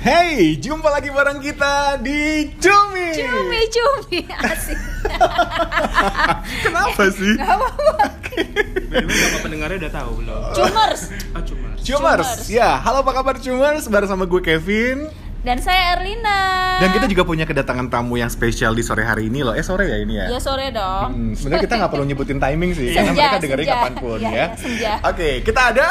Hey, 0.00 0.56
jumpa 0.56 0.88
lagi 0.88 1.12
bareng 1.12 1.44
kita 1.44 2.00
di 2.00 2.48
Cumi. 2.56 3.12
Cumi 3.12 3.60
cumi 3.68 4.18
asik. 4.32 4.78
Kenapa 6.64 7.04
sih? 7.12 7.36
Gak 7.36 7.44
apa-apa. 7.50 8.08
Sama 8.96 9.38
pendengarnya 9.42 9.76
udah 9.78 9.92
tahu 9.92 10.10
belum? 10.18 10.40
Cumers. 10.56 11.02
Ah, 11.30 11.42
cuma. 11.44 11.68
Cumers. 11.76 11.84
Cumers. 11.84 12.30
Ya, 12.48 12.80
halo 12.80 13.04
apa 13.04 13.12
kabar 13.12 13.36
Cumers? 13.36 13.84
Bareng 13.86 14.08
sama 14.08 14.24
gue 14.24 14.40
Kevin. 14.40 15.12
Dan 15.40 15.60
saya 15.60 15.96
Erlina. 15.96 16.40
Dan 16.80 16.92
kita 16.92 17.04
juga 17.06 17.24
punya 17.24 17.44
kedatangan 17.44 17.88
tamu 17.88 18.16
yang 18.16 18.28
spesial 18.28 18.72
di 18.72 18.80
sore 18.80 19.04
hari 19.04 19.28
ini 19.28 19.40
loh. 19.40 19.52
Eh 19.52 19.60
sore 19.60 19.84
ya 19.84 19.96
ini 19.96 20.16
ya? 20.16 20.32
Ya 20.32 20.40
sore 20.40 20.68
dong. 20.68 21.08
Hmm, 21.12 21.32
sebenarnya 21.32 21.64
kita 21.64 21.74
nggak 21.76 21.92
perlu 21.92 22.04
nyebutin 22.04 22.36
timing 22.36 22.72
sih, 22.72 22.88
karena 22.90 23.08
Senja, 23.10 23.20
mereka 23.22 23.38
dengerin 23.38 23.64
senja. 23.64 23.74
kapan 23.74 23.92
pun 23.96 24.16
Iya, 24.16 24.28
ya. 24.28 24.32
iya, 24.32 24.46
senja. 24.56 24.92
Oke, 25.02 25.30
kita 25.40 25.60
ada 25.72 25.88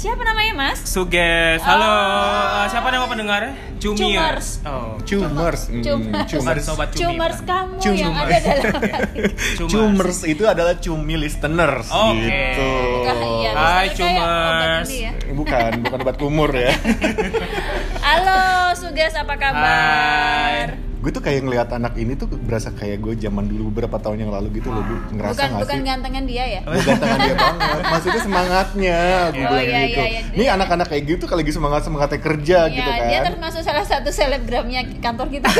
Siapa 0.00 0.24
namanya 0.24 0.56
Mas? 0.56 0.80
Suges, 0.80 1.60
halo. 1.60 1.84
Oh. 1.84 2.64
Siapa 2.72 2.88
nama 2.88 3.04
pendengarnya? 3.04 3.52
Cumers. 3.76 4.00
Cumiers. 4.00 4.46
Oh. 4.64 4.96
Cumers. 5.04 5.60
Hmm, 5.68 5.84
Cumers. 5.84 6.24
Cumers. 6.24 6.62
Sobat 6.64 6.88
Cumi. 6.96 7.20
Cumers 7.20 7.36
Pak. 7.36 7.48
kamu 7.52 7.74
Cumers. 7.84 8.00
yang 8.00 8.14
ada 8.16 8.36
dalam 8.40 8.80
hati. 8.80 9.20
Cumers. 9.60 9.72
Cumers 9.76 10.18
itu 10.24 10.44
adalah 10.48 10.80
cumi 10.80 11.20
listeners 11.20 11.92
Oke. 11.92 12.16
gitu. 12.16 12.68
Bukan, 12.96 13.16
iya, 13.44 13.50
Hai, 13.52 13.86
Cumers. 13.92 14.88
ya. 14.88 15.12
Bukan, 15.36 15.70
bukan 15.84 15.98
obat 16.00 16.16
kumur 16.16 16.48
ya. 16.48 16.72
Halo 18.08 18.72
Suges 18.72 19.12
apa 19.12 19.36
kabar? 19.36 20.80
Hai. 20.80 20.89
Gue 21.00 21.10
tuh 21.10 21.20
kayak 21.20 21.40
ngelihat 21.42 21.68
anak 21.72 21.96
ini 21.96 22.12
tuh 22.12 22.28
berasa 22.28 22.68
kayak 22.70 23.00
gue 23.00 23.16
zaman 23.16 23.48
dulu 23.48 23.72
beberapa 23.72 23.96
tahun 23.96 24.20
yang 24.20 24.32
lalu 24.32 24.60
gitu 24.60 24.68
loh, 24.68 24.84
Bu. 24.84 25.16
Ngerasa 25.16 25.32
Bukan 25.32 25.48
nggak 25.48 25.62
bukan 25.64 25.78
gantengan 25.80 26.24
dia 26.28 26.44
ya? 26.46 26.60
Bukan 26.60 26.96
tangan 26.96 27.18
dia 27.18 27.34
banget, 27.34 27.78
maksudnya 27.88 28.20
semangatnya, 28.20 29.00
gue 29.32 29.40
Oh, 29.40 29.50
bilang 29.50 29.64
iya, 29.64 29.80
gitu. 29.88 30.00
iya, 30.00 30.20
iya. 30.20 30.36
Nih 30.36 30.48
anak-anak 30.52 30.86
kayak 30.86 31.04
gitu 31.08 31.24
kalau 31.24 31.40
lagi 31.40 31.52
semangat 31.52 31.80
semangatnya 31.82 32.20
kerja 32.20 32.58
Iya, 32.68 32.76
gitu 32.76 32.90
kan. 32.92 33.06
dia 33.08 33.20
termasuk 33.24 33.60
salah 33.64 33.84
satu 33.84 34.08
selebgramnya 34.12 34.80
kantor 35.00 35.26
kita. 35.32 35.48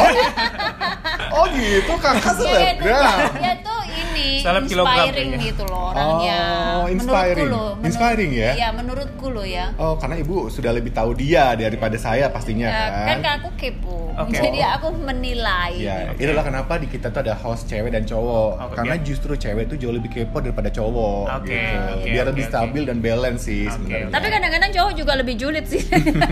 Oh 1.30 1.46
gitu, 1.46 1.94
kakak 1.96 2.26
Dia 2.26 2.34
tuh, 2.34 2.42
selebgram. 2.42 3.18
dia 3.38 3.54
tuh 3.62 3.79
ini 3.92 4.26
Seleb 4.40 4.64
inspiring 4.64 5.30
gitu 5.38 5.62
loh 5.64 5.90
orangnya. 5.90 6.40
Oh, 6.76 6.86
inspiring. 6.86 7.44
Menurutku 7.44 7.44
loh. 7.50 7.70
menurut- 7.72 7.86
Inspiring 7.86 8.30
ya? 8.32 8.50
Iya, 8.54 8.68
menurutku 8.70 9.26
loh 9.28 9.44
ya. 9.44 9.66
Oh, 9.76 9.94
karena 9.94 10.16
ibu 10.16 10.36
sudah 10.46 10.70
lebih 10.70 10.90
tahu 10.90 11.10
dia 11.12 11.52
daripada 11.52 11.96
saya 11.96 12.28
pastinya 12.28 12.66
Ya, 12.66 12.80
kan. 13.04 13.18
kan 13.18 13.38
aku 13.38 13.48
kepo. 13.56 14.12
Oke. 14.16 14.36
Jadi 14.36 14.60
aku 14.60 14.88
menilai. 14.94 15.72
Ya, 15.76 16.12
itulah 16.12 16.42
kenapa 16.42 16.76
di 16.76 16.86
kita 16.86 17.08
tuh 17.08 17.20
ada 17.20 17.34
host 17.34 17.66
cewek 17.66 17.90
dan 17.90 18.04
cowok. 18.04 18.50
Oke. 18.60 18.74
Karena 18.76 18.94
justru 18.98 19.32
cewek 19.32 19.64
tuh 19.66 19.76
jauh 19.76 19.92
lebih 19.92 20.10
kepo 20.10 20.38
daripada 20.38 20.68
cowok 20.68 21.24
Oke, 21.36 21.48
gitu. 21.48 21.76
oke, 21.96 22.06
Biar 22.06 22.22
oke, 22.22 22.30
lebih 22.30 22.44
stabil 22.46 22.82
dan 22.84 22.98
balance 22.98 23.42
sih 23.42 23.64
Oke. 23.64 23.72
sebenarnya. 23.72 24.08
Tapi 24.10 24.26
kadang-kadang 24.28 24.70
cowok 24.70 24.92
juga 24.94 25.12
lebih 25.14 25.34
julid 25.34 25.64
sih. 25.64 25.82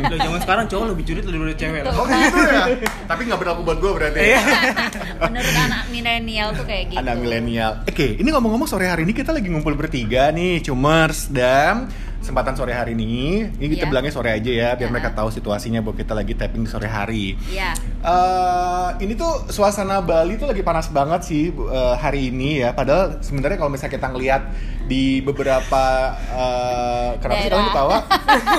Loh, 0.05 0.19
zaman 0.19 0.41
sekarang 0.41 0.67
cowok 0.67 0.87
lebih 0.91 1.05
julid 1.05 1.25
daripada 1.25 1.55
cewek. 1.55 1.81
Oh 1.89 2.05
gitu 2.05 2.39
ya? 2.45 2.65
Tapi 3.07 3.21
nggak 3.25 3.39
berlaku 3.39 3.61
buat 3.63 3.79
gue 3.79 3.93
berarti. 3.95 4.21
Iya. 4.21 4.41
Menurut 5.25 5.55
anak 5.59 5.83
milenial 5.89 6.49
tuh 6.53 6.65
kayak 6.65 6.85
gitu. 6.89 7.01
Anak 7.01 7.17
milenial. 7.19 7.48
Oke, 7.89 8.21
ini 8.21 8.29
ngomong-ngomong 8.29 8.69
sore 8.69 8.87
hari 8.87 9.09
ini 9.09 9.17
kita 9.17 9.33
lagi 9.33 9.49
ngumpul 9.49 9.73
bertiga 9.73 10.29
nih, 10.29 10.61
Cumers 10.61 11.33
dan 11.33 11.89
kesempatan 12.19 12.53
sore 12.53 12.73
hari 12.73 12.93
ini. 12.93 13.47
Ini 13.53 13.67
kita 13.69 13.85
Iya. 13.85 13.91
bilangnya 13.91 14.11
sore 14.11 14.31
aja 14.31 14.51
ya, 14.51 14.69
biar 14.73 14.87
Iya. 14.87 14.93
mereka 14.93 15.11
tahu 15.13 15.29
situasinya 15.29 15.81
bahwa 15.81 15.97
kita 15.97 16.13
lagi 16.13 16.33
tapping 16.33 16.63
di 16.63 16.71
sore 16.71 16.87
hari. 16.87 17.39
Iya. 17.47 17.73
Eh, 17.99 18.89
ini 19.01 19.15
tuh 19.15 19.49
suasana 19.49 19.99
Bali 20.01 20.35
tuh 20.35 20.47
lagi 20.47 20.61
panas 20.61 20.89
banget 20.89 21.25
sih 21.25 21.49
Bu, 21.49 21.67
eh, 21.67 21.95
hari 21.95 22.29
ini 22.29 22.61
ya. 22.61 22.71
Padahal 22.71 23.19
sebenarnya 23.21 23.57
kalau 23.57 23.69
misalnya 23.69 23.95
kita 23.95 24.09
ngelihat 24.09 24.43
di 24.85 25.21
beberapa 25.21 25.85
eh, 26.29 27.11
kenapa 27.19 27.39
sih 27.39 27.49
kalian 27.49 27.69
ketawa? 27.69 27.97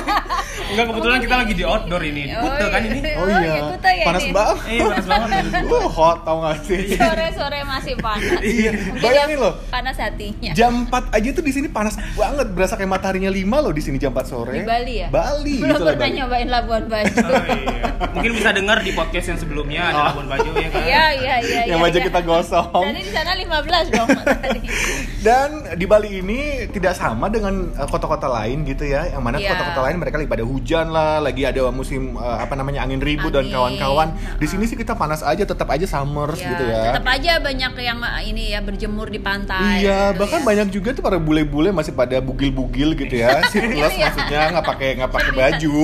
Enggak 0.69 0.85
kebetulan 0.87 1.17
kita 1.19 1.35
lagi 1.35 1.53
di 1.53 1.63
outdoor 1.63 2.03
ini. 2.03 2.23
Di 2.25 2.35
Kuta 2.35 2.65
kan 2.67 2.81
ini. 2.83 2.99
Oh, 3.15 3.17
Oh, 3.19 3.27
iya, 3.27 3.53
Kuta 3.67 3.89
ya 3.89 4.05
panas 4.05 4.21
ini. 4.21 4.31
banget. 4.31 4.57
Eh, 4.67 4.79
panas 4.83 5.07
banget. 5.07 5.43
Uh, 5.69 5.85
hot 5.87 6.17
tau 6.21 6.37
gak 6.41 6.57
sih? 6.63 6.81
Sore-sore 6.91 7.59
masih 7.63 7.93
panas. 7.97 8.41
Iya, 8.41 8.71
bayangin 8.99 9.37
loh. 9.39 9.53
Panas 9.69 9.95
hatinya. 9.95 10.51
Jam 10.51 10.85
4 10.85 11.09
aja 11.09 11.29
tuh 11.31 11.41
di 11.41 11.51
sini 11.51 11.67
panas 11.67 11.95
banget, 12.13 12.47
berasa 12.51 12.73
kayak 12.75 12.89
mataharinya 12.89 13.29
5 13.29 13.48
loh 13.57 13.73
di 13.73 13.81
sini 13.81 13.97
jam 13.97 14.13
4 14.13 14.21
sore. 14.23 14.53
Di 14.53 14.61
Bali 14.61 14.93
ya? 15.01 15.07
Bali, 15.09 15.57
Belum 15.57 15.73
itulah 15.73 15.93
pernah 15.93 16.05
Bali. 16.05 16.17
nyobain 16.21 16.47
Labuan 16.47 16.83
Bajo. 16.85 17.17
Oh, 17.29 17.45
iya. 17.49 17.83
Mungkin 18.09 18.31
bisa 18.31 18.49
dengar 18.51 18.79
di 18.79 18.91
podcast 18.91 19.27
yang 19.27 19.39
sebelumnya 19.39 19.81
ada 19.85 19.97
Oh. 19.97 20.05
Labuan 20.13 20.27
Bajo 20.29 20.49
ya 20.53 20.69
kan. 20.69 20.81
Iya, 20.81 21.05
iya, 21.15 21.35
iya. 21.41 21.61
Yang 21.65 21.79
iya, 21.79 21.83
wajah 21.83 21.99
iya. 21.99 22.07
kita 22.07 22.19
gosong. 22.21 22.83
Tadi 22.85 23.01
di 23.01 23.11
sana 23.11 23.31
15 23.33 23.87
dong 23.89 24.07
tadi. 24.13 24.59
Dan 25.25 25.49
di 25.73 25.85
Bali 25.85 26.09
ini 26.15 26.39
tidak 26.69 26.93
sama 26.93 27.27
dengan 27.27 27.73
uh, 27.73 27.87
kota-kota 27.87 28.29
lain 28.29 28.63
gitu 28.63 28.85
ya. 28.85 29.09
Yang 29.09 29.21
mana 29.21 29.37
Iya. 29.39 29.51
kota-kota 29.51 29.79
lain 29.83 29.95
mereka 29.97 30.15
lagi 30.17 30.29
pada 30.29 30.43
hujan 30.43 30.87
lah, 30.89 31.17
lagi 31.19 31.43
ada 31.43 31.61
musim 31.69 32.15
uh, 32.15 32.37
apa 32.37 32.53
namanya 32.53 32.83
angin 32.83 32.99
ribut 32.99 33.31
dan 33.31 33.47
kawan-kawan. 33.47 34.11
Di 34.35 34.47
sini 34.47 34.63
sih 34.63 34.75
kita 34.75 34.93
panas 34.93 35.19
aja, 35.19 35.43
tetap 35.43 35.67
aja 35.67 35.85
summers 35.85 36.39
Ya, 36.39 36.49
gitu 36.51 36.63
ya. 36.65 36.81
Tetap 36.91 37.05
aja 37.05 37.31
banyak 37.39 37.71
yang 37.79 37.99
uh, 37.99 38.21
ini 38.21 38.51
ya 38.51 38.59
berjemur 38.59 39.07
di 39.07 39.19
pantai. 39.19 39.83
Iya, 39.83 40.11
gitu 40.11 40.19
bahkan 40.19 40.41
ya. 40.41 40.45
banyak 40.45 40.67
juga 40.69 40.89
tuh 40.91 41.03
para 41.03 41.17
bule-bule 41.17 41.71
masih 41.71 41.91
pada 41.91 42.19
bugil-bugil 42.19 42.95
gitu 42.95 43.15
ya. 43.15 43.38
Sleeveless 43.45 43.91
Iya. 43.91 44.05
maksudnya 44.05 44.41
nggak 44.51 44.65
pakai 44.67 44.89
nggak 44.95 45.11
pakai 45.11 45.31
baju. 45.31 45.81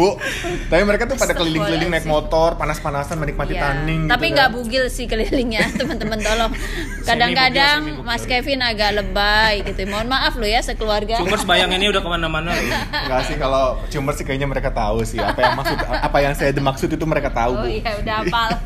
Tapi 0.65 0.81
mereka 0.83 1.03
tuh 1.05 1.15
pada 1.15 1.33
keliling-keliling 1.33 1.89
naik 1.89 2.05
motor, 2.05 2.55
panas-panasan 2.55 3.15
menikmati 3.15 3.53
Iya. 3.53 3.61
tanning 3.61 4.01
Tapi 4.05 4.25
gitu 4.25 4.35
nggak 4.35 4.49
kan. 4.49 4.55
bugil 4.55 4.85
sih 4.87 5.05
kelilingnya, 5.05 5.63
teman-teman 5.79 6.19
tolong. 6.19 6.51
Kadang-kadang. 7.03 8.01
Mas 8.01 8.23
Kevin 8.23 8.59
agak 8.59 8.91
lebay 8.93 9.63
gitu. 9.63 9.85
Mohon 9.85 10.07
maaf 10.09 10.33
lo 10.33 10.43
ya 10.43 10.59
sekeluarga. 10.59 11.17
Cumers 11.17 11.43
bayang 11.43 11.69
ini 11.71 11.87
udah 11.87 12.01
ke 12.01 12.09
mana-mana 12.09 12.51
loh. 12.51 12.65
Enggak 13.05 13.21
sih 13.25 13.35
kalau 13.35 13.63
cuma 13.87 14.11
sih 14.11 14.23
kayaknya 14.23 14.45
mereka 14.45 14.69
tahu 14.69 15.03
sih 15.03 15.17
apa 15.17 15.39
yang 15.39 15.55
maksud 15.55 15.77
apa 15.79 16.17
yang 16.19 16.33
saya 16.33 16.51
maksud 16.51 16.89
itu 16.89 17.05
mereka 17.05 17.29
tahu, 17.29 17.53
Oh 17.55 17.67
iya 17.67 17.93
udah 17.95 18.15
hafal. 18.21 18.49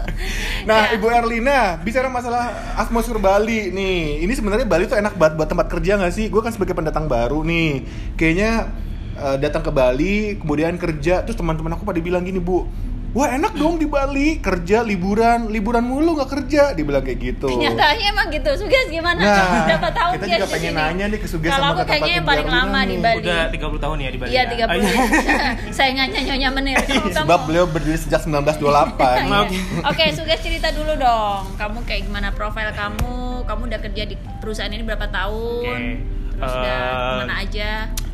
Nah, 0.59 0.91
Ya. 0.91 0.95
Ibu 0.95 1.07
Erlina, 1.07 1.79
bicara 1.79 2.07
masalah 2.07 2.51
atmosfer 2.75 3.15
Bali 3.17 3.71
nih. 3.71 4.23
Ini 4.23 4.33
sebenarnya 4.33 4.63
Bali 4.63 4.85
tuh 4.85 4.95
enak 4.95 5.15
banget 5.15 5.33
buat 5.35 5.47
tempat 5.47 5.67
kerja 5.67 5.95
nggak 5.95 6.11
sih? 6.11 6.27
Gue 6.27 6.39
kan 6.39 6.51
sebagai 6.51 6.71
pendatang 6.71 7.07
baru 7.07 7.41
nih. 7.41 7.83
Kayaknya 8.15 8.67
eh, 9.21 9.37
datang 9.39 9.61
ke 9.61 9.69
Bali, 9.69 10.15
kemudian 10.35 10.75
kerja, 10.75 11.21
terus 11.21 11.35
teman-teman 11.35 11.71
aku 11.71 11.83
pada 11.83 11.99
bilang 11.99 12.21
gini, 12.21 12.37
Bu. 12.37 12.65
Wah 13.09 13.25
enak 13.27 13.57
dong 13.57 13.75
di 13.75 13.89
Bali, 13.89 14.37
kerja, 14.37 14.85
liburan, 14.85 15.49
liburan 15.49 15.81
mulu 15.81 16.13
nggak 16.13 16.29
kerja, 16.29 16.77
dibilang 16.77 17.01
kayak 17.01 17.17
gitu. 17.19 17.49
Kenyataannya 17.49 18.05
emang 18.07 18.27
gitu. 18.29 18.53
Sugas 18.55 18.85
gimana? 18.87 19.17
Nah, 19.17 19.65
Berapa 19.65 19.89
tahun 19.89 20.13
kita 20.13 20.21
dia 20.21 20.29
juga 20.31 20.45
di 20.45 20.53
pengen 20.53 20.69
sini? 20.69 20.77
nanya 20.79 21.05
nih 21.09 21.17
ke 21.17 21.25
Suges 21.25 21.49
Kalau 21.49 21.65
sama 21.65 21.73
aku 21.73 21.89
kayaknya 21.89 22.13
yang 22.13 22.27
paling 22.29 22.45
lama 22.47 22.79
di 22.79 22.85
nih. 22.85 22.97
Bali. 23.01 23.17
Udah 23.19 23.41
30 23.49 23.81
tahun 23.81 23.95
ya 23.97 24.09
di 24.09 24.19
Bali. 24.19 24.29
Iya 24.29 24.37
ya? 24.37 24.51
30 24.53 24.61
Ah, 24.61 24.75
iya. 24.77 25.49
Saingannya 25.71 26.19
Nyonya 26.21 26.49
Menir. 26.51 26.77
Kamu- 26.79 27.09
Sebab 27.17 27.39
beliau 27.43 27.65
berdiri 27.65 27.97
sejak 27.97 28.21
1928. 28.21 28.61
Iya. 29.25 29.41
Oke. 29.41 29.57
Oke, 29.89 30.03
Sugas 30.13 30.39
cerita 30.39 30.69
dulu 30.69 30.93
dong. 30.93 31.49
Kamu 31.55 31.81
kayak 31.83 32.05
gimana 32.05 32.29
profil 32.29 32.69
kamu? 32.71 33.17
Kamu 33.41 33.61
udah 33.65 33.79
kerja 33.81 34.03
di 34.05 34.15
perusahaan 34.37 34.69
ini 34.69 34.85
berapa 34.85 35.09
tahun? 35.09 35.65
Oke. 35.65 35.77
Terus 36.37 36.53
udah 36.53 36.77
Eh, 36.77 36.93
ke 36.93 37.13
mana 37.19 37.35
aja? 37.41 37.71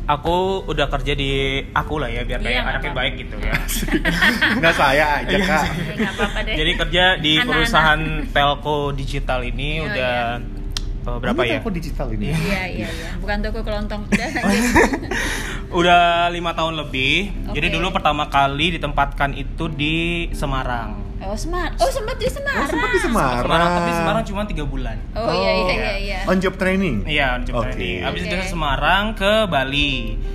Aku 0.08 0.36
udah 0.64 0.86
kerja 0.88 1.12
di 1.12 1.30
aku 1.68 1.98
lah 1.98 2.06
ya 2.06 2.22
biar 2.22 2.38
Iya, 2.38 2.46
kayak 2.46 2.54
nggak 2.56 2.72
anaknya 2.72 2.86
apa-apa. 2.88 3.00
baik 3.02 3.14
gitu 3.18 3.34
ya. 3.36 3.52
Nggak 4.56 4.74
saya 4.74 5.04
aja 5.18 5.26
Iya 5.28 5.38
kak. 5.40 5.62
Ya, 5.96 6.08
apa-apa 6.08 6.38
deh. 6.42 6.54
Jadi 6.54 6.70
kerja 6.76 7.04
di 7.16 7.32
Anak-anak. 7.32 7.50
perusahaan 7.52 8.00
telco 8.28 8.76
digital 8.92 9.40
ini 9.42 9.68
Iya, 9.72 9.82
udah 9.84 10.14
eh, 11.02 11.18
berapa 11.18 11.40
Ini 11.40 11.48
ya? 11.48 11.58
toko 11.58 11.70
digital 11.70 12.08
ini. 12.12 12.26
Iya, 12.28 12.36
iya, 12.36 12.62
iya. 12.86 13.08
Bukan 13.18 13.36
toko 13.40 13.60
kelontong. 13.60 14.02
Udah 14.08 14.30
Oh. 14.38 15.78
Udah 15.78 16.02
lima 16.28 16.50
tahun 16.52 16.78
lebih. 16.78 17.14
Jadi 17.50 17.66
Oke. 17.68 17.74
dulu 17.74 17.90
pertama 17.90 18.26
kali 18.26 18.74
ditempatkan 18.74 19.34
itu 19.34 19.66
di 19.68 19.96
Semarang. 20.30 21.02
Oh, 21.16 21.32
Semar. 21.32 21.72
Oh, 21.80 21.88
sempat 21.88 22.16
di 22.20 22.28
Semarang. 22.28 22.60
Oh, 22.60 22.68
sempat 22.68 22.90
di 22.92 23.00
Semarang. 23.00 23.44
Semarang 23.48 23.70
tapi 23.72 23.90
Semarang 23.96 24.24
cuma 24.28 24.42
tiga 24.44 24.64
bulan. 24.68 24.96
Oh, 25.16 25.32
iya, 25.32 25.50
iya, 25.50 25.64
iya, 25.72 25.92
iya. 25.96 26.18
On 26.28 26.36
job 26.36 26.60
training. 26.60 27.08
Iya, 27.08 27.40
coba 27.48 27.72
Oke. 27.72 27.80
ini. 27.80 28.04
Habis 28.04 28.20
itu 28.20 28.28
Oke. 28.28 28.34
dari 28.36 28.44
Semarang 28.44 29.04
ke 29.16 29.32
Bali. 29.48 29.92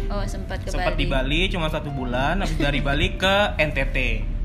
Oh, 0.10 0.24
sempat 0.26 0.66
ke 0.66 0.74
Sempat 0.74 0.98
di 0.98 1.06
Bali 1.06 1.48
cuma 1.54 1.70
satu 1.70 1.94
bulan. 1.94 2.42
Habis 2.42 2.58
dari 2.58 2.82
Bali 2.82 3.14
ke 3.14 3.56
NTT, 3.62 3.98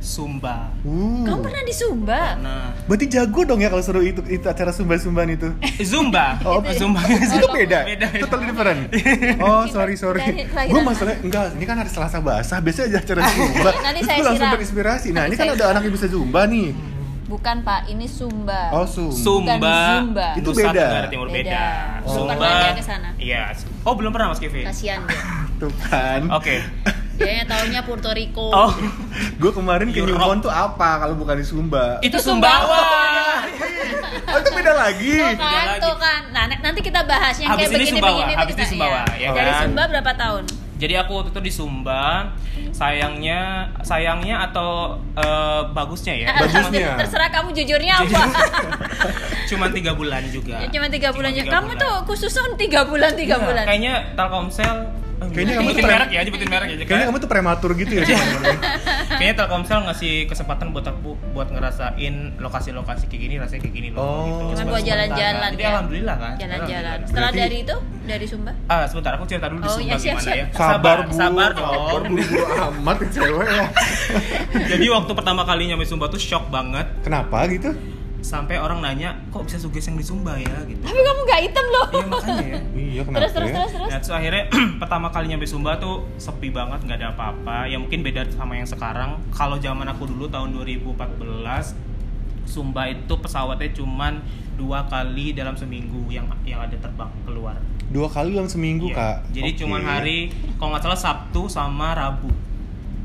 Sumba. 0.07 0.71
Uh. 0.87 1.27
Kamu 1.27 1.43
pernah 1.43 1.63
di 1.67 1.75
Sumba? 1.75 2.39
Nah, 2.39 2.71
Berarti 2.87 3.11
jago 3.11 3.43
dong 3.43 3.59
ya 3.59 3.67
kalau 3.67 3.83
suruh 3.83 4.07
itu, 4.07 4.23
itu 4.31 4.47
acara 4.47 4.71
sumban-sumban 4.71 5.35
itu. 5.35 5.51
Zumba. 5.83 6.39
Oh, 6.47 6.63
Zumba. 6.71 7.03
itu 7.11 7.47
beda. 7.51 7.83
Beda. 7.83 8.07
Totally 8.23 8.47
different. 8.55 8.81
Oh, 9.43 9.67
sorry 9.67 9.99
sorry. 9.99 10.47
Gue 10.47 10.81
masalah 10.87 11.19
enggak, 11.19 11.59
ini 11.59 11.65
kan 11.67 11.77
hari 11.83 11.91
Selasa 11.91 12.23
basah, 12.23 12.63
biasanya 12.63 12.95
aja 12.95 12.99
acara 13.03 13.21
zumba. 13.27 13.71
Nanti 13.83 14.01
saya 14.07 14.21
langsung 14.23 14.49
terinspirasi. 14.55 15.09
Nah, 15.11 15.27
ini 15.27 15.35
kan 15.35 15.51
ada 15.51 15.75
anak 15.75 15.83
yang 15.91 15.95
bisa 15.99 16.07
zumba 16.07 16.47
nih. 16.47 16.71
Bukan, 17.27 17.67
Pak. 17.67 17.91
Ini 17.91 18.07
Sumba. 18.07 18.71
Oh, 18.71 18.87
sum. 18.87 19.11
Bukan 19.11 19.59
Zumba. 19.59 19.79
Zumba. 19.99 20.29
Itu 20.39 20.51
Nusa 20.55 20.59
beda. 20.63 20.87
Tenggara 20.87 21.09
Timur 21.11 21.29
beda. 21.29 21.43
Beda. 21.43 21.67
Oh. 22.07 22.27
Pernah 22.31 22.79
ke 22.79 22.85
sana. 22.87 23.09
Iya. 23.19 23.43
Oh, 23.83 23.95
belum 23.99 24.11
pernah 24.15 24.31
Mas 24.31 24.39
Kevin. 24.39 24.63
Kasihan 24.63 25.03
dia. 25.11 25.19
Tuh 25.61 25.73
kan. 25.91 26.31
Oke. 26.31 26.63
Dia 27.17 27.45
taunya 27.45 27.81
Puerto 27.81 28.13
Rico. 28.13 28.49
Oh, 28.49 28.73
Gue 29.37 29.51
kemarin 29.51 29.89
ke 29.89 29.99
Europe. 29.99 30.17
Newport 30.17 30.39
tuh 30.43 30.53
apa 30.53 31.01
kalau 31.01 31.15
bukan 31.15 31.37
di 31.37 31.45
Sumba? 31.45 31.97
itu 32.01 32.17
Sumbawa. 32.17 32.83
Oh, 34.27 34.39
itu 34.39 34.51
beda 34.53 34.73
lagi. 34.73 35.17
Tuh 35.17 35.37
kan, 35.39 35.67
lagi. 35.67 35.81
tuh 35.81 35.97
kan. 35.97 36.21
Nah, 36.31 36.45
nanti 36.61 36.81
kita 36.81 37.01
bahas 37.03 37.37
yang 37.37 37.53
kayak 37.53 37.69
ini 37.69 37.75
begini 37.75 37.91
Sumbawa, 37.95 38.13
begini 38.19 38.35
habis 38.35 38.55
ini 38.55 38.67
Sumbawa, 38.67 39.03
ya 39.17 39.29
Dari 39.33 39.51
kan? 39.51 39.63
Sumba 39.65 39.83
berapa 39.89 40.13
tahun? 40.15 40.45
Jadi 40.77 40.93
aku 40.93 41.11
waktu 41.15 41.31
itu 41.33 41.41
di 41.41 41.49
Sumba, 41.49 42.05
sayangnya 42.71 43.41
sayangnya 43.81 44.45
atau 44.45 45.01
eh, 45.17 45.63
bagusnya 45.73 46.15
ya. 46.15 46.27
Bagusnya. 46.37 47.01
Terserah 47.01 47.33
kamu 47.33 47.49
jujurnya 47.57 47.95
apa. 47.97 48.21
Cuman 49.49 49.73
tiga 49.73 49.97
bulan 49.97 50.21
juga. 50.29 50.61
Ya, 50.61 50.69
cuma 50.69 50.91
tiga 50.91 51.17
bulan. 51.17 51.33
tiga 51.33 51.49
Kamu 51.49 51.71
bulan. 51.73 51.81
tuh 51.81 51.95
khususon 52.05 52.61
tiga 52.61 52.85
bulan 52.85 53.17
tiga 53.17 53.41
Iya, 53.41 53.45
bulan. 53.47 53.65
Kayaknya 53.65 53.95
Telkomsel 54.13 54.69
eh, 54.69 54.75
Kayaknya 55.17 55.55
kamu 55.57 55.71
tuh- 55.73 55.87
merek 55.87 56.11
ya, 56.11 56.21
nyebutin 56.23 56.49
merek 56.49 56.67
ya. 56.69 56.77
Kayaknya 56.83 57.07
kamu 57.07 57.19
tuh 57.19 57.31
prematur 57.31 57.71
gitu 57.73 57.93
ya. 57.95 58.05
Kayaknya 59.19 59.35
Telkomsel 59.35 59.79
ngasih 59.83 60.13
kesempatan 60.27 60.71
buat 60.71 60.85
aku 60.85 61.17
buat 61.33 61.49
ngerasain 61.49 62.15
lokasi-lokasi 62.37 63.07
kayak 63.07 63.23
gini, 63.23 63.35
rasanya 63.37 63.61
kayak 63.63 63.75
gini 63.75 63.89
loh. 63.91 64.01
Oh. 64.01 64.25
gitu. 64.53 64.61
Cuma 64.61 64.73
buat 64.73 64.85
jalan-jalan 64.85 65.51
Jadi 65.51 65.63
ya. 65.63 65.69
alhamdulillah 65.71 66.17
kan. 66.17 66.33
Jalan-jalan. 66.37 66.99
Setelah 67.03 67.21
Berarti- 67.27 67.41
dari 67.41 67.57
itu 67.59 67.77
dari 68.03 68.27
Sumba? 68.27 68.53
Ah, 68.67 68.85
sebentar 68.85 69.13
aku 69.13 69.25
cerita 69.25 69.47
dulu 69.49 69.59
di 69.59 69.67
Oh, 69.67 69.73
Sumba 69.73 69.87
iya, 69.87 69.97
siap, 69.97 70.15
gimana 70.15 70.27
siap. 70.27 70.37
ya. 70.37 70.47
Sabar, 70.53 70.97
Bu. 70.99 71.11
sabar 71.11 71.51
Sabar, 71.51 71.51
dong. 71.57 72.03
buru-buru 72.07 72.45
amat 72.71 72.97
cewek 73.09 73.49
ya. 73.49 73.67
Jadi 74.69 74.85
waktu 74.87 75.13
pertama 75.13 75.43
kali 75.43 75.63
nyampe 75.67 75.85
Sumba 75.85 76.07
tuh 76.07 76.19
shock 76.19 76.49
banget 76.49 76.87
Kenapa 77.01 77.49
gitu? 77.49 77.73
Sampai 78.27 78.59
orang 78.59 78.83
nanya 78.83 79.15
kok 79.31 79.47
bisa 79.47 79.55
sugesti 79.55 79.87
yang 79.87 79.97
di 79.97 80.03
Sumba 80.03 80.35
ya 80.35 80.67
gitu. 80.67 80.83
Tapi 80.83 80.99
kamu 80.99 81.21
nggak 81.23 81.41
hitam 81.47 81.67
loh. 81.71 81.87
Iya 81.89 82.07
makanya 82.11 82.43
ya. 82.43 82.61
Iya, 82.87 83.01
kenapa 83.05 83.21
terus 83.23 83.33
terus 83.33 83.47
ya? 83.47 83.55
terus 83.55 83.71
terus. 83.71 83.87
Nah, 83.87 83.99
terus 84.03 84.15
akhirnya 84.15 84.43
pertama 84.83 85.07
kali 85.09 85.25
nyampe 85.29 85.47
Sumba 85.47 85.79
tuh 85.79 85.95
sepi 86.17 86.51
banget, 86.51 86.83
nggak 86.83 86.99
ada 86.99 87.09
apa-apa. 87.15 87.71
Ya 87.71 87.79
mungkin 87.79 88.03
beda 88.03 88.27
sama 88.33 88.59
yang 88.59 88.67
sekarang. 88.67 89.23
Kalau 89.31 89.57
zaman 89.57 89.87
aku 89.87 90.11
dulu 90.11 90.27
tahun 90.27 90.51
2014, 90.51 91.79
Sumba 92.45 92.83
itu 92.87 93.15
pesawatnya 93.15 93.71
cuman 93.73 94.19
dua 94.57 94.83
kali 94.87 95.31
dalam 95.31 95.55
seminggu 95.55 96.09
yang 96.09 96.27
yang 96.43 96.59
ada 96.59 96.75
terbang 96.75 97.11
keluar. 97.23 97.55
Dua 97.87 98.11
kali 98.11 98.35
dalam 98.35 98.51
seminggu, 98.51 98.91
Iya. 98.91 98.97
Kak. 98.97 99.17
Jadi 99.31 99.51
Oke. 99.55 99.59
cuman 99.63 99.83
hari 99.83 100.19
kalau 100.57 100.75
nggak 100.75 100.83
salah 100.83 100.99
Sabtu 100.99 101.47
sama 101.47 101.95
Rabu 101.95 102.35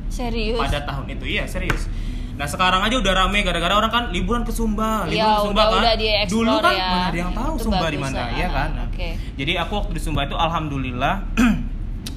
Serius. 0.09 0.57
pada 0.57 0.81
tahun 0.81 1.13
itu. 1.13 1.25
Iya 1.29 1.45
serius. 1.45 1.85
Nah 2.41 2.49
sekarang 2.49 2.81
aja 2.81 2.97
udah 2.97 3.13
rame 3.15 3.45
gara-gara 3.45 3.69
orang 3.71 3.91
kan 3.93 4.03
liburan 4.09 4.41
ke 4.41 4.49
Sumba, 4.49 5.05
liburan 5.05 5.13
Iya, 5.13 5.29
ke 5.31 5.45
Sumba 5.45 5.61
udah- 5.61 5.69
kan. 5.69 5.93
udah 5.93 6.25
Dulu 6.25 6.55
kan 6.57 6.73
ya. 6.73 6.87
mana 6.87 7.05
ada 7.05 7.17
yang 7.19 7.31
tahu 7.31 7.53
Itu 7.53 7.63
Sumba 7.63 7.85
di 7.85 7.99
mana, 8.01 8.21
ya 8.33 8.47
kan. 8.49 8.69
Nah, 8.73 8.85
oke. 8.87 9.09
Jadi 9.37 9.51
aku 9.55 9.71
waktu 9.75 9.91
di 9.93 10.01
Sumba 10.01 10.21
itu 10.23 10.33
alhamdulillah 10.35 11.15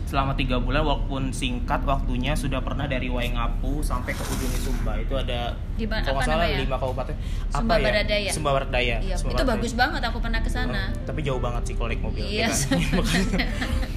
selama 0.05 0.33
tiga 0.33 0.57
bulan 0.57 0.81
walaupun 0.81 1.29
singkat 1.29 1.83
waktunya 1.83 2.33
sudah 2.33 2.63
pernah 2.63 2.87
dari 2.87 3.11
Waingapu 3.11 3.83
sampai 3.83 4.13
ke 4.13 4.25
ujung 4.25 4.49
Sumba 4.57 4.97
itu 4.97 5.13
ada 5.13 5.61
Di 5.75 5.85
mana- 5.85 6.01
kalau 6.01 6.17
nggak 6.17 6.25
apa 6.25 6.31
salah 6.31 6.47
namanya? 6.47 6.63
lima 6.63 6.77
kabupaten 6.79 7.15
Sumba 7.51 7.61
apa 7.67 7.75
ya? 7.75 7.85
Barat 7.85 8.07
Daya. 8.07 8.31
Sumba 8.33 8.51
Barat 8.55 8.71
Daya. 8.71 8.97
Iya, 9.03 9.15
Sumba 9.15 9.29
itu 9.29 9.37
Barat 9.37 9.51
bagus 9.53 9.71
Daya. 9.71 9.81
banget 9.83 10.03
aku 10.07 10.19
pernah 10.23 10.41
ke 10.41 10.49
sana. 10.49 10.83
Oh, 10.89 11.05
tapi 11.05 11.21
jauh 11.21 11.37
banget 11.39 11.63
sih 11.67 11.75
kalau 11.77 11.89
naik 11.91 12.01
mobil 12.01 12.23
Iya, 12.23 12.47
ya 12.47 12.49
kan? 12.49 12.81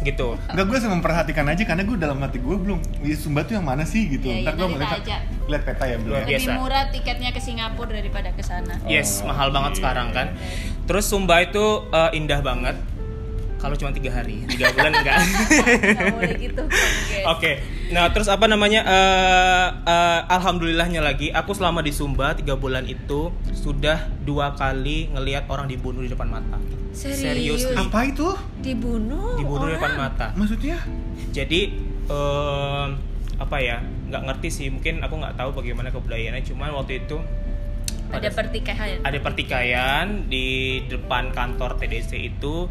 gitu. 0.00 0.36
Enggak 0.48 0.66
gue 0.66 0.78
sih 0.78 0.88
memperhatikan 0.88 1.44
aja 1.44 1.62
karena 1.62 1.82
gue 1.82 1.96
dalam 1.96 2.18
hati 2.18 2.38
gue 2.38 2.56
belum 2.56 2.78
di 3.00 3.12
Sumba 3.12 3.44
tuh 3.44 3.60
yang 3.60 3.66
mana 3.66 3.84
sih 3.84 4.08
gitu. 4.08 4.26
Iya, 4.26 4.48
Ntar 4.48 4.52
gue 4.56 4.68
melihat 4.70 4.96
tak 4.96 5.04
aja. 5.04 5.16
lihat 5.46 5.62
peta 5.64 5.84
ya 5.84 5.96
belum. 5.98 6.14
Ya? 6.14 6.24
biasa. 6.24 6.40
Lebih 6.46 6.56
murah 6.56 6.84
tiketnya 6.88 7.30
ke 7.30 7.40
Singapura 7.40 7.90
daripada 7.92 8.28
ke 8.32 8.42
sana. 8.42 8.74
Yes, 8.86 9.20
Oh, 9.20 9.28
mahal 9.28 9.50
banget 9.50 9.72
sekarang 9.76 10.08
kan. 10.10 10.32
Terus 10.84 11.04
Sumba 11.04 11.40
itu 11.40 11.64
eh, 11.88 12.10
indah 12.16 12.40
banget. 12.40 12.76
Kalau 13.60 13.76
cuma 13.76 13.92
tiga 13.92 14.08
hari, 14.10 14.40
tiga 14.48 14.72
bulan 14.72 14.92
enggak. 14.96 15.20
Nggak 15.94 16.06
boleh 16.16 16.34
gitu. 16.40 16.62
Oke, 17.28 17.60
guys. 17.60 17.92
nah 17.92 18.08
terus 18.08 18.26
apa 18.26 18.48
namanya? 18.48 18.80
eh, 18.82 19.68
eh, 19.84 20.20
Alhamdulillahnya 20.32 20.98
lagi, 20.98 21.28
aku 21.28 21.52
selama 21.52 21.80
di 21.80 21.92
Sumba 21.92 22.32
tiga 22.32 22.56
bulan 22.56 22.88
itu 22.88 23.28
sudah 23.52 24.08
dua 24.24 24.56
kali 24.56 25.12
ngelihat 25.12 25.44
orang 25.46 25.68
dibunuh 25.68 26.00
di 26.00 26.08
depan 26.08 26.32
mata. 26.32 26.56
Serius? 26.90 27.68
Apa 27.70 28.08
itu? 28.08 28.32
Dibunuh. 28.58 29.36
Dibunuh 29.36 29.68
di 29.68 29.76
depan 29.76 29.92
orang? 29.92 30.08
mata. 30.08 30.26
Maksudnya? 30.32 30.80
Jadi 31.30 31.60
em, 32.08 32.88
apa 33.36 33.56
ya? 33.60 33.78
Nggak 34.08 34.22
ngerti 34.24 34.48
sih. 34.48 34.66
Mungkin 34.68 35.04
aku 35.04 35.20
nggak 35.20 35.36
tahu 35.36 35.52
bagaimana 35.54 35.92
kebudayaannya. 35.92 36.42
Cuman 36.42 36.72
waktu 36.74 37.04
itu 37.04 37.20
Ada 38.10 38.26
pertikaian. 38.26 38.98
ada 39.06 39.18
pertikaian 39.22 40.26
di 40.26 40.80
depan 40.90 41.30
kantor 41.30 41.78
TDC 41.78 42.10
itu 42.18 42.66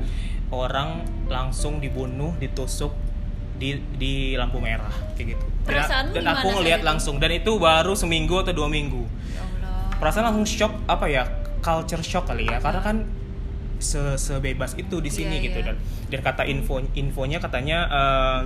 orang 0.49 1.05
langsung 1.29 1.77
dibunuh 1.77 2.33
ditusuk 2.37 2.89
di 3.59 3.75
di 3.99 4.13
lampu 4.39 4.57
merah 4.57 4.91
kayak 5.13 5.35
gitu. 5.35 5.45
Dan, 5.67 5.67
Perasaanmu 5.83 6.13
dan 6.15 6.23
gimana 6.23 6.39
aku 6.39 6.47
ngelihat 6.57 6.81
itu? 6.81 6.87
langsung. 6.87 7.15
Dan 7.19 7.31
itu 7.35 7.51
baru 7.59 7.93
seminggu 7.93 8.35
atau 8.41 8.53
dua 8.55 8.71
minggu. 8.71 9.03
Ya 9.29 9.43
Allah. 9.43 9.99
perasaan 9.99 10.25
langsung 10.31 10.47
shock 10.47 10.73
apa 10.87 11.05
ya 11.05 11.23
culture 11.59 12.01
shock 12.01 12.25
kali 12.25 12.47
ya. 12.47 12.57
Karena 12.57 12.81
kan 12.81 12.97
se 13.79 13.99
sebebas 14.15 14.75
itu 14.75 14.99
di 14.99 15.07
sini 15.07 15.39
Iya, 15.39 15.45
gitu. 15.51 15.57
Iya. 15.61 15.65
dan 15.71 15.75
dan 16.09 16.19
kata 16.23 16.43
info 16.47 16.79
infonya 16.95 17.39
katanya 17.39 17.77
eh, 17.87 18.39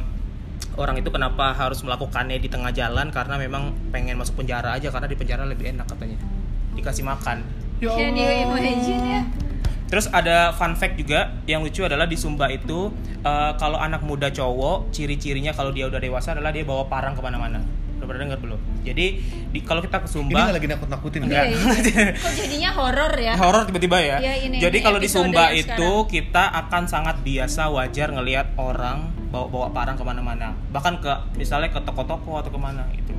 orang 0.75 0.97
itu 0.97 1.09
kenapa 1.09 1.53
harus 1.53 1.85
melakukannya 1.85 2.41
di 2.41 2.49
tengah 2.49 2.73
jalan? 2.73 3.13
Karena 3.13 3.37
memang 3.37 3.71
pengen 3.93 4.17
masuk 4.17 4.41
penjara 4.41 4.73
aja 4.73 4.89
karena 4.89 5.05
di 5.05 5.15
penjara 5.15 5.45
lebih 5.45 5.69
enak 5.71 5.85
katanya. 5.87 6.17
Dikasih 6.73 7.05
makan. 7.05 7.45
Ya 7.77 7.93
Can 7.93 8.17
you 8.17 8.25
imagine 8.25 9.03
ya? 9.05 9.21
Terus 9.93 10.09
ada 10.09 10.49
fun 10.51 10.73
fact 10.73 10.97
juga 10.97 11.37
yang 11.45 11.61
lucu 11.61 11.85
adalah 11.85 12.09
di 12.09 12.17
Sumba 12.17 12.49
itu 12.49 12.89
eh, 13.21 13.51
kalau 13.55 13.77
anak 13.77 14.01
muda 14.01 14.33
cowok 14.33 14.89
ciri-cirinya 14.89 15.53
kalau 15.53 15.69
dia 15.69 15.85
udah 15.85 16.01
dewasa 16.01 16.33
adalah 16.33 16.49
dia 16.49 16.65
bawa 16.65 16.89
parang 16.89 17.13
ke 17.13 17.21
mana-mana. 17.21 17.61
Udah 18.01 18.09
pernah 18.09 18.25
dengar 18.25 18.41
belum? 18.41 18.57
Jadi 18.81 19.05
di, 19.53 19.59
kalau 19.61 19.79
kita 19.79 20.01
ke 20.01 20.09
Ini 20.09 20.13
Sumba 20.17 20.39
nggak 20.43 20.55
lagi 20.57 20.67
nakut-nakutin 20.67 21.19
Enggak. 21.23 21.45
Iya, 21.45 21.53
iya. 21.53 22.05
Kok 22.17 22.33
jadinya 22.33 22.69
horor 22.73 23.13
ya? 23.15 23.33
horor 23.37 23.63
tiba-tiba 23.63 23.97
ya. 24.01 24.17
Iya, 24.17 24.33
ini- 24.49 24.57
Jadi 24.57 24.77
ini 24.81 24.83
kalau 24.83 24.97
di 24.97 25.05
Sumba 25.07 25.53
itu 25.53 25.89
kita 26.09 26.43
akan 26.65 26.83
sangat 26.89 27.21
biasa 27.21 27.69
wajar 27.69 28.09
ngelihat 28.11 28.57
orang 28.57 29.13
bawa 29.29 29.45
bawa 29.45 29.67
parang 29.69 29.93
ke 29.93 30.01
mana-mana. 30.01 30.57
Bahkan 30.73 30.93
ke 30.99 31.13
misalnya 31.37 31.69
ke 31.69 31.77
toko-toko 31.79 32.41
atau 32.41 32.49
ke 32.49 32.57
mana 32.57 32.81
gitu. 32.91 33.13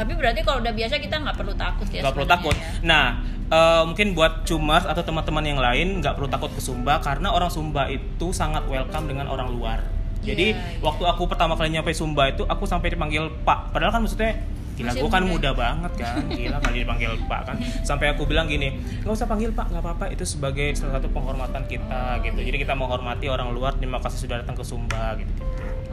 Tapi 0.00 0.12
berarti 0.16 0.40
kalau 0.40 0.58
udah 0.58 0.72
biasa 0.72 0.96
kita 0.96 1.16
nggak 1.18 1.36
perlu 1.36 1.52
takut 1.54 1.86
ya? 1.86 2.00
nggak 2.00 2.14
perlu 2.14 2.24
takut. 2.26 2.56
ya? 2.56 2.64
Nah, 2.80 3.04
eh, 3.46 3.82
mungkin 3.84 4.06
buat 4.12 4.32
cumars 4.42 4.88
atau 4.88 5.04
teman-teman 5.04 5.44
yang 5.44 5.60
lain 5.60 6.00
nggak 6.00 6.16
perlu 6.16 6.24
takut 6.26 6.48
ke 6.48 6.58
Sumba 6.58 6.96
karena 6.98 7.28
orang 7.28 7.52
Sumba 7.52 7.84
itu 7.86 8.32
sangat 8.32 8.64
welcome 8.64 9.04
dengan 9.04 9.28
orang 9.28 9.52
luar. 9.52 9.84
Jadi 10.20 10.52
Iya, 10.52 10.56
iya. 10.56 10.80
waktu 10.80 11.04
aku 11.04 11.24
pertama 11.26 11.52
kali 11.52 11.68
nyampe 11.70 11.92
Sumba 11.92 12.28
itu 12.28 12.44
aku 12.44 12.64
sampai 12.64 12.88
dipanggil 12.90 13.28
Pak. 13.40 13.72
Padahal 13.72 13.88
kan 13.90 14.00
maksudnya 14.00 14.40
gila 14.72 14.96
gue 14.96 15.10
kan 15.10 15.20
muda. 15.20 15.32
muda 15.36 15.50
banget 15.52 15.92
kan 15.94 16.24
gila 16.40 16.56
kali 16.56 16.76
dipanggil 16.80 17.12
Pak 17.28 17.40
kan 17.44 17.56
sampai 17.84 18.16
aku 18.16 18.24
bilang 18.24 18.48
gini 18.48 18.72
nggak 19.04 19.12
usah 19.12 19.28
panggil 19.28 19.52
Pak 19.52 19.68
nggak 19.68 19.82
apa-apa 19.84 20.08
itu 20.08 20.24
sebagai 20.24 20.72
salah 20.72 20.96
satu 20.96 21.12
penghormatan 21.12 21.68
kita 21.68 22.16
Oh, 22.16 22.24
gitu 22.24 22.40
iya. 22.40 22.48
jadi 22.48 22.56
kita 22.64 22.72
menghormati 22.72 23.28
orang 23.28 23.52
luar 23.52 23.76
terima 23.76 24.00
kasih 24.00 24.24
sudah 24.24 24.40
datang 24.40 24.56
ke 24.56 24.64
Sumba 24.64 25.20
gitu 25.20 25.32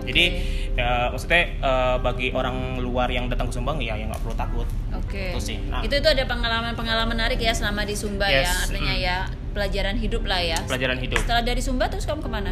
jadi 0.06 0.26
ya, 0.78 1.10
maksudnya 1.10 1.44
eh, 1.58 1.96
bagi 2.04 2.28
orang 2.36 2.78
luar 2.84 3.10
yang 3.10 3.32
datang 3.32 3.50
ke 3.50 3.54
Sumba 3.58 3.74
ya 3.82 3.98
yang 3.98 4.14
nggak 4.14 4.22
perlu 4.22 4.38
takut 4.38 4.68
Oke. 5.08 5.32
Itu 5.32 5.40
sih. 5.40 5.58
Nah. 5.72 5.82
Itu 5.86 5.96
itu 6.00 6.08
ada 6.10 6.24
pengalaman-pengalaman 6.28 7.16
menarik 7.16 7.40
ya 7.40 7.56
selama 7.56 7.88
di 7.88 7.96
Sumba 7.96 8.28
ya, 8.28 8.44
Yes, 8.44 8.68
artinya 8.68 8.96
mm. 8.96 9.06
ya 9.08 9.18
pelajaran 9.56 9.96
hidup 9.98 10.24
lah 10.28 10.42
ya. 10.44 10.60
pelajaran 10.68 11.00
hidup 11.02 11.18
Setelah 11.24 11.44
dari 11.48 11.62
Sumba 11.64 11.86
terus 11.90 12.06
kamu 12.06 12.22
ke 12.22 12.30
mana? 12.30 12.52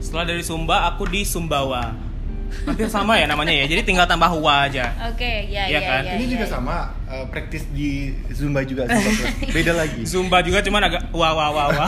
Setelah 0.00 0.24
dari 0.26 0.42
Sumba 0.42 0.88
aku 0.88 1.04
di 1.06 1.22
Sumbawa. 1.22 2.11
Hampir 2.62 2.86
sama 2.86 3.18
ya 3.18 3.26
namanya 3.26 3.50
ya. 3.50 3.64
Jadi 3.66 3.82
tinggal 3.82 4.06
tambah 4.06 4.30
wa 4.38 4.64
aja. 4.64 4.92
Oke, 5.10 5.50
ya, 5.50 5.66
Iya 5.66 5.78
ya, 5.78 5.80
kan? 5.82 6.02
ya, 6.06 6.12
Ini 6.14 6.24
ya, 6.24 6.30
juga 6.36 6.46
ya. 6.46 6.50
sama 6.50 6.76
eh, 7.10 7.24
praktis 7.26 7.62
di 7.74 8.12
Zumba 8.30 8.62
juga 8.62 8.86
Zumba. 8.86 9.24
Beda 9.50 9.72
lagi. 9.74 10.02
Zumba 10.12 10.38
juga 10.40 10.58
cuman 10.62 10.82
agak 10.86 11.02
wa 11.10 11.28
wa 11.34 11.46
wa 11.50 11.64
wa. 11.72 11.86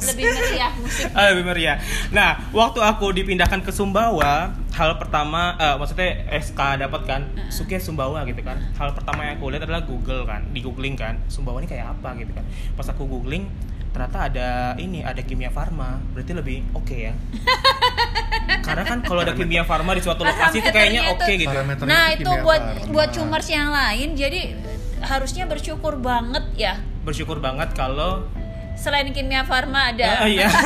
Lebih 0.00 0.24
meriah 0.28 0.70
musik. 0.76 1.08
Ah, 1.12 1.32
lebih 1.32 1.44
meriah. 1.46 1.76
Nah, 2.12 2.50
waktu 2.50 2.80
aku 2.80 3.12
dipindahkan 3.12 3.62
ke 3.62 3.70
Sumbawa, 3.70 4.52
hal 4.74 4.98
pertama 4.98 5.54
eh, 5.56 5.76
maksudnya 5.76 6.08
SK 6.34 6.58
dapat 6.80 7.02
kan, 7.04 7.22
Sukia 7.48 7.78
Sumbawa 7.78 8.22
gitu 8.24 8.40
kan. 8.40 8.58
Hal 8.74 8.90
pertama 8.92 9.22
yang 9.22 9.38
aku 9.38 9.48
lihat 9.48 9.62
adalah 9.62 9.82
Google 9.82 10.22
kan, 10.24 10.50
di 10.50 10.60
googling 10.60 10.94
kan, 10.94 11.22
Sumbawa 11.26 11.58
ini 11.58 11.68
kayak 11.68 11.86
apa 11.92 12.14
gitu 12.16 12.30
kan. 12.30 12.42
Pas 12.74 12.84
aku 12.84 13.04
googling, 13.04 13.46
ternyata 13.90 14.26
ada 14.26 14.48
ini, 14.76 15.00
ada 15.00 15.20
kimia 15.20 15.48
farma, 15.48 16.02
berarti 16.10 16.32
lebih 16.32 16.58
oke 16.72 16.96
ya. 17.00 17.14
Karena 18.66 18.82
kan 18.82 18.98
kalau 19.00 19.20
ada 19.20 19.32
kimia 19.32 19.62
farma 19.62 19.92
di 19.92 20.02
suatu 20.02 20.22
lokasi 20.22 20.58
itu 20.58 20.70
kayaknya 20.70 21.06
oke 21.08 21.22
tuh- 21.22 21.36
gitu. 21.36 21.48
Parameternya 21.48 21.88
Nah, 21.88 22.06
itu 22.10 22.30
buat 22.40 22.62
farma. 22.62 22.90
buat 22.90 23.08
cumers 23.10 23.48
yang 23.48 23.70
lain 23.70 24.08
jadi 24.14 24.40
harusnya 25.00 25.44
bersyukur 25.44 25.96
banget 25.96 26.44
ya. 26.54 26.74
Bersyukur 27.02 27.38
banget 27.38 27.70
kalau 27.72 28.24
Selain 28.74 29.08
kimia 29.10 29.42
farma 29.42 29.94
ada 29.94 30.22
Ah, 30.22 30.28
iya. 30.28 30.48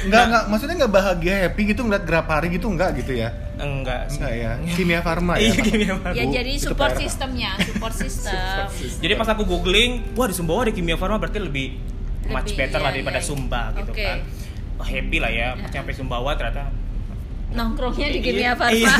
Enggak, 0.00 0.22
enggak, 0.32 0.44
maksudnya 0.48 0.74
enggak 0.80 0.92
bahagia 0.96 1.34
happy 1.44 1.62
gitu 1.76 1.84
ngeliat 1.84 2.04
Grapari 2.08 2.48
gitu 2.48 2.72
enggak 2.72 2.96
gitu 2.96 3.12
ya? 3.12 3.36
Enggak 3.60 4.08
sih. 4.08 4.16
Enggak 4.16 4.32
ya. 4.32 4.50
Kimia 4.72 5.00
Farma 5.04 5.36
ya. 5.36 5.52
Iya, 5.52 5.60
kimia 5.60 5.94
farma. 6.00 6.16
ya 6.16 6.24
jadi 6.24 6.52
support 6.56 6.92
sistemnya, 6.96 7.50
support 7.60 7.92
system. 8.00 8.64
Jadi 8.96 9.12
pas 9.12 9.28
aku 9.28 9.44
googling, 9.44 10.16
wah 10.16 10.24
di 10.24 10.32
Sumbawa 10.32 10.64
ada 10.64 10.72
kimia 10.72 10.96
farma 10.96 11.20
berarti 11.20 11.36
lebih, 11.36 11.76
much 12.32 12.48
Lebih, 12.48 12.64
better 12.64 12.80
iya, 12.80 12.84
lah 12.88 12.90
daripada 12.96 13.20
iya, 13.20 13.24
iya. 13.24 13.28
Sumba 13.28 13.62
gitu 13.76 13.92
kan. 13.92 14.18
Wah, 14.80 14.88
happy 14.88 15.16
lah 15.20 15.28
ya, 15.28 15.48
pas 15.60 15.68
Ya. 15.68 15.84
sampai 15.84 15.92
Sumbawa 15.92 16.30
ternyata 16.32 16.72
nongkrongnya 17.50 18.08
di 18.08 18.18
Iya. 18.20 18.24
Kimia 18.24 18.52
Farma. 18.54 18.76
Iya. 18.76 18.92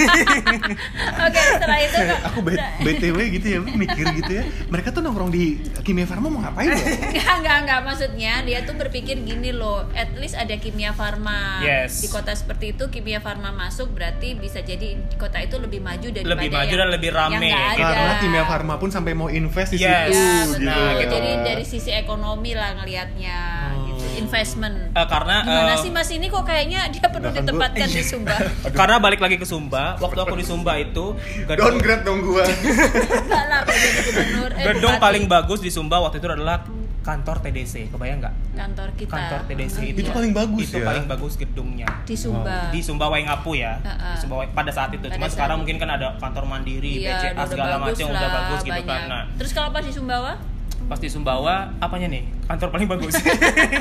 Oke, 1.26 1.40
setelah 1.40 1.78
itu 1.78 1.96
Eh, 1.96 2.18
aku 2.22 2.38
BTW 2.80 3.16
gitu 3.32 3.46
ya, 3.48 3.58
aku 3.60 3.76
mikir 3.76 4.04
gitu 4.16 4.32
ya. 4.32 4.44
Mereka 4.66 4.88
tuh 4.90 5.00
nongkrong 5.00 5.28
di 5.28 5.44
Kimia 5.80 6.02
Farma 6.02 6.26
mau 6.26 6.40
ngapain 6.40 6.66
ya? 6.66 6.76
Enggak, 7.10 7.34
enggak, 7.36 7.56
enggak. 7.60 7.80
Maksudnya 7.82 8.32
dia 8.42 8.58
tuh 8.62 8.74
berpikir 8.74 9.16
gini 9.20 9.50
loh, 9.50 9.86
at 9.92 10.10
least 10.14 10.34
ada 10.34 10.52
kimia 10.54 10.90
farma. 10.90 11.60
Yes. 11.60 12.00
Di 12.00 12.08
kota 12.08 12.32
seperti 12.32 12.72
itu 12.72 12.88
kimia 12.88 13.18
farma 13.18 13.50
masuk 13.50 13.90
berarti 13.90 14.34
bisa 14.34 14.60
jadi 14.60 14.98
kota 15.14 15.38
itu 15.38 15.56
lebih 15.56 15.78
maju 15.80 16.06
daripada 16.06 16.34
Lebih 16.36 16.50
maju 16.50 16.66
yang- 16.66 16.80
dan 16.80 16.88
lebih 16.90 17.10
rame. 17.10 17.46
yang 17.46 17.62
ada. 17.70 17.78
Karena 17.80 18.14
Kimia 18.18 18.44
Farma 18.44 18.74
pun 18.76 18.88
sampai 18.88 19.12
mau 19.12 19.28
invest 19.28 19.70
di 19.70 19.78
Yes. 19.78 20.10
situ 20.10 20.16
Ya, 20.16 20.34
betul. 20.44 20.56
gitu. 20.56 20.66
Nah, 20.66 20.90
gitu. 20.96 21.12
Jadi 21.12 21.30
dari 21.42 21.64
sisi 21.64 21.90
ekonomi 21.92 22.50
lah 22.52 22.70
ngelihatnya 22.74 23.38
Oh. 23.72 23.79
Investment. 24.20 24.74
Eh, 24.90 25.06
karena 25.06 25.36
Gimana 25.40 25.72
eh, 25.72 25.78
sih 25.78 25.90
Mas 25.90 26.08
ini 26.08 26.26
kok 26.26 26.42
kayaknya 26.42 26.80
dia 26.88 27.06
perlu 27.06 27.26
Bahkan 27.26 27.34
gua- 27.34 27.42
ditempatkan 27.42 27.88
di 27.88 28.02
Sumba? 28.02 28.36
karena 28.78 28.96
balik 28.98 29.18
lagi 29.18 29.36
ke 29.36 29.44
Sumba, 29.44 29.96
waktu 29.96 30.18
aku 30.18 30.34
di 30.34 30.44
Sumba 30.44 30.76
itu 30.76 31.16
gedung, 31.44 31.76
Downgrade 31.76 32.02
dong 32.02 32.20
gua. 32.20 32.44
Enggak 32.44 33.44
lah 33.46 33.60
kok 33.62 33.72
jadi 33.72 34.00
gubernur. 34.04 34.50
Eh, 34.52 34.64
gedung 34.66 34.94
paling 34.98 35.24
bagus 35.26 35.58
di 35.58 35.68
Sumba 35.68 35.96
waktu 35.98 36.18
itu 36.18 36.26
adalah 36.26 36.62
kantor 37.00 37.40
TDC. 37.40 37.88
Kebayang 37.88 38.20
nggak? 38.20 38.34
kantor 38.52 38.88
kita. 38.92 39.08
Kantor 39.10 39.40
TDC 39.48 39.74
Oh, 39.74 39.84
itu 39.86 39.98
Itu 39.98 40.04
iya. 40.04 40.12
paling 40.12 40.32
bagus 40.32 40.66
itu 40.68 40.76
ya. 40.76 40.84
paling 40.84 41.06
bagus 41.06 41.32
gedungnya. 41.34 41.88
di 42.04 42.12
Sumba. 42.12 42.68
Di 42.68 42.80
Sumba 42.80 43.08
Waingapu 43.08 43.56
ya. 43.56 43.80
Di 43.80 44.18
Sumba 44.18 44.34
Wai- 44.38 44.52
pada 44.52 44.68
saat 44.68 44.92
itu. 44.92 45.00
Pada 45.02 45.16
Cuma 45.16 45.24
saat 45.24 45.32
sekarang 45.32 45.56
itu. 45.56 45.60
mungkin 45.64 45.76
kan 45.78 45.90
ada 45.90 46.12
kantor 46.20 46.44
Mandiri, 46.44 47.00
Iya, 47.00 47.16
BCA 47.32 47.44
segala 47.48 47.74
macam 47.78 48.06
udah 48.06 48.20
lah, 48.20 48.32
bagus 48.36 48.60
gitu 48.60 48.82
kan. 48.84 49.00
Nah, 49.06 49.22
Terus 49.34 49.52
kalau 49.52 49.72
pas 49.72 49.80
di 49.80 49.90
Sumbawa? 49.90 50.32
Pas 50.90 50.98
di 50.98 51.06
Sumbawa 51.06 51.70
apanya 51.78 52.10
nih 52.10 52.26
kantor 52.44 52.68
paling 52.68 52.88
bagus 52.88 53.14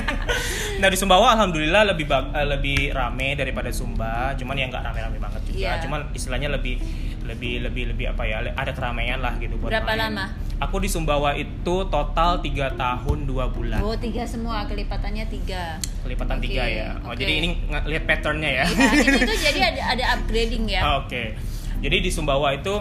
nah 0.80 0.88
di 0.88 0.96
Sumbawa 0.96 1.34
alhamdulillah 1.34 1.84
lebih 1.88 2.06
bag- 2.06 2.30
eh, 2.32 2.46
lebih 2.48 2.80
rame 2.92 3.34
daripada 3.34 3.68
Sumba 3.70 4.32
cuman 4.34 4.54
ya 4.54 4.66
nggak 4.68 4.84
rame-rame 4.84 5.18
banget 5.18 5.42
juga 5.44 5.58
Iya. 5.60 5.74
cuman 5.82 6.14
istilahnya 6.14 6.50
lebih 6.50 6.78
lebih 7.22 7.62
lebih 7.62 7.84
lebih 7.90 8.06
apa 8.08 8.24
ya 8.24 8.46
ada 8.48 8.72
keramaian 8.72 9.20
lah 9.20 9.34
gitu 9.38 9.54
buat 9.56 9.70
Berapa 9.70 9.90
main. 9.92 10.02
lama? 10.08 10.26
aku 10.60 10.76
di 10.78 10.88
Sumbawa 10.88 11.34
itu 11.34 11.56
total 11.88 12.40
tiga 12.40 12.70
tahun 12.74 13.24
dua 13.24 13.48
bulan 13.48 13.80
Oh 13.80 13.96
tiga 13.96 14.22
semua 14.24 14.64
kelipatannya 14.66 15.26
tiga. 15.28 15.82
kelipatan 16.00 16.38
Oke, 16.38 16.46
tiga 16.46 16.64
ya 16.64 16.88
oh 17.00 17.10
oke. 17.10 17.18
jadi 17.18 17.34
ini 17.36 17.48
lihat 17.86 18.04
patternnya 18.06 18.52
ya 18.54 18.66
Ya, 18.68 18.90
itu 18.96 19.20
tuh 19.20 19.40
jadi 19.48 19.60
ada 19.68 19.82
ada 19.90 20.04
upgrading 20.16 20.64
ya. 20.68 20.80
Ah, 20.80 20.96
Oke. 21.02 21.34
Jadi 21.80 21.98
di 22.02 22.12
Sumbawa 22.12 22.52
itu 22.52 22.76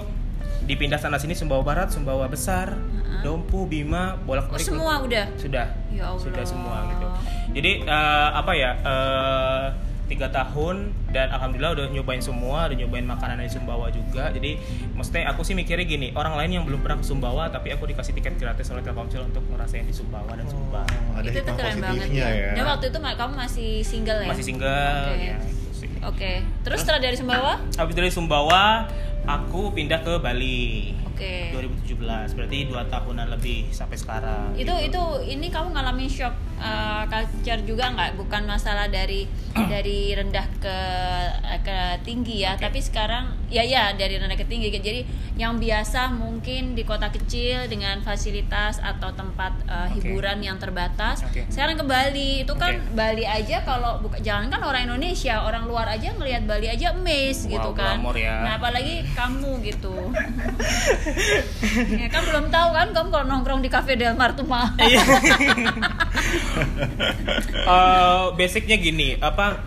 dipindah 0.69 1.01
sana 1.01 1.17
sini 1.17 1.33
Sumbawa 1.33 1.65
Barat, 1.65 1.89
Sumbawa 1.89 2.29
Besar, 2.29 2.77
Dompu, 3.25 3.65
Bima, 3.65 4.21
bolak 4.23 4.53
Oh, 4.53 4.61
semua 4.61 5.01
udah. 5.01 5.25
Sudah. 5.41 5.73
Ya 5.89 6.13
Allah. 6.13 6.21
Sudah 6.21 6.45
semua 6.45 6.85
gitu. 6.93 7.07
Jadi 7.57 7.89
eh, 7.89 8.29
apa 8.37 8.53
ya? 8.53 8.71
eh, 8.77 9.67
tiga 10.09 10.33
tahun 10.33 10.89
dan 11.13 11.29
alhamdulillah 11.29 11.77
udah 11.77 11.87
nyobain 11.93 12.25
semua, 12.25 12.65
udah 12.65 12.77
nyobain 12.81 13.05
makanan 13.05 13.45
dari 13.45 13.53
Sumbawa 13.53 13.93
juga. 13.93 14.33
Jadi 14.33 14.57
maksudnya 14.97 15.29
aku 15.29 15.45
sih 15.45 15.53
mikirnya 15.53 15.85
gini, 15.85 16.17
orang 16.17 16.33
lain 16.41 16.51
yang 16.61 16.65
belum 16.65 16.81
pernah 16.81 16.97
ke 16.97 17.05
Sumbawa 17.05 17.53
tapi 17.53 17.77
aku 17.77 17.85
dikasih 17.85 18.17
tiket 18.17 18.41
gratis 18.41 18.73
oleh 18.73 18.81
Telkomsel 18.81 19.29
untuk 19.29 19.45
ngerasain 19.53 19.85
di 19.85 19.93
Sumbawa 19.93 20.33
dan 20.33 20.49
Sumba. 20.49 20.81
Oh, 20.89 21.21
ada 21.21 21.29
itu 21.29 21.45
tuh 21.45 21.55
keren 21.61 21.77
banget 21.85 22.09
ya. 22.09 22.29
ya. 22.33 22.51
Dan 22.57 22.65
waktu 22.65 22.89
itu 22.89 22.99
kamu 22.99 23.35
masih 23.37 23.71
single 23.85 24.21
ya? 24.25 24.29
Masih 24.33 24.45
single 24.49 25.05
Oke. 25.13 25.21
ya 25.21 25.37
itu 25.45 25.71
sih. 25.77 25.89
Oke. 26.03 26.33
Terus 26.65 26.79
setelah 26.83 27.01
dari 27.05 27.17
Sumbawa? 27.21 27.53
Habis 27.77 27.95
dari 27.95 28.11
Sumbawa, 28.11 28.89
aku 29.29 29.77
pindah 29.77 30.01
ke 30.01 30.17
Bali. 30.19 30.97
Oke. 31.05 31.53
2017 31.53 32.33
berarti 32.33 32.59
dua 32.65 32.87
tahunan 32.89 33.27
lebih 33.35 33.69
sampai 33.75 33.99
sekarang 33.99 34.55
Itu 34.55 34.71
gitu. 34.71 34.75
itu 34.89 35.03
ini 35.37 35.51
kamu 35.53 35.75
ngalamin 35.75 36.09
shock 36.09 36.33
uh, 36.59 37.05
culture 37.09 37.63
juga 37.65 37.91
nggak? 37.95 38.19
Bukan 38.19 38.43
masalah 38.45 38.87
dari 38.87 39.27
dari 39.73 40.15
rendah 40.15 40.47
ke 40.63 40.79
ke 41.65 41.79
tinggi 42.07 42.47
ya, 42.47 42.55
Oke. 42.55 42.69
tapi 42.69 42.79
sekarang 42.79 43.35
ya 43.49 43.65
ya 43.65 43.95
dari 43.95 44.19
rendah 44.21 44.39
ke 44.39 44.47
tinggi. 44.47 44.71
Jadi 44.71 45.01
yang 45.39 45.59
biasa 45.59 46.11
mungkin 46.15 46.75
di 46.75 46.83
kota 46.83 47.11
kecil 47.11 47.67
dengan 47.71 48.03
fasilitas 48.03 48.79
atau 48.83 49.15
tempat 49.15 49.53
uh, 49.67 49.87
Oke. 49.91 50.03
hiburan 50.03 50.39
yang 50.43 50.59
terbatas. 50.59 51.23
Oke. 51.27 51.47
Sekarang 51.51 51.79
ke 51.79 51.85
Bali 51.87 52.43
itu 52.47 52.55
kan 52.59 52.79
Oke. 52.79 52.95
Bali 52.95 53.25
aja 53.27 53.63
kalau 53.63 54.03
buka 54.03 54.19
jangan 54.23 54.51
kan 54.51 54.61
orang 54.63 54.91
Indonesia, 54.91 55.43
orang 55.43 55.67
luar 55.67 55.87
aja 55.89 56.15
ngelihat 56.15 56.47
Bali 56.47 56.69
aja 56.71 56.95
amazed 56.95 57.47
Wow, 57.49 57.55
gitu 57.55 57.71
kan. 57.79 57.97
ya. 58.19 58.35
Nah, 58.45 58.53
apalagi 58.59 59.07
kamu 59.15 59.63
gitu. 59.63 59.95
ya 62.01 62.07
kan 62.11 62.23
belum 62.27 62.47
tahu 62.51 62.69
kan 62.75 62.89
kamu 62.91 63.09
kalau 63.09 63.27
nongkrong 63.27 63.61
di 63.63 63.71
Cafe 63.71 63.95
Del 63.95 64.19
Mar 64.19 64.35
tuh 64.35 64.47
mah. 64.47 64.75
Iya. 66.49 66.77
Eh, 67.69 68.25
basicnya 68.35 68.77
gini 68.77 69.15
apa 69.15 69.61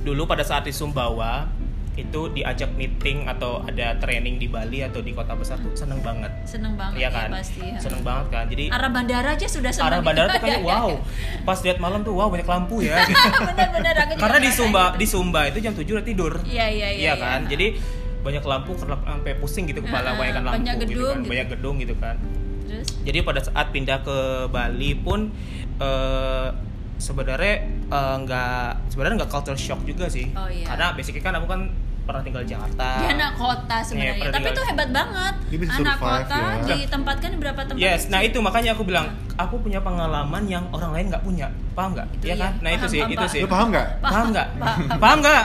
dulu 0.00 0.24
pada 0.24 0.40
saat 0.40 0.62
di 0.62 0.70
Sumbawa 0.70 1.50
itu 1.92 2.30
diajak 2.30 2.70
meeting 2.72 3.26
atau 3.26 3.58
ada 3.60 3.96
training 3.96 4.36
di 4.36 4.46
Bali 4.46 4.78
atau 4.80 5.00
di 5.00 5.10
kota 5.10 5.32
besar 5.32 5.58
tuh 5.58 5.72
seneng 5.72 5.98
banget 6.00 6.30
Seneng 6.44 6.76
banget 6.76 7.00
Iya 7.00 7.08
kan 7.10 7.26
ya 7.26 7.34
pasti. 7.34 7.64
ya. 7.64 7.78
seneng 7.80 8.02
banget 8.02 8.26
kan 8.28 8.44
jadi 8.46 8.64
Arah 8.68 8.90
bandara 8.90 9.30
aja 9.32 9.46
sudah 9.48 9.72
seneng. 9.72 9.88
arah 9.88 10.00
bandara 10.00 10.28
tuh 10.28 10.38
gitu. 10.38 10.44
kayak 10.44 10.54
Ya, 10.54 10.62
ya, 10.62 10.70
wow 10.70 10.88
ya. 10.88 10.98
pas 11.42 11.58
lihat 11.58 11.78
malam 11.80 12.00
tuh 12.00 12.14
wow 12.14 12.28
banyak 12.28 12.46
lampu 12.46 12.76
ya 12.80 12.96
gitu. 13.08 13.16
Aku 13.18 13.42
juga 13.50 14.14
karena 14.14 14.38
di 14.38 14.50
Sumba 14.52 14.84
gitu. 14.86 14.96
di 14.96 15.06
Sumba 15.08 15.40
itu 15.46 15.58
jam 15.58 15.72
7 15.72 15.82
udah 15.90 16.06
tidur 16.06 16.32
Iya 16.44 16.66
iya 16.68 16.88
iya. 16.92 17.02
Iya 17.02 17.14
kan, 17.16 17.40
jadi 17.48 17.66
banyak 18.20 18.44
lampu 18.44 18.70
kerap 18.76 19.00
sampai 19.00 19.32
pusing 19.34 19.64
gitu 19.64 19.80
kepala 19.80 20.08
Ah, 20.08 20.14
banyak 20.14 20.34
lampu 20.36 20.54
banyak 20.54 20.74
gitu 20.78 20.86
gedung 20.92 21.08
kan, 21.08 21.18
gitu. 21.18 21.30
banyak 21.32 21.46
gedung 21.48 21.74
gitu 21.80 21.94
kan. 21.96 22.16
Terus 22.66 22.86
Jadi 23.00 23.18
pada 23.22 23.40
saat 23.40 23.66
pindah 23.70 23.98
ke 24.00 24.16
Bali 24.46 24.92
pun 24.96 25.30
eh, 25.78 26.48
sebenarnya 26.96 27.54
eh, 27.86 28.16
nggak 28.18 28.60
sebenarnya 28.88 29.16
nggak 29.18 29.30
culture 29.30 29.56
shock 29.56 29.80
juga 29.82 30.06
sih, 30.06 30.32
Oh, 30.32 30.46
iya. 30.46 30.64
karena 30.66 30.92
basically 30.92 31.20
kan 31.20 31.34
aku 31.34 31.46
kan 31.46 31.68
pernah 32.02 32.22
tinggal 32.22 32.38
di 32.40 32.48
Jakarta. 32.48 32.88
dia 32.96 33.10
anak 33.12 33.34
kota 33.34 33.76
Iya, 33.76 33.82
sebenarnya. 33.82 34.14
pernah 34.22 34.30
Tapi 34.32 34.46
itu 34.48 34.62
hebat 34.62 34.88
banget. 34.90 35.34
Dia 35.44 35.58
bisa 35.58 35.70
Anak 35.74 35.96
survive, 35.96 36.06
kota 36.22 36.38
ya. 36.38 36.76
ditempatkan 36.78 37.28
di 37.28 37.36
berapa 37.36 37.60
tempat? 37.60 37.82
Yes, 37.82 38.00
nah 38.06 38.20
itu 38.20 38.38
makanya 38.38 38.70
aku 38.72 38.82
bilang 38.82 39.06
aku 39.34 39.54
punya 39.58 39.80
pengalaman 39.80 40.42
yang 40.46 40.64
orang 40.70 40.90
lain 40.92 41.06
nggak 41.08 41.20
punya, 41.20 41.46
paham 41.74 41.90
nggak? 41.92 42.06
Iya 42.16 42.26
iya. 42.28 42.34
kan? 42.40 42.52
Nah 42.62 42.70
itu 42.72 42.86
sih, 42.86 43.00
paham, 43.00 43.10
itu 43.10 43.18
paham. 43.18 43.32
sih. 43.32 43.40
Lu 43.42 43.48
paham 43.50 43.66
nggak? 43.68 43.86
Paham 44.00 44.26
nggak? 44.30 44.48
Paham. 45.02 45.18
Nggak? 45.18 45.44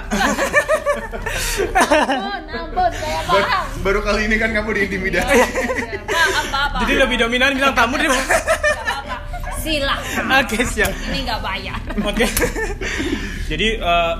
Ampun, 1.73 2.41
ampun, 2.47 2.91
saya 2.93 3.19
Bar- 3.23 3.41
paham. 3.41 3.65
baru 3.81 3.99
kali 4.01 4.21
ini 4.23 4.35
kan 4.37 4.49
kamu 4.51 4.69
diintimidasi. 4.71 5.33
Iya, 5.33 5.45
iya. 5.47 5.99
Paham, 6.05 6.29
paham, 6.29 6.45
paham. 6.53 6.79
Jadi 6.79 6.93
lebih 6.95 7.17
dominan 7.17 7.51
bilang 7.53 7.73
kamu 7.73 7.93
Silakan. 9.61 10.25
Oke 10.41 10.57
siap. 10.65 10.91
Ini 11.13 11.19
nggak 11.25 11.39
bayar. 11.45 11.79
Oke. 12.01 12.25
Jadi 13.51 13.67
eh, 13.77 14.13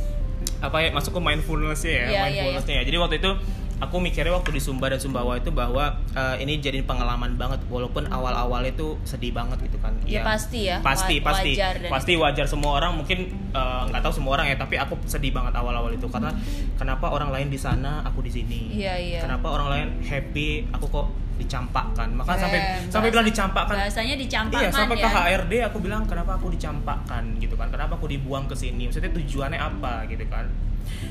apa 0.66 0.76
ya 0.80 0.88
masuk 0.94 1.12
ke 1.18 1.20
mindfulness 1.20 1.84
ya, 1.84 1.90
Iya, 1.90 2.02
iya, 2.08 2.22
mindfulnessnya 2.30 2.74
ya. 2.80 2.82
Jadi 2.86 2.96
waktu 3.02 3.16
itu 3.20 3.30
aku 3.76 3.96
mikirnya 3.98 4.32
waktu 4.32 4.50
di 4.50 4.58
Sumba 4.58 4.86
dan 4.86 4.96
Sumbawa 4.96 5.36
itu 5.36 5.50
bahwa 5.50 5.84
eh, 6.10 6.36
ini 6.40 6.56
jadi 6.58 6.80
pengalaman 6.80 7.34
banget 7.34 7.60
walaupun 7.66 8.08
awal-awal 8.08 8.62
itu 8.62 8.96
sedih 9.02 9.30
banget 9.30 9.60
gitu 9.62 9.76
kan. 9.78 9.92
Ya, 10.02 10.22
pasti 10.22 10.66
ya. 10.66 10.80
Pasti, 10.80 11.18
Wa- 11.18 11.28
pasti. 11.28 11.50
wajar 11.52 11.74
Pasti 11.86 12.12
wajar 12.14 12.46
semua 12.46 12.72
orang 12.74 12.92
mungkin 12.94 13.18
eh, 13.50 13.82
nggak 13.86 14.00
tahu 14.00 14.12
semua 14.14 14.32
orang 14.34 14.48
ya, 14.48 14.56
tapi 14.56 14.76
aku 14.76 14.96
sedih 15.04 15.30
banget 15.30 15.52
awal-awal 15.52 15.90
itu 15.90 16.06
karena 16.06 16.32
kenapa 16.74 17.08
orang 17.08 17.28
lain 17.30 17.48
di 17.48 17.56
sana, 17.56 18.00
aku 18.00 18.20
di 18.20 18.32
sini. 18.32 18.72
Iya, 18.72 18.94
iya. 18.96 19.20
Kenapa 19.20 19.50
orang 19.50 19.68
lain 19.68 19.88
happy, 20.02 20.68
aku 20.70 20.86
kok 20.86 21.06
dicampakkan. 21.36 22.08
Maka 22.10 22.32
Eh, 22.32 22.38
sampai 22.38 22.58
sampai 22.58 22.80
bahasa- 22.88 23.12
bilang 23.12 23.26
dicampakkan. 23.28 23.76
Bahasanya 23.76 24.14
dicampakkan 24.16 24.62
Iya, 24.62 24.72
sampai 24.72 24.96
ya. 24.96 25.04
ke 25.04 25.08
HRD 25.10 25.52
aku 25.62 25.78
bilang 25.78 26.02
kenapa 26.02 26.32
aku 26.34 26.48
dicampakkan 26.48 27.36
gitu 27.36 27.52
kan. 27.54 27.68
Kenapa 27.68 27.92
aku 27.94 28.08
dibuang 28.08 28.48
ke 28.48 28.56
sini? 28.56 28.88
Maksudnya 28.88 29.12
tujuannya 29.12 29.60
apa 29.60 30.08
gitu 30.08 30.24
kan. 30.26 30.48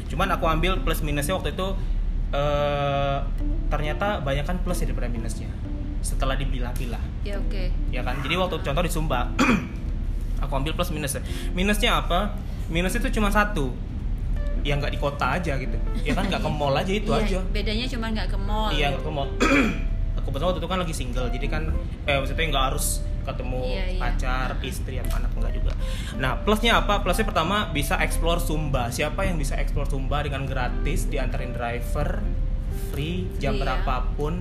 Cuman 0.07 0.31
aku 0.31 0.45
ambil 0.47 0.81
plus 0.81 1.01
minusnya 1.01 1.35
waktu 1.35 1.51
itu 1.51 1.67
eh 2.35 3.17
ternyata 3.65 4.19
banyak 4.19 4.43
kan 4.43 4.57
plus 4.59 4.83
ya 4.83 4.87
daripada 4.87 5.07
minusnya. 5.07 5.47
Setelah 6.05 6.37
dipilah-pilah 6.37 7.01
Ya 7.25 7.39
oke. 7.39 7.71
ya 7.89 8.05
kan. 8.05 8.19
Jadi 8.21 8.35
waktu 8.35 8.55
contoh 8.61 8.83
di 8.83 8.91
Sumba 8.91 9.25
aku 10.43 10.53
ambil 10.53 10.75
plus 10.75 10.91
minusnya. 10.91 11.23
Minusnya 11.51 11.97
apa? 11.97 12.35
Minusnya 12.67 13.01
itu 13.01 13.17
cuma 13.17 13.31
satu. 13.31 13.73
Ya 14.61 14.77
nggak 14.77 14.93
di 14.93 14.99
kota 14.99 15.37
aja 15.37 15.57
gitu. 15.57 15.77
Ya 16.03 16.13
kan 16.13 16.25
nggak 16.25 16.41
ke 16.41 16.49
mall 16.49 16.73
aja 16.73 16.91
itu 16.91 17.09
Iya, 17.09 17.21
aja. 17.25 17.39
Bedanya 17.49 17.85
cuma 17.89 18.05
nggak 18.11 18.27
ke 18.29 18.37
mall. 18.37 18.69
Iya 18.69 18.93
nggak 18.93 19.03
ke 19.05 19.11
mall. 19.11 19.29
aku 20.17 20.25
kebetulan 20.29 20.47
waktu 20.49 20.61
itu 20.61 20.69
kan 20.69 20.79
lagi 20.79 20.93
single, 20.95 21.27
jadi 21.29 21.47
kan 21.47 21.63
eh 22.07 22.17
maksudnya 22.17 22.45
nggak 22.49 22.65
harus 22.73 23.03
ketemu 23.25 23.59
Iya, 23.65 23.83
iya. 23.91 23.99
pacar, 23.99 24.49
istri 24.61 24.95
atau 25.01 25.17
anak 25.17 25.31
enggak 25.33 25.53
juga. 25.57 25.71
Nah 26.21 26.39
plusnya 26.45 26.79
apa? 26.79 27.01
Plusnya 27.01 27.25
pertama 27.25 27.73
bisa 27.73 27.97
explore 27.99 28.39
Sumba. 28.39 28.93
Siapa 28.93 29.25
yang 29.25 29.35
bisa 29.35 29.57
explore 29.57 29.89
Sumba 29.89 30.21
dengan 30.21 30.45
gratis, 30.45 31.09
diantarin 31.09 31.51
driver, 31.51 32.21
free, 32.93 33.25
jam 33.41 33.57
Free, 33.57 33.59
ya. 33.59 33.63
berapapun 33.65 34.33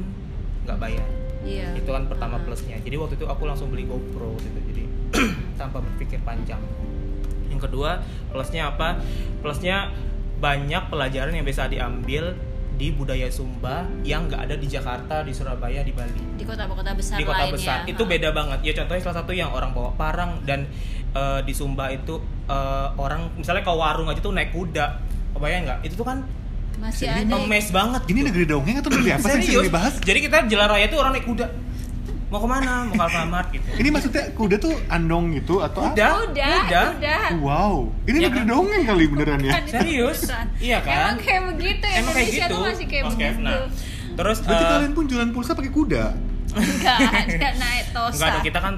nggak 0.69 0.79
bayar. 0.79 1.07
Iya. 1.45 1.77
Itu 1.77 1.91
kan 1.93 2.09
pertama 2.09 2.41
plusnya. 2.41 2.81
Jadi 2.81 2.97
waktu 2.97 3.15
itu 3.17 3.27
aku 3.29 3.45
langsung 3.45 3.69
beli 3.69 3.85
GoPro 3.85 4.37
gitu. 4.41 4.59
Jadi 4.73 4.85
tanpa 5.61 5.81
berpikir 5.81 6.21
panjang. 6.25 6.61
Yang 7.53 7.69
kedua 7.69 8.01
plusnya 8.33 8.73
apa? 8.73 9.01
Plusnya 9.45 9.93
banyak 10.41 10.93
pelajaran 10.93 11.33
yang 11.33 11.47
bisa 11.47 11.69
diambil 11.69 12.37
di 12.75 12.91
budaya 12.91 13.31
Sumba 13.31 13.87
yang 14.03 14.27
nggak 14.27 14.51
ada 14.51 14.55
di 14.59 14.67
Jakarta, 14.67 15.23
di 15.23 15.31
Surabaya, 15.31 15.81
di 15.87 15.95
Bali 15.95 16.39
Di 16.39 16.45
kota-kota 16.45 16.91
besar 16.95 17.17
di 17.17 17.25
kota 17.25 17.47
lain 17.47 17.55
besar 17.55 17.79
ya. 17.87 17.95
itu 17.95 18.03
beda 18.03 18.29
banget 18.35 18.59
ya 18.67 18.73
contohnya 18.83 19.03
salah 19.03 19.17
satu 19.23 19.33
yang 19.33 19.51
orang 19.55 19.71
bawa 19.71 19.95
parang 19.95 20.43
dan 20.43 20.67
eh, 21.15 21.41
di 21.47 21.55
Sumba 21.55 21.89
itu 21.95 22.19
eh, 22.51 22.89
orang 22.99 23.35
misalnya 23.39 23.63
ke 23.63 23.73
warung 23.73 24.11
aja 24.11 24.21
tuh 24.21 24.35
naik 24.35 24.51
kuda 24.51 25.15
Kebayang 25.35 25.63
nggak? 25.67 25.79
Itu 25.83 25.95
tuh 25.99 26.07
kan 26.07 26.19
Masih 26.75 27.07
Jadi 27.07 27.31
ada. 27.31 27.39
emes 27.39 27.71
banget. 27.71 28.03
Ini 28.11 28.21
negeri 28.27 28.45
dongeng 28.51 28.77
atau 28.83 28.91
negeri 28.91 29.11
apa 29.15 29.27
sih 29.39 29.55
yang 29.55 29.63
dibahas? 29.63 29.95
Jadi 30.03 30.19
kita 30.27 30.37
jalan 30.51 30.67
raya 30.67 30.87
tuh 30.91 30.99
orang 30.99 31.13
naik 31.15 31.27
kuda. 31.27 31.47
Mau 32.27 32.39
ke 32.39 32.49
mana? 32.49 32.73
Mau 32.85 32.95
ke 32.95 33.03
Alfamart 33.05 33.49
gitu. 33.51 33.67
Ini 33.75 33.89
maksudnya 33.89 34.25
kuda 34.33 34.57
tuh 34.57 34.75
andong 34.89 35.25
gitu 35.33 35.61
atau 35.61 35.81
apa? 35.85 35.93
Kuda, 35.93 36.09
Udah, 36.25 36.57
kuda. 36.65 36.83
udah. 36.97 37.25
Wow, 37.39 37.75
ini 38.05 38.17
Ya 38.17 38.25
negeri 38.27 38.43
kan? 38.43 38.49
dongeng 38.49 38.83
kali 38.85 39.05
beneran 39.07 39.41
ya. 39.41 39.53
Serius? 39.65 40.21
Iya 40.59 40.79
kan? 40.81 41.15
Emang 41.15 41.19
kayak 41.21 41.43
begitu 41.51 41.85
ya 41.85 41.97
Emang 41.97 42.13
kayak 42.13 42.27
Indonesia 42.27 42.45
gitu. 42.45 42.51
tuh 42.51 42.61
masih 42.65 42.87
kayak 42.87 43.05
Oke, 43.05 43.15
begitu. 43.15 43.41
nah. 43.41 43.61
Terus 44.15 44.37
Berarti 44.41 44.63
eh, 44.63 44.71
kalian 44.71 44.93
pun 44.93 45.05
jualan 45.05 45.31
pulsa 45.31 45.53
pakai 45.53 45.73
kuda? 45.73 46.05
Enggak, 46.55 46.99
ada 47.03 47.49
naik 47.57 47.87
tosa. 47.91 48.15
enggak 48.17 48.43
kita 48.43 48.59
kan 48.59 48.75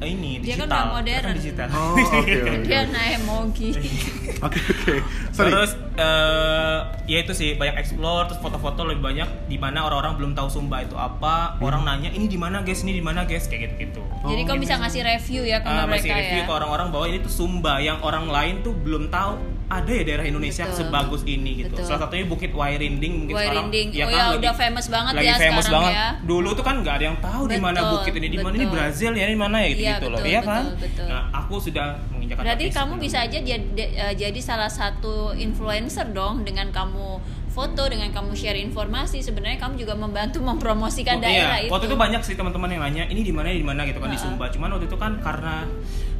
eh, 0.00 0.08
ini 0.08 0.32
Dia 0.38 0.56
kan 0.56 0.64
digital. 0.64 0.66
udah 0.66 0.82
modern. 0.90 1.22
kan 1.22 1.34
digital. 1.34 1.68
Oh, 1.70 1.94
oke 2.18 2.34
oke. 2.34 2.56
Dia 2.64 2.80
naik 2.86 3.18
mogi. 3.22 3.68
Oke 4.40 4.56
oke. 4.56 4.94
Sorry. 5.30 5.52
Terus 5.52 5.70
eh 5.94 6.78
ya 7.06 7.18
itu 7.20 7.32
sih 7.32 7.52
banyak 7.54 7.76
explore 7.76 8.24
terus 8.24 8.40
foto-foto 8.40 8.82
lebih 8.82 9.04
banyak 9.04 9.28
di 9.46 9.56
mana 9.56 9.84
orang-orang 9.84 10.16
belum 10.16 10.32
tahu 10.32 10.48
Sumba 10.48 10.80
itu 10.80 10.94
apa. 10.94 11.54
Hmm. 11.54 11.62
Orang 11.62 11.82
nanya 11.84 12.08
ini 12.08 12.24
di 12.24 12.36
mana 12.36 12.60
guys, 12.60 12.80
ini 12.80 12.92
di 12.92 13.02
mana 13.02 13.22
guys 13.22 13.44
kayak 13.44 13.68
gitu-gitu. 13.68 14.00
Jadi 14.22 14.40
Oh, 14.40 14.46
kau 14.46 14.54
gitu. 14.54 14.64
bisa 14.64 14.74
ngasih 14.76 15.02
review 15.02 15.42
ya 15.44 15.60
ke 15.60 15.68
Ah, 15.68 15.84
mereka 15.84 15.92
masih 16.00 16.10
review 16.14 16.40
ya. 16.40 16.46
ke 16.46 16.52
orang-orang 16.54 16.88
bahwa 16.88 17.04
ini 17.06 17.18
tuh 17.20 17.28
Sumba 17.30 17.74
yang 17.78 18.00
orang 18.00 18.24
lain 18.26 18.54
tuh 18.60 18.72
belum 18.72 19.08
tahu 19.08 19.36
ada 19.70 19.86
ya 19.86 20.02
daerah 20.02 20.26
Indonesia 20.26 20.66
Betul. 20.66 20.78
sebagus 20.82 21.22
ini 21.24 21.50
gitu. 21.56 21.70
Betul. 21.72 21.86
Salah 21.86 22.00
satunya 22.02 22.26
Bukit 22.26 22.50
Wairinding 22.50 23.12
mungkin 23.22 23.34
Wairinding. 23.34 23.88
sekarang 23.94 24.10
Oh 24.10 24.34
ya, 24.34 24.34
udah 24.34 24.52
famous 24.52 24.86
banget 24.90 25.12
lagi 25.14 25.24
ya 25.24 25.36
famous 25.38 25.64
sekarang 25.64 25.82
banget. 25.86 25.94
ya. 25.94 26.06
Dulu 26.26 26.48
tuh 26.52 26.64
kan 26.64 26.74
nggak 26.76 26.94
ada 26.98 27.04
yang 27.06 27.18
tahu 27.18 27.42
di 27.46 27.56
mana 27.56 27.80
bukit 27.88 28.12
ini, 28.12 28.28
di 28.28 28.38
mana 28.38 28.54
ini. 28.56 28.66
Brazil 28.66 29.12
ya, 29.14 29.24
di 29.24 29.38
mana 29.38 29.56
ya 29.62 29.68
gitu, 29.70 29.80
Iya, 29.80 29.94
gitu 29.94 30.06
loh. 30.10 30.18
Iya 30.20 30.40
kan? 30.42 30.62
betul. 30.74 31.06
Nah, 31.06 31.22
aku 31.32 31.54
sudah 31.56 31.86
menginjakan 32.10 32.42
Berarti 32.42 32.64
kaki 32.66 32.74
kamu 32.74 32.92
bisa 32.98 33.18
aja 33.22 33.38
jadi, 33.38 33.62
eh, 33.78 34.14
jadi 34.14 34.40
salah 34.40 34.66
satu 34.68 35.14
influencer 35.32 36.10
dong 36.10 36.42
dengan 36.42 36.68
kamu 36.70 37.06
foto, 37.48 37.82
dengan 37.86 38.10
kamu 38.10 38.34
share 38.34 38.58
informasi. 38.58 39.22
Sebenarnya 39.22 39.58
kamu 39.58 39.74
juga 39.76 39.94
membantu 39.94 40.42
mempromosikan 40.50 41.14
Oh, 41.14 41.22
daerah 41.22 41.56
iya. 41.56 41.66
itu. 41.66 41.70
Waktu 41.70 41.86
itu 41.86 41.96
banyak 41.96 42.22
sih 42.22 42.34
teman-teman 42.34 42.68
yang 42.68 42.82
nanya 42.82 43.04
ini 43.06 43.22
di 43.22 43.30
mana 43.30 43.48
di 43.48 43.62
mana 43.62 43.82
gitu 43.84 43.98
kan 43.98 44.06
di 44.06 44.14
Heeh. 44.14 44.26
Sumba. 44.28 44.50
Cuman 44.50 44.70
waktu 44.72 44.86
itu 44.86 44.94
kan 44.94 45.18
karena 45.18 45.62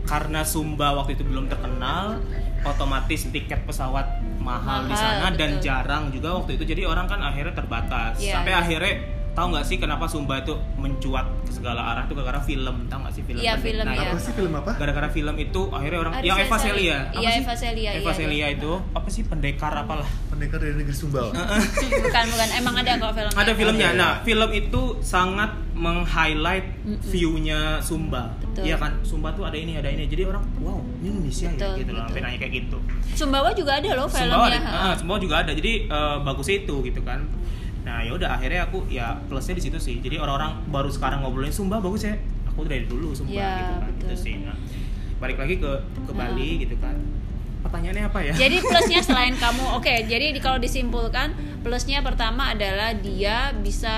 karena 0.00 0.42
Sumba 0.42 0.90
waktu 0.92 1.14
itu 1.14 1.22
belum 1.22 1.46
terkenal, 1.46 2.18
otomatis 2.64 3.28
tiket 3.32 3.64
pesawat 3.64 4.20
mahal, 4.40 4.84
di 4.88 4.92
Mahal, 4.92 5.20
sana 5.20 5.28
dan 5.36 5.56
betul. 5.56 5.64
jarang 5.64 6.02
juga 6.12 6.28
waktu 6.40 6.56
itu. 6.60 6.64
Jadi 6.64 6.82
orang 6.84 7.06
kan 7.08 7.20
akhirnya 7.20 7.54
terbatas. 7.56 8.20
Iya, 8.20 8.40
Sampai 8.40 8.52
iya. 8.52 8.60
akhirnya 8.60 8.94
tahu 9.40 9.56
nggak 9.56 9.64
sih 9.64 9.76
kenapa 9.80 10.04
Sumba 10.04 10.44
itu 10.44 10.52
mencuat 10.76 11.24
ke 11.48 11.52
segala 11.56 11.80
arah 11.96 12.04
itu 12.04 12.12
gara-gara 12.12 12.40
film, 12.44 12.76
tahu 12.92 12.98
nggak 13.00 13.14
sih 13.16 13.22
film? 13.24 13.40
Iya, 13.40 13.54
film, 13.56 13.84
Nah, 13.88 13.96
iya. 13.96 14.12
Apa 14.12 14.20
sih 14.20 14.32
film 14.36 14.52
apa? 14.52 14.76
Gara-gara 14.76 15.08
film 15.08 15.34
itu 15.40 15.62
akhirnya 15.72 15.98
orang 16.04 16.14
Aris 16.20 16.28
yang 16.28 16.38
Eva 16.44 16.56
Celia. 16.60 16.98
Apa 17.08 17.16
Iya, 17.16 17.30
sih? 17.32 17.40
Eva 17.40 17.54
Celia, 17.56 17.90
Eva 17.96 18.12
iya, 18.12 18.18
Celia 18.20 18.46
itu 18.52 18.72
apa 18.92 19.08
sih 19.08 19.22
pendekar 19.24 19.72
apalah? 19.72 20.08
Pendekar 20.28 20.60
dari 20.60 20.76
negeri 20.76 20.92
Sumba. 20.92 21.32
bukan 22.04 22.24
bukan 22.36 22.48
emang 22.52 22.74
ada 22.76 22.92
kok 23.00 23.12
filmnya. 23.16 23.40
Ada 23.40 23.52
filmnya. 23.56 23.88
Ada 23.88 23.96
ya? 23.96 24.02
Nah, 24.04 24.12
film 24.20 24.50
itu 24.52 24.82
sangat 25.00 25.50
meng-highlight 25.72 26.66
view-nya 27.08 27.80
Sumba. 27.80 28.36
Betul. 28.44 28.68
Iya 28.68 28.76
kan? 28.76 28.92
Sumba 29.00 29.32
tuh 29.32 29.48
ada 29.48 29.56
ini, 29.56 29.80
ada 29.80 29.88
ini. 29.88 30.04
Jadi 30.04 30.28
orang, 30.28 30.44
wow, 30.60 30.76
ini 31.00 31.16
Indonesia 31.16 31.48
Betul, 31.48 31.72
ya 31.72 31.80
gitu 31.80 31.90
loh. 31.96 32.04
Sampai 32.04 32.20
nanya 32.20 32.38
kayak 32.44 32.52
gitu. 32.60 32.78
Sumbawa 33.16 33.48
juga 33.56 33.80
ada 33.80 33.88
loh 33.96 34.04
filmnya. 34.04 34.36
ada, 34.52 34.58
ha. 34.60 34.70
ah, 34.92 34.94
Sumba 35.00 35.16
juga 35.16 35.40
ada. 35.40 35.56
Jadi 35.56 35.88
eh, 35.88 36.16
bagus 36.20 36.48
itu 36.52 36.74
gitu 36.84 37.00
kan. 37.00 37.24
Nah, 37.80 38.04
ya 38.04 38.12
udah 38.12 38.36
akhirnya 38.36 38.68
aku 38.68 38.84
ya 38.86 39.16
plusnya 39.26 39.56
di 39.56 39.64
situ 39.64 39.78
sih. 39.80 39.96
Jadi 39.98 40.20
orang-orang 40.20 40.68
baru 40.68 40.92
sekarang 40.92 41.24
ngobrolin 41.24 41.50
Sumba 41.50 41.80
bagus 41.80 42.04
ya. 42.04 42.14
Aku 42.46 42.66
dari 42.66 42.84
dulu 42.84 43.12
Sumba 43.12 43.32
Iya, 43.32 43.50
gitu 43.56 43.72
kan. 43.72 43.80
betul. 43.88 44.06
Itu 44.06 44.16
sih. 44.20 44.34
Nah, 44.44 44.56
balik 45.16 45.36
lagi 45.36 45.54
ke 45.56 45.70
ke 45.80 46.12
Nah. 46.12 46.16
Bali 46.16 46.50
gitu 46.60 46.76
kan. 46.76 46.96
Pertanyaannya 47.70 48.04
apa 48.04 48.18
ya? 48.20 48.32
Jadi 48.34 48.56
plusnya 48.66 49.00
selain 49.00 49.34
kamu, 49.38 49.78
oke. 49.78 49.94
jadi 50.04 50.34
di- 50.34 50.42
kalau 50.42 50.58
disimpulkan 50.58 51.30
plusnya 51.60 52.00
pertama 52.00 52.50
adalah 52.50 52.96
dia 52.96 53.52
bisa 53.54 53.92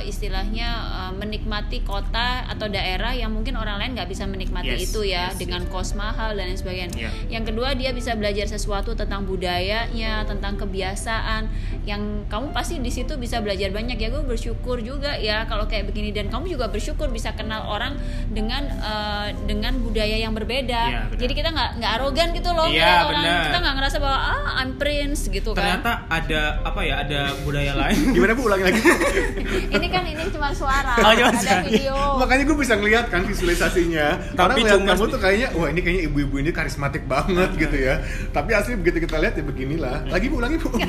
eh, 0.00 0.08
istilahnya 0.08 0.68
eh, 0.90 1.12
menikmati 1.14 1.84
kota 1.84 2.48
atau 2.48 2.66
daerah 2.66 3.12
yang 3.12 3.30
mungkin 3.30 3.54
orang 3.54 3.78
lain 3.78 3.92
nggak 3.92 4.08
bisa 4.08 4.24
menikmati 4.24 4.72
Yes, 4.72 4.88
itu 4.90 5.04
ya 5.04 5.28
yes, 5.28 5.36
dengan 5.36 5.68
yes. 5.68 5.70
kos 5.70 5.92
mahal 5.92 6.32
dan 6.34 6.48
lain 6.48 6.56
sebagainya. 6.56 6.88
Iya. 6.96 7.10
Yang 7.28 7.52
kedua 7.52 7.76
dia 7.76 7.92
bisa 7.92 8.16
belajar 8.16 8.48
sesuatu 8.48 8.96
tentang 8.96 9.22
budayanya, 9.22 10.24
tentang 10.24 10.56
kebiasaan 10.56 11.52
yang 11.84 12.24
kamu 12.26 12.50
pasti 12.56 12.80
di 12.80 12.88
situ 12.88 13.14
bisa 13.20 13.38
belajar 13.38 13.70
banyak 13.70 14.00
ya. 14.00 14.08
Gue 14.08 14.24
bersyukur 14.24 14.80
juga 14.80 15.14
ya 15.14 15.44
kalau 15.46 15.68
kayak 15.68 15.92
begini 15.92 16.10
dan 16.10 16.32
kamu 16.32 16.56
juga 16.56 16.72
bersyukur 16.72 17.12
bisa 17.12 17.36
kenal 17.36 17.68
orang 17.68 17.94
dengan 18.32 18.66
eh, 18.66 19.28
dengan 19.44 19.76
budaya 19.78 20.16
yang 20.16 20.32
berbeda. 20.32 20.82
Iya, 20.88 21.00
benar. 21.12 21.20
Jadi 21.20 21.32
kita 21.36 21.48
nggak 21.52 21.70
nggak 21.78 21.92
arogan 22.00 22.28
gitu 22.32 22.50
loh 22.50 22.66
Iya, 22.66 22.80
ngeliat 22.80 23.04
orang 23.12 23.22
benar. 23.22 23.44
kita 23.44 23.58
nggak 23.58 23.74
ngerasa 23.76 23.96
bahwa 23.98 24.18
ah 24.18 24.40
I'm 24.56 24.70
prince 24.74 25.20
gitu 25.26 25.50
kan 25.52 25.60
Ternyata 25.78 25.90
ada 26.08 26.40
apa 26.62 26.80
ya? 26.80 26.94
Ada 27.00 27.20
budaya 27.42 27.72
lain. 27.80 28.00
Gimana 28.10 28.32
bu 28.32 28.42
ulangi 28.44 28.64
lagi? 28.64 28.80
ini 29.76 29.86
kan 29.86 30.04
ini 30.04 30.22
cuma 30.28 30.48
suara 30.50 30.94
Oh, 30.98 31.12
cuma 31.12 31.28
ada 31.28 31.38
suara. 31.38 31.62
video 31.62 31.96
Makanya 32.18 32.42
gue 32.44 32.56
bisa 32.56 32.74
ngeliat 32.74 33.06
kan 33.08 33.22
visualisasinya. 33.22 34.06
Karena 34.32 34.52
Tapi 34.52 34.60
ngeliat 34.60 34.78
cuma 34.78 34.90
kamu 34.92 35.04
tuh 35.08 35.20
kayaknya, 35.20 35.48
wah 35.52 35.68
ini 35.68 35.80
kayaknya 35.80 36.02
ibu-ibu 36.06 36.34
ini 36.38 36.50
karismatik 36.50 37.04
banget 37.04 37.50
gitu 37.56 37.76
ya. 37.76 37.94
Tapi 38.30 38.50
asli 38.52 38.74
begitu 38.74 39.02
kita 39.02 39.16
lihat 39.18 39.34
ya 39.34 39.44
beginilah. 39.44 39.96
Lagi 40.08 40.26
bu 40.26 40.36
ulangi 40.38 40.56
bu. 40.56 40.68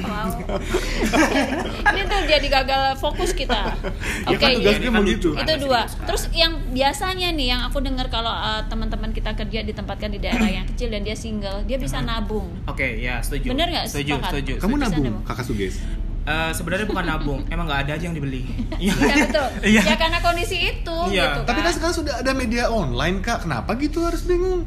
Ini 1.83 2.01
tuh 2.05 2.19
jadi 2.25 2.47
gagal 2.49 2.83
fokus 2.97 3.31
kita 3.31 3.75
Ya 4.23 4.27
oke 4.29 4.39
kan 4.39 4.49
tugas 4.55 4.73
ini 4.73 4.81
dia 4.81 4.91
kan 4.91 5.03
gitu. 5.05 5.29
kan. 5.33 5.43
itu 5.43 5.51
masih 5.51 5.61
dua 5.61 5.81
terus 6.03 6.23
yang 6.31 6.53
biasanya 6.69 7.29
nih 7.31 7.47
yang 7.53 7.61
aku 7.67 7.77
dengar 7.79 8.07
kalau 8.07 8.31
uh, 8.31 8.63
teman-teman 8.65 9.11
kita 9.11 9.31
kerja 9.33 9.59
ditempatkan 9.61 10.09
di 10.09 10.19
daerah 10.19 10.47
yang 10.47 10.65
kecil 10.65 10.89
dan 10.89 11.03
dia 11.03 11.13
single 11.13 11.61
dia 11.63 11.77
bisa 11.77 11.99
nabung 12.13 12.47
Oke, 12.63 12.87
ya 12.97 13.17
setuju. 13.19 13.47
Bener 13.49 13.67
nggak? 13.67 13.85
Setuju, 13.85 14.13
Sepakat. 14.13 14.29
setuju. 14.29 14.53
Kamu 14.57 14.73
Bisa 14.73 14.85
nabung, 14.87 15.15
kakak 15.23 15.45
Suges? 15.45 15.75
Eh, 16.23 16.51
sebenarnya 16.51 16.85
bukan 16.85 17.03
nabung, 17.03 17.41
emang 17.51 17.65
nggak 17.65 17.81
ada 17.83 17.91
aja 17.93 18.05
yang 18.05 18.13
dibeli. 18.13 18.47
Iya 18.77 18.93
betul. 18.95 19.47
Iya. 19.65 19.81
Ya 19.83 19.95
karena 19.97 20.19
kondisi 20.19 20.57
itu 20.57 20.97
Iya. 21.09 21.23
gitu 21.27 21.39
Tapi 21.43 21.59
kan. 21.59 21.65
kan 21.65 21.73
sekarang 21.73 21.95
sudah 21.97 22.13
ada 22.19 22.31
media 22.31 22.63
online 22.69 23.19
kak, 23.19 23.43
kenapa 23.43 23.75
gitu 23.75 23.99
harus 24.01 24.23
bingung? 24.23 24.63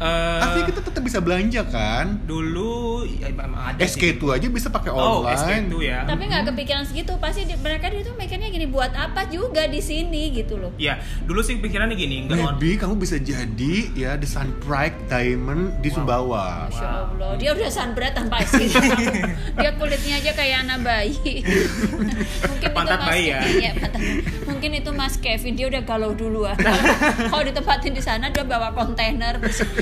Eh, 0.00 0.40
Artinya 0.40 0.66
kita 0.66 0.80
tetap 0.82 1.02
bisa 1.02 1.20
belanja 1.20 1.60
kan? 1.62 2.24
dulu 2.24 3.04
ya, 3.04 3.28
emang 3.28 3.52
ada 3.52 3.76
sih. 3.80 4.00
SK2 4.16 4.32
aja 4.32 4.46
bisa 4.48 4.68
pakai 4.68 4.88
Oh, 4.90 5.20
online. 5.20 5.68
SK2 5.68 5.74
ya. 5.82 5.98
Tapi 6.04 6.22
nggak 6.24 6.44
kepikiran 6.48 6.82
segitu. 6.82 7.12
Pasti 7.16 7.44
di- 7.44 7.54
mereka 7.54 7.92
itu 7.92 8.08
mikirnya 8.14 8.48
gini 8.48 8.64
buat 8.64 8.88
apa 8.90 9.28
juga 9.28 9.66
di 9.66 9.78
sini 9.78 10.32
gitu 10.32 10.56
loh. 10.56 10.72
Ya, 10.76 10.96
dulu 11.22 11.40
sih 11.40 11.54
pikirannya 11.54 11.92
gini, 11.94 12.24
enggak 12.24 12.38
on. 12.38 12.56
Maybe 12.56 12.76
kamu 12.76 12.96
bisa 12.96 13.16
jadi 13.16 13.74
ya 13.92 14.16
The 14.16 14.24
Sun 14.24 14.56
Pride 14.58 14.96
Diamond 15.06 15.78
di 15.78 15.88
Sumbawa. 15.88 16.66
Masya 16.66 16.80
Wow. 16.80 17.04
Allah, 17.12 17.30
dia 17.36 17.50
udah 17.52 17.68
sunbread 17.68 18.12
tanpa 18.12 18.40
isi. 18.40 18.72
dia 19.58 19.70
kulitnya 19.74 20.16
aja 20.16 20.32
kayak 20.32 20.56
anak 20.62 20.78
bayi. 20.80 21.44
Mungkin 22.50 22.68
Pantat 22.70 22.88
itu 22.94 23.02
mas, 23.02 23.08
bayi 23.10 23.24
ya? 23.26 23.40
Iya, 23.42 23.70
pantat. 23.76 24.00
Mungkin 24.42 24.70
itu 24.74 24.90
Mas 24.92 25.14
Kevin 25.16 25.54
dia 25.54 25.66
udah 25.66 25.82
galau 25.82 26.12
duluan. 26.12 26.56
Kalau 27.30 27.42
ditempatin 27.42 27.92
di 27.92 28.00
sana 28.00 28.28
dia 28.28 28.42
bawa 28.42 28.72
kontainer 28.72 29.36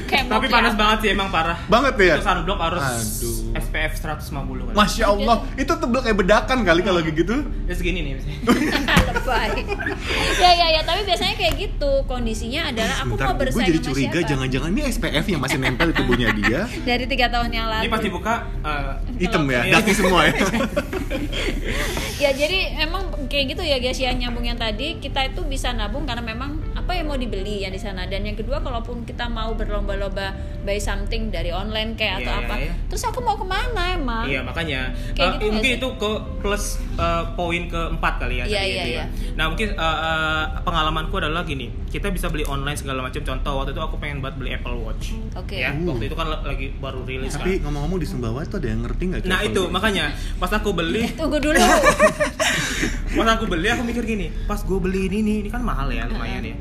kayak 0.09 0.25
Tapi 0.27 0.47
panas 0.49 0.73
kiamat. 0.73 0.81
banget 0.81 0.99
sih 0.99 1.11
emang 1.12 1.29
parah. 1.29 1.59
Banget 1.66 1.94
ya? 1.97 2.14
Itu 2.16 2.25
sunblock 2.25 2.59
harus 2.59 2.83
Aduh. 2.83 3.37
SPF 3.59 3.92
150 3.94 4.29
kan. 4.62 4.75
Masya 4.75 5.05
Allah, 5.07 5.37
itu 5.55 5.68
tebel 5.71 6.01
kayak 6.01 6.16
bedakan 6.16 6.59
kali 6.62 6.81
kalau 6.81 7.01
kayak 7.01 7.16
gitu. 7.16 7.35
Ya 7.64 7.75
segini 7.75 8.01
nih 8.03 8.12
misalnya. 8.14 8.38
Lebay. 9.09 9.51
ya 10.38 10.51
ya 10.55 10.66
ya, 10.71 10.83
tapi 10.83 11.01
biasanya 11.05 11.35
kayak 11.35 11.55
gitu. 11.57 11.90
Kondisinya 12.05 12.68
adalah 12.68 12.97
aku 12.99 13.14
Sebentar, 13.14 13.25
mau 13.25 13.31
gue 13.31 13.40
bersaing 13.42 13.66
jadi 13.66 13.79
sama 13.79 13.87
curiga 13.88 14.09
siapa? 14.14 14.29
jangan-jangan 14.29 14.68
ini 14.71 14.83
SPF 14.88 15.25
yang 15.27 15.40
masih 15.40 15.59
nempel 15.59 15.87
di 15.87 15.94
tubuhnya 15.94 16.29
dia. 16.35 16.61
Dari 16.88 17.05
tiga 17.07 17.27
tahun 17.29 17.51
yang 17.51 17.66
lalu. 17.68 17.83
Ini 17.83 17.90
pas 17.90 18.01
dibuka 18.01 18.35
eh, 18.62 18.92
Hitam 19.18 19.44
ya, 19.47 19.61
Iya. 19.61 19.73
daki 19.75 19.92
semua 19.92 20.21
ya. 20.25 20.33
ya 22.23 22.31
jadi 22.33 22.59
emang 22.81 23.05
kayak 23.27 23.55
gitu 23.55 23.62
ya 23.62 23.79
guys 23.79 23.97
ya 23.97 24.11
nyambung 24.11 24.42
yang 24.42 24.57
tadi 24.57 24.99
kita 24.99 25.23
itu 25.25 25.40
bisa 25.44 25.71
nabung 25.71 26.03
karena 26.03 26.21
memang 26.21 26.59
apa 26.75 26.90
yang 26.92 27.07
mau 27.07 27.14
dibeli 27.14 27.62
ya 27.62 27.71
di 27.71 27.79
sana 27.79 28.05
dan 28.05 28.23
yang 28.23 28.35
kedua 28.35 28.59
kalaupun 28.59 29.05
kita 29.05 29.29
mau 29.29 29.55
berlomba-lomba 29.99 30.27
buy 30.59 30.77
something 30.77 31.31
dari 31.31 31.51
online 31.51 31.95
kayak 31.95 32.21
atau 32.21 32.35
Iya, 32.35 32.45
apa 32.45 32.55
iya. 32.61 32.73
terus 32.87 33.03
aku 33.03 33.19
mau 33.21 33.35
ke 33.35 33.43
mana 33.43 33.95
emang 33.95 34.27
Iya 34.27 34.41
makanya 34.43 34.91
Kayak 35.15 35.29
Eh, 35.29 35.35
gitu 35.39 35.47
mungkin 35.51 35.73
itu 35.75 35.89
ke 35.97 36.11
plus 36.39 36.65
eh, 36.95 37.25
poin 37.35 37.63
keempat 37.65 38.15
kali 38.19 38.35
ya. 38.37 38.45
Iya, 38.45 38.59
tadi 38.59 38.69
iya, 38.69 38.75
itu 38.77 38.91
ya. 38.91 38.95
iya. 38.95 39.05
Nah 39.35 39.45
mungkin 39.49 39.69
eh, 39.71 39.99
eh, 40.05 40.45
pengalamanku 40.61 41.15
adalah 41.17 41.43
gini, 41.43 41.67
kita 41.89 42.11
bisa 42.11 42.27
beli 42.29 42.45
online 42.45 42.75
segala 42.75 43.01
macam. 43.01 43.23
Contoh 43.23 43.53
waktu 43.57 43.71
itu 43.71 43.81
aku 43.81 43.97
pengen 43.97 44.19
banget 44.19 44.37
beli 44.37 44.51
Apple 44.53 44.77
Watch. 44.77 45.15
oke 45.35 45.55
Ya, 45.55 45.71
Uh. 45.73 45.89
waktu 45.89 46.05
itu 46.07 46.15
kan 46.15 46.27
lagi 46.29 46.67
baru 46.77 47.01
rilis 47.03 47.33
kan. 47.33 47.43
Tapi 47.43 47.63
ngomong-ngomong 47.63 47.99
di 47.99 48.07
Sumbawa 48.07 48.43
tuh 48.45 48.59
ada 48.59 48.69
yang 48.69 48.83
ngerti 48.85 49.03
nggak? 49.09 49.21
Nah 49.25 49.41
itu 49.43 49.63
Watch? 49.63 49.73
makanya 49.73 50.05
pas 50.37 50.51
aku 50.51 50.71
beli, 50.71 51.07
tunggu 51.15 51.39
dulu 51.39 51.59
pas 53.17 53.29
aku 53.35 53.45
beli 53.47 53.69
aku 53.69 53.83
mikir 53.83 54.05
gini, 54.05 54.27
pas 54.45 54.61
gue 54.61 54.79
beli 54.79 55.09
ini 55.09 55.19
nih, 55.23 55.37
ini 55.43 55.49
kan 55.49 55.63
mahal 55.63 55.89
ya 55.89 56.05
lumayan 56.07 56.45
ya. 56.45 56.57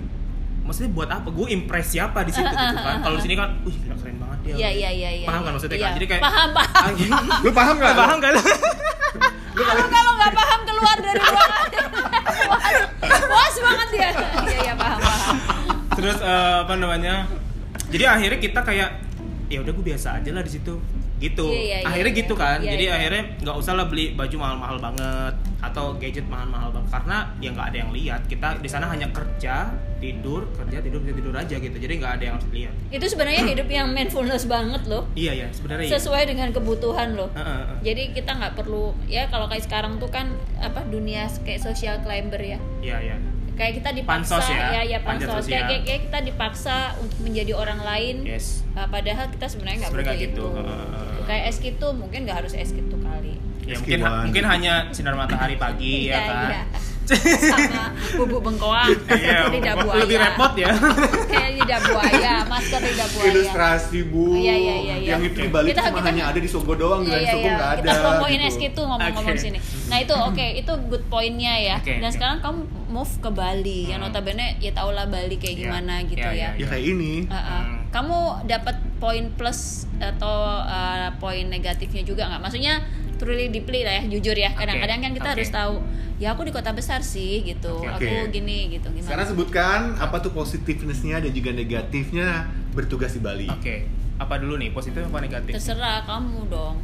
Maksudnya 0.68 0.92
buat 0.92 1.08
apa? 1.08 1.28
Gue 1.30 1.48
impress 1.50 1.88
siapa 1.90 2.20
di 2.22 2.32
situ 2.32 2.44
gitu 2.54 2.76
kan? 2.78 3.00
Kalau 3.00 3.16
di 3.16 3.24
sini 3.24 3.34
kan, 3.34 3.56
wih 3.64 3.72
gila 3.74 3.96
keren 3.96 4.16
banget 4.20 4.40
ya. 4.44 4.54
Iya 4.54 4.70
iya 4.70 4.90
iya 4.92 5.10
iya. 5.16 5.26
Paham 5.26 5.42
kan 5.42 5.52
maksudnya 5.56 5.74
Iya. 5.74 5.86
kan? 5.86 5.92
Jadi 5.96 6.06
kayak 6.06 6.22
paham 6.22 6.50
paham. 6.52 6.92
Lu 7.44 7.52
paham 7.52 7.76
nggak? 7.78 7.94
paham 7.96 8.18
kan? 8.20 8.34
Kalau 9.58 9.86
kalau 9.90 10.12
nggak 10.14 10.34
paham 10.34 10.60
keluar 10.64 10.98
dari 10.98 11.18
ruangan. 11.18 11.68
Puas 13.24 13.56
banget 13.58 13.90
ya. 13.92 14.10
Iya 14.44 14.58
iya 14.62 14.74
paham 14.76 15.00
paham. 15.00 15.36
Terus 15.92 16.18
eh, 16.20 16.56
apa 16.62 16.74
namanya? 16.76 17.16
Jadi 17.88 18.04
akhirnya 18.06 18.38
kita 18.38 18.60
kayak 18.62 18.90
ya 19.48 19.58
udah 19.60 19.72
gue 19.72 19.86
biasa 19.88 20.20
aja 20.20 20.30
lah 20.30 20.44
di 20.44 20.52
situ. 20.52 20.76
gitu 21.18 21.50
Iya, 21.50 21.58
iya, 21.58 21.78
iya, 21.82 21.88
akhirnya 21.90 22.14
iya. 22.14 22.20
gitu 22.22 22.34
kan 22.38 22.58
Iya, 22.62 22.70
jadi 22.70 22.84
iya. 22.86 22.94
akhirnya 22.94 23.24
nggak 23.42 23.58
usah 23.58 23.74
lah 23.74 23.90
beli 23.90 24.14
baju 24.14 24.36
mahal-mahal 24.38 24.78
banget 24.78 25.34
atau 25.74 25.96
gadget 26.00 26.26
mahal-mahal 26.28 26.72
banget. 26.72 26.90
Karena 26.94 27.18
ya 27.44 27.50
nggak 27.54 27.68
ada 27.74 27.78
yang 27.78 27.92
lihat. 27.92 28.22
Kita 28.26 28.48
di 28.60 28.70
sana 28.70 28.88
hanya 28.90 29.12
kerja 29.12 29.72
tidur 29.98 30.46
kerja 30.54 30.78
tidur 30.78 31.02
kerja 31.02 31.16
tidur 31.18 31.34
aja 31.34 31.56
gitu. 31.58 31.78
Jadi 31.78 31.94
nggak 31.98 32.14
ada 32.22 32.24
yang 32.24 32.36
harus 32.38 32.50
lihat 32.54 32.74
itu 32.88 33.06
sebenarnya 33.12 33.44
hidup 33.56 33.68
yang 33.68 33.88
mindfulness 33.92 34.46
banget 34.48 34.84
loh. 34.88 35.04
Iya 35.14 35.34
ya 35.36 35.48
sebenarnya 35.52 35.86
iya. 35.88 35.94
sesuai 36.00 36.24
dengan 36.30 36.50
kebutuhan 36.56 37.18
loh. 37.20 37.30
Heeh, 37.36 37.46
heeh. 37.46 37.78
jadi 37.84 38.04
kita 38.16 38.32
nggak 38.38 38.54
perlu 38.56 38.96
ya 39.12 39.28
kalau 39.28 39.52
kayak 39.52 39.64
sekarang 39.68 40.00
tuh 40.00 40.10
kan 40.12 40.32
apa 40.60 40.86
dunia 40.88 41.28
kayak 41.44 41.62
social 41.62 42.00
climber 42.02 42.40
ya. 42.40 42.60
Iya 42.80 42.98
iya. 43.04 43.18
Kayak 43.58 43.82
kita 43.82 43.90
dipaksa 43.90 44.38
Pansos 44.38 44.54
ya, 44.54 44.70
ya 44.70 44.82
ya 44.86 45.00
pansos. 45.02 45.50
kayak, 45.50 45.66
kayak, 45.66 45.82
kayak 45.90 46.02
kita 46.06 46.20
dipaksa 46.30 46.94
untuk 47.02 47.18
menjadi 47.26 47.58
orang 47.58 47.82
lain. 47.82 48.16
Yes. 48.22 48.62
Nah, 48.78 48.86
padahal 48.86 49.34
kita 49.34 49.50
sebenarnya 49.50 49.90
nggak 49.90 49.94
butuh 49.98 50.14
gitu. 50.14 50.46
itu 50.46 51.26
kayak 51.28 51.44
es 51.52 51.58
gitu 51.60 51.88
mungkin 51.98 52.24
nggak 52.24 52.38
harus 52.46 52.54
es 52.56 52.70
gitu 52.72 52.96
ya 53.68 53.76
mungkin 53.78 54.00
one. 54.00 54.24
mungkin 54.26 54.44
hanya 54.46 54.74
sinar 54.90 55.14
matahari 55.14 55.56
pagi 55.56 56.08
ya 56.08 56.16
Iya, 56.16 56.20
kan 56.24 56.50
iya. 56.50 56.64
sama 57.40 57.88
bubuk 58.20 58.44
bengkoang 58.44 58.92
Iya, 59.08 59.48
lidah 59.48 59.76
buaya 59.78 60.04
lebih 60.04 60.18
repot 60.20 60.54
ya 60.56 60.76
kayak 61.32 61.50
lidah 61.56 61.80
buaya 61.82 62.34
masker 62.44 62.80
lidah 62.82 63.08
buaya 63.10 63.28
Ilustrasi 63.28 64.00
bu. 64.06 64.36
Iya, 64.36 64.56
iya, 64.56 64.76
iya, 64.78 64.96
iya. 64.98 65.10
Yang 65.10 65.22
itu 65.26 65.38
di 65.40 65.50
Bali 65.50 65.68
Kita- 65.72 65.88
cuma 65.88 65.98
kita- 65.98 66.08
hanya 66.10 66.24
ada 66.26 66.36
di 66.38 66.50
Sogo 66.50 66.74
doang, 66.74 67.02
Iya, 67.02 67.10
lain 67.10 67.22
iya, 67.22 67.32
Sogo 67.32 67.40
iya. 67.42 67.56
nggak 67.56 67.70
ada. 67.70 67.80
Kita 67.82 67.94
promoin 67.98 68.32
gitu. 68.34 68.44
es 68.46 68.56
gitu 68.58 68.82
ngomong-ngomong 68.84 69.32
Oke. 69.32 69.40
sini. 69.40 69.58
Nah 69.88 69.98
itu 69.98 70.14
oke, 70.14 70.46
itu 70.54 70.72
good 70.86 71.04
pointnya 71.08 71.54
ya. 71.58 71.76
Oke, 71.78 71.94
Dan 71.94 72.04
oke. 72.04 72.12
sekarang 72.12 72.38
kamu 72.42 72.60
move 72.90 73.14
ke 73.18 73.30
Bali, 73.30 73.80
yang 73.86 74.00
Hmm. 74.00 74.12
notabene 74.12 74.48
ya 74.58 74.72
tau 74.74 74.90
lah 74.92 75.06
Bali 75.06 75.36
kayak 75.38 75.54
Iya, 75.54 75.62
gimana 75.62 75.94
gitu 76.04 76.20
iya, 76.26 76.36
ya. 76.44 76.50
iya, 76.50 76.50
Ya 76.58 76.66
kayak 76.68 76.86
ini. 76.86 77.14
Uh-uh. 77.26 77.40
Hmm. 77.62 77.78
Kamu 77.88 78.18
dapat 78.44 78.76
poin 78.98 79.26
plus 79.32 79.60
atau 79.98 80.36
uh, 80.60 81.08
poin 81.18 81.46
negatifnya 81.46 82.04
juga 82.04 82.28
nggak? 82.28 82.42
Maksudnya 82.42 82.84
truly 83.18 83.50
deeply 83.50 83.82
lah 83.82 83.98
ya, 83.98 84.04
jujur 84.08 84.34
ya. 84.34 84.54
Kadang-kadang 84.54 85.00
kan 85.00 85.12
kita 85.12 85.26
oke. 85.26 85.34
harus 85.34 85.50
tahu. 85.50 85.76
Ya 86.18 86.32
aku 86.32 86.42
di 86.42 86.52
kota 86.52 86.72
besar 86.72 87.02
sih 87.02 87.42
gitu. 87.44 87.78
Oke, 87.78 87.90
aku 88.02 88.32
gini 88.32 88.72
gitu. 88.72 88.88
Gimana? 88.88 89.06
Sekarang 89.06 89.28
sebutkan 89.28 89.80
apa 89.98 90.18
tuh 90.18 90.32
positifnessnya 90.32 91.20
dan 91.20 91.30
juga 91.30 91.52
negatifnya 91.52 92.46
bertugas 92.72 93.12
di 93.12 93.20
Bali. 93.20 93.48
oke 93.48 93.76
apa 94.18 94.34
dulu 94.36 94.58
nih 94.58 94.74
positif 94.74 94.98
apa 95.04 95.18
negatif 95.20 95.54
Terserah 95.54 96.02
kamu 96.04 96.50
dong. 96.50 96.82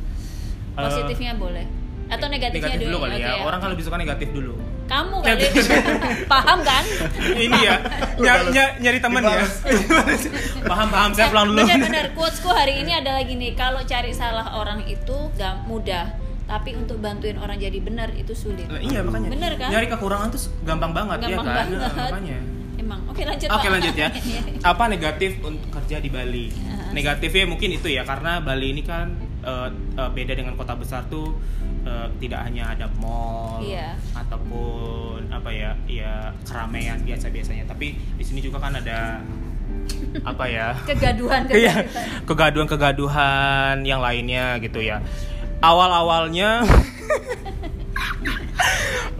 Eh, 0.73 0.81
Positifnya 0.81 1.33
boleh. 1.33 1.65
Atau 2.05 2.29
negatifnya 2.29 2.77
negatif 2.77 2.85
dulu 2.85 2.97
kali 2.99 3.15
Oke, 3.15 3.23
ya 3.23 3.33
orang 3.41 3.57
kan 3.57 3.69
lebih 3.71 3.83
suka 3.83 3.95
negatif 3.95 4.27
dulu 4.29 4.53
Kamu 4.83 5.15
kali 5.23 5.39
paham 6.35 6.59
kan? 6.61 6.83
ini 7.33 7.57
ya 7.57 7.75
ny- 8.19 8.51
ny- 8.51 8.75
nyari 8.81 8.99
teman 8.99 9.23
ya 9.23 9.39
paham 10.69 10.87
paham 10.91 11.09
saya 11.09 11.31
pulang 11.31 11.47
dulu 11.49 11.63
Benar-benar 11.63 12.05
quotesku 12.19 12.49
hari 12.51 12.83
ini 12.83 12.91
adalah 12.93 13.23
gini, 13.23 13.55
kalau 13.55 13.81
cari 13.81 14.11
salah 14.11 14.51
orang 14.53 14.83
itu 14.83 15.15
gak 15.33 15.63
mudah, 15.65 16.11
tapi 16.43 16.75
untuk 16.75 16.97
bantuin 16.97 17.35
orang 17.35 17.55
jadi 17.55 17.79
benar 17.79 18.11
itu 18.11 18.33
sulit. 18.33 18.67
Lah, 18.67 18.77
iya 18.77 18.99
makanya 18.99 19.29
Bener 19.29 19.51
kan? 19.55 19.69
nyari 19.69 19.87
kekurangan 19.87 20.27
tuh 20.29 20.41
gampang 20.61 20.91
banget 20.91 21.17
Gampang 21.19 21.31
ya 21.31 21.37
kan 21.37 21.45
banget. 21.47 21.77
Nah, 21.79 21.93
makanya 22.09 22.39
Emang. 22.73 22.99
Oke 23.07 23.21
lanjut. 23.23 23.47
Oke 23.47 23.63
Pak. 23.63 23.71
lanjut 23.71 23.95
ya. 23.95 24.09
Apa 24.73 24.83
negatif 24.87 25.31
untuk 25.39 25.69
kerja 25.71 25.97
di 25.97 26.09
Bali? 26.09 26.51
Ah. 26.59 26.91
Negatifnya 26.91 27.45
mungkin 27.47 27.69
itu 27.71 27.87
ya 27.87 28.03
karena 28.03 28.37
Bali 28.37 28.67
ini 28.69 28.81
kan 28.81 29.07
eh, 29.39 29.69
eh, 29.93 30.09
beda 30.09 30.33
dengan 30.33 30.53
kota 30.53 30.73
besar 30.73 31.07
tuh 31.07 31.37
eh, 31.83 32.07
tidak 32.17 32.43
hanya 32.43 32.73
ada 32.73 32.91
mall 32.93 33.61
Iya. 33.61 33.95
ataupun 34.13 35.29
apa 35.29 35.49
ya 35.49 35.71
ya 35.85 36.13
keramaian 36.43 36.99
biasa 36.99 37.29
biasanya 37.29 37.63
tapi 37.65 37.95
di 37.95 38.23
sini 38.23 38.39
juga 38.39 38.59
kan 38.59 38.75
ada 38.75 39.21
apa 40.21 40.43
ya 40.45 40.75
Kegaduhan, 40.89 41.47
Iya, 41.47 41.87
kegaduhan. 41.87 42.25
kegaduhan-kegaduhan 42.27 43.75
yang 43.83 43.99
lainnya 43.99 44.57
gitu 44.59 44.79
ya. 44.79 44.99
Awal-awalnya 45.63 46.49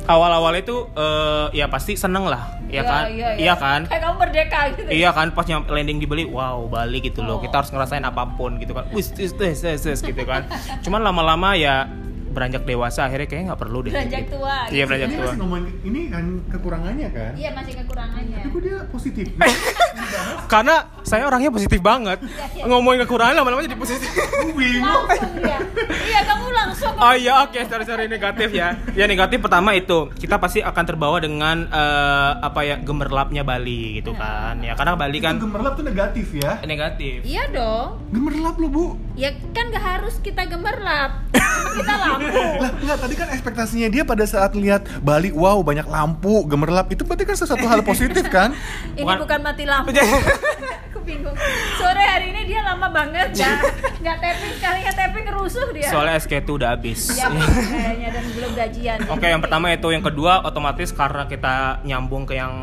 awal-awal 0.04 0.54
itu 0.60 0.76
eh, 0.94 1.48
ya 1.56 1.72
pasti 1.72 1.96
seneng 1.96 2.28
lah, 2.28 2.60
ya 2.68 2.84
Iya, 2.84 2.84
kan? 2.84 3.04
Iya, 3.08 3.30
Iya 3.40 3.54
kan? 3.56 3.82
Kayak 3.88 4.02
kamu 4.04 4.16
merdeka 4.20 4.60
gitu. 4.76 4.90
Iya 4.92 5.10
kan 5.16 5.28
pas 5.32 5.46
nyam- 5.48 5.64
landing 5.64 5.98
di 5.98 6.08
Bali, 6.08 6.28
wow 6.28 6.68
Bali 6.68 7.00
gitu 7.00 7.24
loh. 7.24 7.40
Oh. 7.40 7.42
Kita 7.42 7.64
harus 7.64 7.72
ngerasain 7.72 8.04
apa 8.04 8.28
pun 8.36 8.60
gitu 8.60 8.76
kan. 8.76 8.84
Wis 8.92 9.16
wis 9.16 9.32
wis 9.32 9.64
wis, 9.64 9.82
wis, 9.82 10.00
gitu 10.04 10.24
kan. 10.28 10.44
Cuman 10.84 11.02
lama-lama 11.02 11.56
ya 11.56 11.88
beranjak 12.34 12.64
dewasa 12.64 13.06
akhirnya 13.06 13.28
kayaknya 13.30 13.46
nggak 13.54 13.62
perlu 13.62 13.80
deh. 13.82 13.92
Beranjak 13.94 14.24
gitu. 14.26 14.34
tua. 14.36 14.56
Iya, 14.66 14.74
gitu. 14.74 14.88
beranjak 14.90 15.08
Ini 15.08 15.18
tua. 15.18 15.32
ngomongin 15.38 15.66
ini 15.84 16.02
kan 16.10 16.24
kekurangannya 16.50 17.08
kan. 17.10 17.32
Iya 17.34 17.50
masih 17.54 17.74
kekurangannya. 17.80 18.38
Tapi 18.42 18.48
kok 18.50 18.62
dia 18.62 18.78
positif? 18.90 19.26
Karena 20.52 20.76
saya 21.02 21.24
orangnya 21.26 21.50
positif 21.50 21.80
banget. 21.80 22.20
Iya, 22.54 22.66
Ngomongin 22.66 23.06
kekurangan 23.06 23.34
lama-lama 23.34 23.62
jadi 23.62 23.78
positif. 23.78 24.10
Bingung. 24.50 25.06
Iya 26.04 26.20
kamu 26.24 26.48
langsung. 26.50 26.94
Oh 26.96 27.14
iya 27.14 27.44
oke 27.44 27.60
sorry 27.66 27.86
sorry 27.86 28.06
negatif 28.08 28.50
ya. 28.50 28.78
Ya 28.94 29.06
negatif 29.06 29.40
pertama 29.40 29.74
itu 29.74 30.10
kita 30.14 30.38
pasti 30.38 30.60
akan 30.60 30.84
terbawa 30.84 31.18
dengan 31.18 31.68
eh, 31.68 32.32
apa 32.40 32.62
ya 32.62 32.76
gemerlapnya 32.78 33.42
Bali 33.42 34.00
gitu 34.00 34.14
kan. 34.14 34.58
Ya 34.60 34.74
karena 34.74 34.94
Bali 34.94 35.18
Itu 35.18 35.26
kan 35.26 35.36
gemerlap 35.38 35.74
tuh 35.76 35.86
negatif 35.86 36.28
ya. 36.34 36.62
negatif. 36.64 37.22
Iya 37.24 37.44
dong. 37.50 38.02
Gemerlap 38.10 38.56
lo 38.58 38.68
bu. 38.68 38.86
Ya 39.14 39.30
kan 39.52 39.70
gak 39.70 39.84
harus 39.84 40.18
kita 40.20 40.46
gemerlap. 40.46 41.26
kita 41.78 41.94
lampu. 41.94 42.23
Lah 42.32 42.72
enggak 42.74 42.98
tadi 43.00 43.14
kan 43.14 43.28
ekspektasinya 43.30 43.88
dia 43.88 44.04
pada 44.04 44.24
saat 44.24 44.54
lihat 44.54 44.86
Bali, 45.00 45.30
wow 45.30 45.60
banyak 45.60 45.86
lampu, 45.86 46.44
gemerlap 46.46 46.88
itu 46.90 47.04
berarti 47.04 47.24
kan 47.24 47.36
sesuatu 47.36 47.66
hal 47.66 47.82
positif 47.82 48.26
kan? 48.28 48.56
Ini 48.98 49.04
Bukan- 49.04 49.20
bukan, 49.26 49.40
mati 49.42 49.64
lampu. 49.66 49.92
Aku 50.94 51.00
bingung. 51.02 51.34
Sore 51.76 52.04
hari 52.06 52.30
ini 52.30 52.46
dia 52.46 52.62
lama 52.62 52.86
banget 52.88 53.34
ya. 53.34 53.58
Nggak 54.00 54.18
tapping 54.22 54.54
sekalinya 54.62 54.92
tapping 54.94 55.26
rusuh 55.34 55.68
dia. 55.74 55.90
Soalnya 55.90 56.22
SK 56.22 56.46
itu 56.46 56.52
udah 56.56 56.70
habis. 56.78 57.00
Ya 57.18 57.28
kayaknya 57.74 58.10
dan 58.14 58.26
belum 58.32 58.52
gajian. 58.54 58.98
Oke, 59.10 59.26
yang 59.26 59.42
pertama 59.42 59.74
itu, 59.74 59.88
yang 59.90 60.06
kedua 60.06 60.46
otomatis 60.46 60.94
karena 60.94 61.26
kita 61.26 61.82
nyambung 61.84 62.30
ke 62.30 62.38
yang 62.38 62.54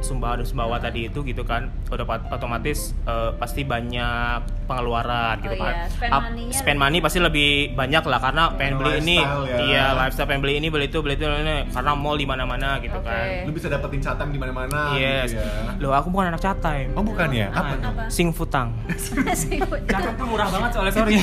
Sumbawa 0.00 0.36
dan 0.36 0.46
Sumbawa 0.48 0.76
tadi 0.80 1.08
itu 1.08 1.24
gitu 1.24 1.44
kan, 1.44 1.68
udah 1.88 2.04
otomatis 2.28 2.92
eh, 3.04 3.30
pasti 3.36 3.64
banyak 3.64 4.53
pengeluaran 4.64 5.34
gitu 5.38 5.54
Oh 5.54 5.60
kan. 5.60 5.74
iya, 5.74 5.84
spend 5.86 6.10
Up- 6.10 6.24
money-nya 6.24 6.54
spend 6.54 6.78
money 6.78 6.98
pasti 6.98 7.18
lebih 7.18 7.48
banyak 7.72 8.02
lah 8.02 8.18
karena 8.18 8.42
pengen 8.52 8.74
beli 8.76 8.92
ini, 8.98 9.18
ya. 9.20 9.56
iya 9.62 9.84
lifestyle 9.94 10.26
pengen 10.26 10.40
beli 10.40 10.54
ini 10.56 10.68
beli 10.68 10.86
itu 10.86 10.98
beli 10.98 11.14
itu 11.14 11.24
ini 11.24 11.68
karena 11.68 11.92
mall 11.92 12.14
di 12.14 12.24
mana-mana 12.24 12.76
gitu 12.78 12.94
Oke. 12.94 13.06
kan. 13.06 13.44
Lu 13.44 13.52
bisa 13.52 13.66
dapetin 13.66 14.00
catam 14.00 14.28
di 14.28 14.36
mana-mana 14.36 14.94
Yes. 14.94 15.30
gitu 15.30 15.40
ya. 15.40 15.76
Loh, 15.78 15.92
aku 15.92 16.08
bukan 16.08 16.28
anak 16.28 16.40
catai. 16.40 16.88
Oh 16.92 17.02
bukan 17.02 17.28
ya? 17.30 17.48
Apa 17.48 17.60
Ah, 17.64 17.70
tuh? 17.74 17.90
Apa? 17.90 18.02
Sing 18.08 18.28
futang. 18.30 18.72
Catat 19.86 20.14
tuh 20.14 20.26
murah 20.26 20.48
banget 20.48 20.70
soalnya 20.72 20.92
sorry. 20.92 21.16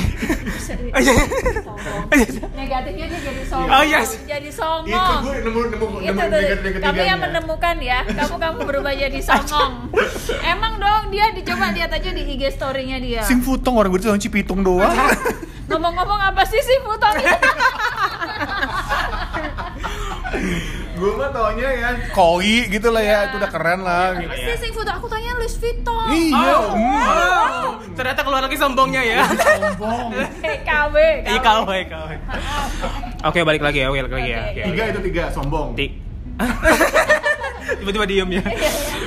Sombong. 0.62 2.04
Negatifnya 2.54 3.06
dia 3.06 3.20
jadi 3.20 3.42
sombong. 3.44 3.70
Oh, 3.70 3.82
yes. 3.82 4.08
Jadi 4.22 4.50
songong. 4.50 4.88
Itu 4.88 5.14
gue 5.22 5.36
nemu 5.42 5.60
nemu 5.68 5.86
nemu 6.02 6.22
negatif 6.22 6.58
kamu 6.62 6.74
ketiganya. 6.74 7.04
yang 7.04 7.20
menemukan 7.20 7.76
ya 7.78 8.00
kamu 8.04 8.34
kamu 8.38 8.58
berubah 8.64 8.92
jadi 8.94 9.20
songong 9.28 9.72
emang 10.42 10.74
dong 10.76 11.04
dia 11.08 11.30
dicoba 11.30 11.70
lihat 11.70 11.90
aja 11.90 12.10
di 12.10 12.22
IG 12.28 12.42
story-nya 12.52 12.98
dia 12.98 13.22
Sing 13.32 13.40
futong 13.40 13.80
orang 13.80 13.88
gue 13.88 14.00
itu 14.04 14.28
Cipitung 14.28 14.60
doang. 14.60 14.92
ngomong-ngomong 15.72 16.20
apa 16.20 16.44
sih 16.44 16.60
sih 16.60 16.76
Vuitton 16.84 17.16
gue 20.92 21.10
mah 21.16 21.32
taunya 21.32 21.68
ya 21.72 21.88
koi 22.12 22.68
gitu 22.68 22.92
lah 22.92 23.00
ya, 23.02 23.18
itu 23.26 23.40
udah 23.40 23.50
keren 23.50 23.80
lah. 23.80 24.12
apa 24.14 24.36
sih 24.36 24.54
sih 24.60 24.70
Vuitton 24.70 25.00
aku 25.00 25.08
tanya 25.08 25.32
Louis 25.40 25.56
Vuitton 25.56 26.12
Iya. 26.12 26.52
Oh, 26.60 26.76
hmm. 26.76 26.92
oh, 26.92 27.72
ternyata 27.96 28.20
keluar 28.20 28.44
lagi 28.44 28.60
sombongnya 28.60 29.00
ya. 29.00 29.24
Sombong. 29.32 30.12
Eh, 30.46 30.60
KW 30.60 30.94
Iya 31.24 31.40
KW 31.40 31.70
KW. 31.88 32.10
Oke 33.32 33.40
balik 33.40 33.64
lagi 33.64 33.80
ya, 33.80 33.88
oke 33.88 33.98
balik 34.04 34.14
lagi 34.20 34.30
ya. 34.30 34.42
Tiga 34.68 34.82
itu 34.92 35.00
tiga 35.08 35.24
sombong. 35.32 35.72
Ti- 35.72 35.96
Tiba-tiba 37.62 38.04
diem 38.04 38.28
ya. 38.32 38.42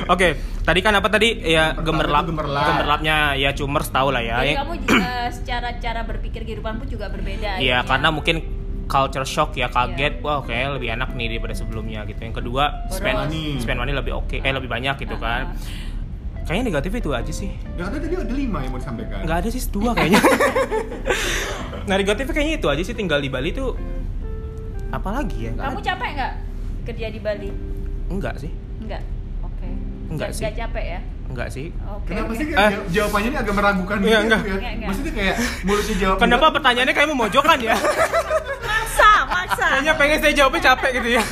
Oke, 0.06 0.28
tadi 0.62 0.80
kan 0.80 0.94
apa 0.94 1.08
tadi 1.08 1.40
ya 1.42 1.74
gemerlap, 1.76 2.26
gemerlap. 2.26 2.66
gemerlapnya 2.72 3.34
ya 3.34 3.52
cumers 3.52 3.90
tahu 3.90 4.10
lah 4.10 4.22
ya. 4.22 4.42
jadi 4.42 4.54
Yang- 4.54 4.60
kamu 4.62 4.74
eh, 5.02 5.30
secara 5.32 5.70
cara 5.78 6.02
berpikir 6.04 6.42
kehidupan 6.44 6.78
pun 6.78 6.88
juga 6.88 7.10
berbeda 7.10 7.58
Iya, 7.58 7.82
akhirnya. 7.82 7.90
karena 7.90 8.10
mungkin 8.10 8.36
culture 8.86 9.26
shock 9.26 9.58
ya 9.58 9.66
kaget, 9.68 10.22
wah 10.22 10.46
kayak 10.46 10.78
lebih 10.78 10.94
enak 10.94 11.10
nih 11.14 11.36
daripada 11.36 11.58
sebelumnya 11.58 12.06
gitu. 12.06 12.22
Yang 12.22 12.36
kedua, 12.38 12.86
spend 12.88 13.18
money. 13.18 13.58
spend 13.58 13.78
money 13.82 13.94
lebih 13.94 14.14
oke, 14.14 14.38
eh 14.38 14.54
lebih 14.54 14.70
banyak 14.70 14.96
gitu 15.02 15.18
kan. 15.18 15.58
Kayaknya 16.46 16.64
negatif 16.70 16.92
itu 16.94 17.10
aja 17.10 17.34
sih. 17.34 17.50
Yang 17.74 17.88
ada 17.90 17.98
tadi 18.06 18.14
ada 18.22 18.36
lima 18.38 18.62
yang 18.62 18.70
mau 18.70 18.78
disampaikan. 18.78 19.26
Nggak 19.26 19.38
ada 19.42 19.50
sih 19.50 19.62
dua 19.74 19.98
kayaknya. 19.98 20.22
nah 21.90 21.96
negatifnya 21.98 22.34
kayaknya 22.34 22.56
itu 22.58 22.68
aja 22.70 22.84
sih 22.86 22.94
tinggal 22.94 23.18
di 23.18 23.30
Bali 23.30 23.50
tuh 23.50 23.74
apalagi 24.90 25.50
ya? 25.50 25.52
Nggak 25.54 25.66
kamu 25.66 25.80
capek 25.82 26.10
nggak 26.14 26.34
kerja 26.86 27.08
di 27.10 27.20
Bali 27.20 27.50
Enggak 28.08 28.36
sih, 28.38 28.52
enggak 28.78 29.02
oke 29.42 29.68
Enggak 30.06 30.30
sih. 30.32 30.44
Nggak 30.44 30.56
capek 30.60 30.86
ya 30.88 31.00
enggak 31.26 31.48
sih. 31.50 31.68
oke 31.84 32.06
Kenapa 32.06 32.30
oke. 32.30 32.38
sih 32.38 32.46
Eh. 32.48 32.70
jaw- 32.70 32.88
jawabannya 32.88 33.28
ini 33.28 33.38
agak 33.38 33.54
meragukan 33.54 33.98
Iya, 33.98 34.06
gitu 34.06 34.22
enggak. 34.22 34.40
ya? 34.40 34.46
Enggak, 34.46 34.72
enggak. 34.72 34.88
Maksudnya 34.88 35.14
kayak 35.14 35.36
mulutnya 35.64 35.96
jawab. 35.98 36.18
Kenapa 36.20 36.46
pertanyaannya 36.52 36.94
kayak 36.94 37.10
memojokkan 37.10 37.58
ya? 37.60 37.76
maksa 38.64 39.12
maksa 39.26 39.66
Kayaknya 39.68 39.94
pengen 39.96 40.18
saya 40.20 40.34
jawabnya 40.36 40.62
capek 40.64 40.92
gitu 40.94 41.10
ya. 41.12 41.24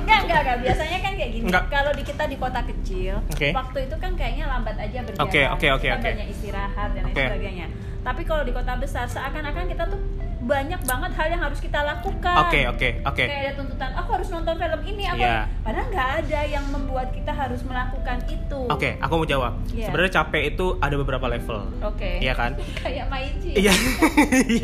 Enggak, 0.00 0.18
enggak, 0.24 0.40
enggak. 0.40 0.56
Biasanya 0.62 0.98
kan 0.98 1.12
kayak 1.14 1.30
gini. 1.30 1.44
Enggak. 1.46 1.64
Kalau 1.68 1.92
di 1.92 2.02
kita 2.02 2.24
di 2.24 2.36
kota 2.36 2.60
kecil, 2.64 3.14
Oke. 3.26 3.48
waktu 3.52 3.78
itu 3.82 3.96
kan 3.96 4.12
kayaknya 4.14 4.44
lambat 4.46 4.76
aja 4.78 4.98
berjalan. 5.02 5.22
Oke, 5.22 5.40
oke, 5.46 5.66
oke, 5.70 5.86
Kita 5.86 5.96
oke. 5.96 6.08
banyak 6.08 6.28
istirahat 6.30 6.88
dan 6.90 7.02
lain 7.02 7.12
Oke. 7.12 7.24
sebagainya. 7.26 7.66
tapi 8.00 8.24
kalau 8.24 8.40
di 8.40 8.48
kota 8.50 8.72
besar 8.74 9.04
seakan-akan 9.06 9.68
kita 9.68 9.84
tuh 9.84 10.00
banyak 10.40 10.80
banget 10.80 11.12
hal 11.12 11.28
yang 11.28 11.42
harus 11.42 11.60
kita 11.60 11.76
lakukan 11.78 12.36
Oke, 12.42 12.64
oke, 12.64 12.88
oke. 13.02 13.20
kayak 13.22 13.40
ada 13.42 13.52
tuntutan 13.54 13.92
aku 13.92 14.08
harus 14.10 14.28
nonton 14.28 14.56
film 14.56 14.80
ini 14.82 15.04
aku 15.04 15.20
Iya. 15.20 15.44
padahal 15.60 15.86
nggak 15.86 16.08
ada 16.18 16.40
yang 16.42 16.64
membuat 16.66 17.08
kita 17.10 17.28
harus 17.30 17.60
melakukan 17.60 18.18
itu 18.26 18.60
Oke, 18.66 18.96
aku 18.96 19.12
mau 19.14 19.26
jawab. 19.26 19.52
Iya. 19.68 19.86
Sebenarnya 19.86 20.12
capek 20.16 20.42
itu 20.50 20.66
ada 20.76 20.94
beberapa 20.94 21.26
level. 21.26 21.60
oke 21.78 22.10
Iya 22.18 22.32
kan? 22.32 22.56
kayak 22.82 23.06
Maici 23.06 23.52
Iya. 23.52 23.72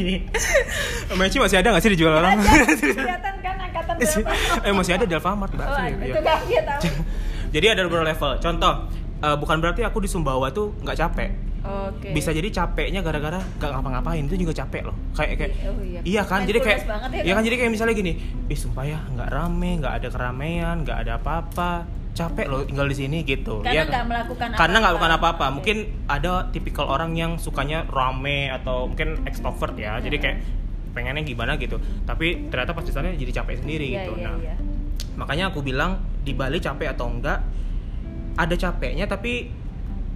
Meci 1.12 1.37
masih 1.37 1.57
ada 1.59 1.69
nggak 1.71 1.83
sih 1.83 1.93
dijual 1.93 2.15
orang? 2.15 2.41
kelihatan 2.41 3.35
kan 3.39 3.57
angkatan 3.59 3.95
berapa 4.01 4.61
eh 4.62 4.73
masih 4.73 4.93
ada 4.95 5.05
di 5.05 5.15
Alfamart, 5.15 5.53
Mbak. 5.53 5.67
oh, 5.67 5.77
Iya. 5.79 5.97
itu 6.07 6.21
kan 6.21 6.39
dia 6.43 6.62
tahu 6.62 6.81
Jadi 7.47 7.67
ada 7.69 7.81
beberapa 7.85 8.05
level. 8.07 8.31
Contoh, 8.39 8.75
eh, 9.19 9.37
bukan 9.37 9.57
berarti 9.59 9.81
aku 9.81 9.99
di 9.99 10.09
Sumbawa 10.09 10.51
tuh 10.51 10.75
nggak 10.79 10.97
capek. 10.99 11.31
Oke 11.67 12.09
Bisa 12.11 12.31
jadi 12.31 12.49
capeknya 12.49 13.01
gara-gara 13.01 13.37
nggak 13.39 13.71
ngapa-ngapain 13.71 14.23
itu 14.23 14.37
juga 14.39 14.53
capek 14.57 14.83
loh. 14.85 14.97
Kayak 15.13 15.35
kayak 15.37 15.53
Oh, 15.65 15.81
iya. 15.81 16.01
iya 16.03 16.23
kan? 16.23 16.41
Jadi 16.43 16.59
kayak 16.59 16.79
ya, 16.83 17.21
iya 17.21 17.33
kan? 17.33 17.37
kan 17.37 17.43
jadi 17.45 17.57
kayak 17.59 17.71
misalnya 17.71 17.95
gini, 17.95 18.13
ih 18.47 18.55
sumpah 18.55 18.85
ya 18.85 18.99
nggak 19.05 19.29
rame, 19.29 19.71
nggak 19.79 19.95
ada 19.97 20.09
keramaian, 20.09 20.77
nggak 20.81 20.99
ada 21.03 21.13
apa-apa. 21.17 21.73
Capek 22.13 22.47
loh 22.47 22.65
tinggal 22.65 22.87
di 22.87 22.97
sini 22.97 23.19
gitu. 23.23 23.61
Karena 23.61 23.73
Iya 23.73 23.83
nggak 23.85 23.93
kan? 23.99 24.09
melakukan 24.09 24.47
Karena 24.51 24.77
nggak 24.79 24.89
apa-apa. 24.89 25.05
melakukan 25.05 25.13
apa-apa. 25.21 25.45
Oke. 25.45 25.55
Mungkin 25.55 25.77
ada 26.07 26.33
tipikal 26.49 26.87
orang 26.87 27.13
yang 27.13 27.37
sukanya 27.37 27.85
rame 27.87 28.49
atau 28.49 28.89
mungkin 28.89 29.21
extrovert 29.25 29.77
ya. 29.77 30.01
Jadi 30.01 30.17
kayak 30.17 30.37
pengennya 30.91 31.21
gimana 31.23 31.57
gitu. 31.57 31.77
Tapi 32.03 32.49
ternyata 32.49 32.73
pas 32.73 32.81
di 32.81 32.91
sana 32.91 33.13
jadi 33.13 33.33
capek 33.35 33.61
sendiri 33.61 33.85
Iya, 33.87 33.97
gitu. 34.01 34.13
iya, 34.17 34.27
nah, 34.27 34.37
iya. 34.39 34.55
makanya 35.13 35.45
aku 35.49 35.61
bilang 35.61 35.97
di 36.21 36.33
Bali 36.33 36.57
capek 36.57 36.89
atau 36.91 37.05
enggak 37.07 37.45
ada 38.33 38.55
capeknya 38.55 39.05
tapi 39.05 39.49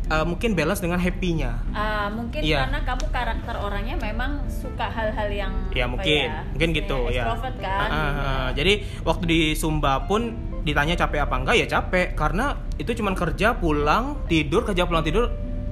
uh, 0.09 0.25
mungkin 0.25 0.55
balance 0.55 0.81
dengan 0.81 0.97
happy-nya. 0.97 1.53
Ah, 1.71 2.09
mungkin 2.09 2.41
Iya. 2.41 2.65
karena 2.65 2.79
kamu 2.83 3.05
karakter 3.09 3.55
orangnya 3.57 3.97
memang 3.97 4.41
suka 4.49 4.87
hal-hal 4.87 5.29
yang 5.29 5.53
ya 5.71 5.85
apa 5.85 5.93
mungkin 5.93 6.25
ya, 6.25 6.41
mungkin. 6.49 6.69
Gitu 6.73 6.99
ya 7.11 7.25
extrovert 7.27 7.57
kan. 7.59 7.89
Ah, 7.89 7.99
ah, 7.99 8.11
ah. 8.17 8.47
jadi 8.55 8.73
waktu 9.03 9.25
di 9.27 9.41
Sumba 9.53 10.07
pun 10.07 10.33
ditanya 10.61 10.93
capek 10.95 11.25
apa 11.25 11.35
enggak 11.37 11.57
ya 11.59 11.67
capek. 11.69 12.15
Karena 12.15 12.53
itu 12.77 12.93
cuman 12.93 13.13
kerja 13.13 13.53
pulang 13.55 14.25
tidur 14.25 14.65
kerja 14.65 14.85
pulang 14.85 15.03
tidur. 15.03 15.29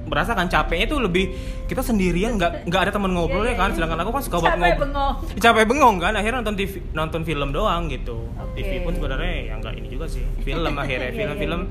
Berasa 0.09 0.33
kan 0.33 0.49
capeknya 0.49 0.89
tuh 0.89 1.05
lebih 1.05 1.29
kita 1.69 1.85
sendirian 1.85 2.33
nggak 2.33 2.65
nggak 2.65 2.81
ada 2.81 2.89
teman 2.89 3.13
ngobrol 3.13 3.45
Iya, 3.45 3.53
ya 3.53 3.53
iya, 3.53 3.61
kan? 3.61 3.69
iya. 3.69 3.75
sedangkan 3.77 3.99
aku 4.01 4.09
kan 4.09 4.23
suka 4.25 4.37
capek 4.41 4.49
ngobrol. 4.57 4.81
bengong. 4.81 5.15
Capek 5.45 5.63
bengong 5.69 5.95
kan? 6.01 6.13
Akhirnya 6.17 6.37
nonton 6.41 6.55
TV, 6.57 6.73
nonton 6.91 7.21
film 7.21 7.49
doang 7.53 7.85
gitu. 7.85 8.17
Oke. 8.33 8.57
TV 8.57 8.81
pun 8.81 8.97
sebenarnya 8.97 9.33
ya 9.45 9.53
nggak 9.61 9.73
ini 9.77 9.87
juga 9.87 10.09
sih. 10.09 10.25
Film 10.41 10.73
akhirnya 10.81 10.97
Iya, 11.05 11.13
iya, 11.13 11.19
film-film 11.29 11.61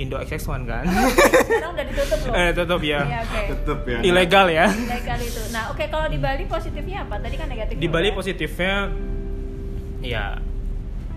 Indo 0.00 0.16
XX1 0.16 0.60
kan? 0.64 0.84
Sekarang 1.48 1.72
udah 1.76 1.86
ditutup 1.86 2.18
loh. 2.24 2.34
Eh 2.34 2.50
tutup 2.56 2.80
ya. 2.80 3.00
Iya, 3.04 3.18
oke. 3.22 3.40
Tetep 3.52 3.80
ya. 3.84 3.98
ilegal 4.00 4.46
ya. 4.48 4.66
Ilegal 4.72 5.18
itu. 5.20 5.42
Nah 5.52 5.62
oke 5.68 5.84
kalau 5.92 6.06
di 6.08 6.18
Bali 6.18 6.44
positifnya 6.48 6.98
apa? 7.04 7.14
Tadi 7.20 7.36
kan 7.36 7.46
negatif 7.52 7.74
di 7.76 7.88
Bali 7.88 8.08
positifnya 8.16 8.74
ya 10.00 10.40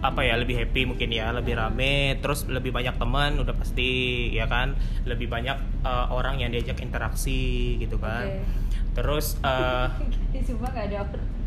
apa 0.03 0.19
ya 0.19 0.35
lebih 0.35 0.55
happy 0.59 0.81
mungkin 0.83 1.09
ya. 1.15 1.31
Lebih 1.31 1.55
rame 1.55 2.19
terus 2.19 2.43
lebih 2.51 2.75
banyak 2.75 2.99
teman 2.99 3.39
udah 3.39 3.55
pasti 3.55 4.27
ya 4.35 4.45
kan? 4.51 4.75
Lebih 5.07 5.31
banyak 5.31 5.57
eh, 5.87 6.07
orang 6.11 6.43
yang 6.43 6.51
diajak 6.51 6.83
interaksi 6.83 7.79
gitu 7.79 7.95
kan? 7.97 8.27
Oke. 8.27 8.61
terus 8.93 9.41
eh, 9.41 9.87
di 10.37 10.45
Sumba 10.45 10.69
nggak 10.69 10.85
ada 10.93 10.97
orang 11.09 11.42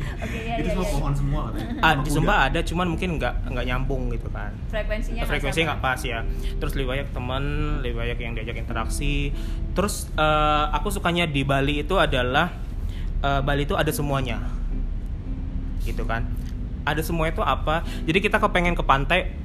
oke 0.00 0.38
ya 0.38 0.54
Itu 0.60 0.68
ya, 0.68 0.72
semua 0.74 0.86
ya. 0.86 0.92
pohon 0.94 1.12
semua 1.14 1.40
katanya. 1.50 1.72
ah. 1.86 1.94
Sumba 2.06 2.34
ada 2.48 2.60
cuman 2.64 2.86
mungkin 2.92 3.08
nggak 3.20 3.34
nggak 3.52 3.64
nyambung 3.66 4.02
gitu 4.14 4.28
kan. 4.32 4.50
Frekuensinya 4.72 5.22
frekuensinya 5.26 5.66
nggak 5.74 5.82
pas 5.82 6.00
ya. 6.02 6.20
Terus 6.58 6.72
lebih 6.76 6.88
banyak 6.96 7.08
teman 7.12 7.42
lebih 7.84 7.96
banyak 8.00 8.18
yang 8.20 8.32
diajak 8.36 8.56
interaksi. 8.56 9.34
Terus 9.76 10.08
eh, 10.14 10.64
aku 10.72 10.88
sukanya 10.90 11.24
di 11.28 11.42
Bali 11.44 11.82
itu 11.82 11.96
adalah 11.96 12.52
eh, 13.22 13.40
Bali 13.40 13.64
itu 13.64 13.74
ada 13.76 13.90
semuanya. 13.90 14.40
Gitu 15.84 16.04
kan. 16.04 16.28
Ada 16.84 17.04
semua 17.04 17.28
itu 17.28 17.44
apa? 17.44 17.84
Jadi 18.08 18.18
kita 18.24 18.40
kepengen 18.40 18.72
ke 18.72 18.84
pantai 18.84 19.36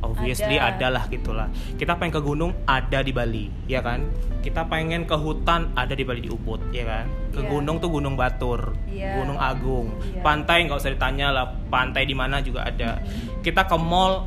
obviously 0.00 0.56
Ada. 0.56 0.78
ada 0.78 0.86
lah 0.90 1.04
gitulah 1.06 1.48
kita 1.74 1.94
pengen 1.94 2.14
ke 2.14 2.22
gunung 2.22 2.50
ada 2.64 2.98
di 3.00 3.10
Bali 3.10 3.46
ya 3.66 3.80
kan 3.80 4.06
kita 4.38 4.64
pengen 4.66 5.04
ke 5.04 5.14
hutan 5.14 5.74
ada 5.74 5.92
di 5.92 6.02
Bali 6.02 6.22
di 6.22 6.30
Ubud 6.30 6.70
ya 6.70 6.84
kan 6.84 7.06
ke 7.30 7.42
Iya. 7.42 7.50
gunung 7.50 7.76
tuh 7.78 7.90
Gunung 7.90 8.14
Batur 8.14 8.74
Iya. 8.86 9.18
Gunung 9.18 9.36
Agung 9.36 9.94
Iya. 10.08 10.22
pantai 10.22 10.64
nggak 10.64 10.78
usah 10.78 10.90
ditanya 10.90 11.30
lah 11.30 11.46
pantai 11.68 12.02
di 12.02 12.14
mana 12.14 12.38
juga 12.38 12.64
ada 12.64 13.02
kita 13.42 13.64
ke 13.64 13.76
mall 13.76 14.26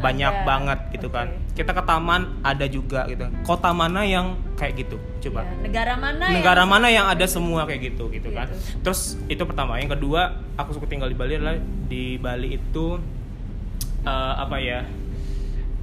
banyak 0.00 0.32
Ada. 0.32 0.46
banget 0.48 0.78
gitu 0.94 1.12
kan 1.12 1.28
Oke. 1.28 1.60
kita 1.60 1.76
ke 1.76 1.82
taman 1.84 2.40
ada 2.40 2.64
juga 2.64 3.04
gitu 3.04 3.26
kota 3.42 3.68
mana 3.70 4.00
yang 4.00 4.32
kayak 4.56 4.80
gitu 4.80 4.96
coba 5.20 5.44
Ya, 5.44 5.52
negara 5.60 5.92
mana 5.94 6.24
negara 6.30 6.62
yang 6.62 6.70
mana 6.70 6.86
yang 6.88 7.06
ada 7.06 7.26
semua 7.26 7.68
kayak 7.68 7.92
gitu 7.92 8.08
gitu 8.08 8.32
kan 8.32 8.48
Gitu. 8.48 8.80
terus 8.80 9.20
itu 9.26 9.42
pertama 9.44 9.76
yang 9.76 9.92
kedua 9.92 10.40
aku 10.56 10.72
suka 10.72 10.86
tinggal 10.86 11.04
di 11.04 11.18
Bali 11.18 11.36
adalah 11.36 11.58
di 11.84 12.16
Bali 12.16 12.56
itu 12.56 12.96
eh, 14.00 14.34
apa 14.38 14.56
ya 14.56 14.80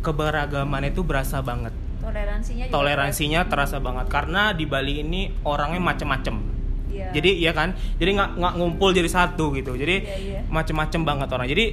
keberagaman 0.08 0.84
itu 0.86 1.04
berasa 1.04 1.40
banget. 1.40 1.76
Toleransinya 2.00 2.64
juga 2.64 2.74
toleransinya 2.74 3.42
terasa 3.46 3.78
banget 3.78 4.08
karena 4.08 4.52
di 4.52 4.64
Bali 4.64 5.04
ini 5.04 5.22
orangnya 5.44 5.84
macem-macem. 5.84 6.56
Iya. 6.88 7.12
jadi 7.12 7.30
iya 7.38 7.52
kan? 7.52 7.76
Jadi 7.94 8.10
nggak 8.16 8.30
nggak 8.34 8.54
ngumpul 8.56 8.90
jadi 8.90 9.06
satu 9.06 9.52
gitu. 9.52 9.76
Jadi 9.76 9.96
Iya, 10.00 10.16
iya. 10.18 10.40
macem-macem 10.48 11.04
banget 11.04 11.28
orang. 11.28 11.46
Jadi 11.46 11.66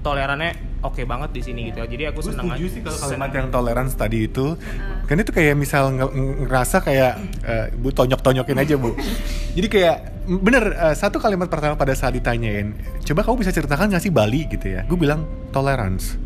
tolerannya 0.00 0.50
oke 0.80 1.02
banget 1.02 1.30
di 1.32 1.42
sini 1.42 1.60
gitu. 1.68 1.82
Jadi 1.82 2.06
aku 2.06 2.20
Gue 2.20 2.30
setuju 2.30 2.54
aja- 2.54 2.70
sih 2.70 2.80
kalau 2.80 2.98
kalimat 2.98 3.30
yang 3.30 3.48
toleransi 3.50 3.94
tadi 3.94 4.18
itu. 4.24 4.46
Ah. 4.54 5.02
Kan 5.02 5.16
itu 5.18 5.32
kayak 5.32 5.54
misal 5.54 5.90
nge- 5.90 6.12
ngerasa 6.44 6.76
kayak 6.80 7.12
eh, 7.42 7.66
Bu 7.74 7.90
tonjok-tonjokin 7.90 8.56
aja 8.56 8.74
Bu. 8.76 8.94
Jadi 9.56 9.66
kayak 9.68 9.96
bener 10.24 10.64
eh, 10.72 10.94
satu 10.94 11.18
kalimat 11.18 11.48
pertama 11.48 11.74
pada 11.74 11.92
saat 11.92 12.10
ditanyain 12.10 12.72
Coba 13.02 13.20
kamu 13.20 13.44
bisa 13.44 13.50
ceritakan 13.50 13.90
nggak 13.90 14.00
sih 14.00 14.08
Bali? 14.08 14.46
gitu 14.46 14.64
ya. 14.70 14.84
Gue 14.84 14.96
bilang 14.96 15.24
tolerance 15.50 16.16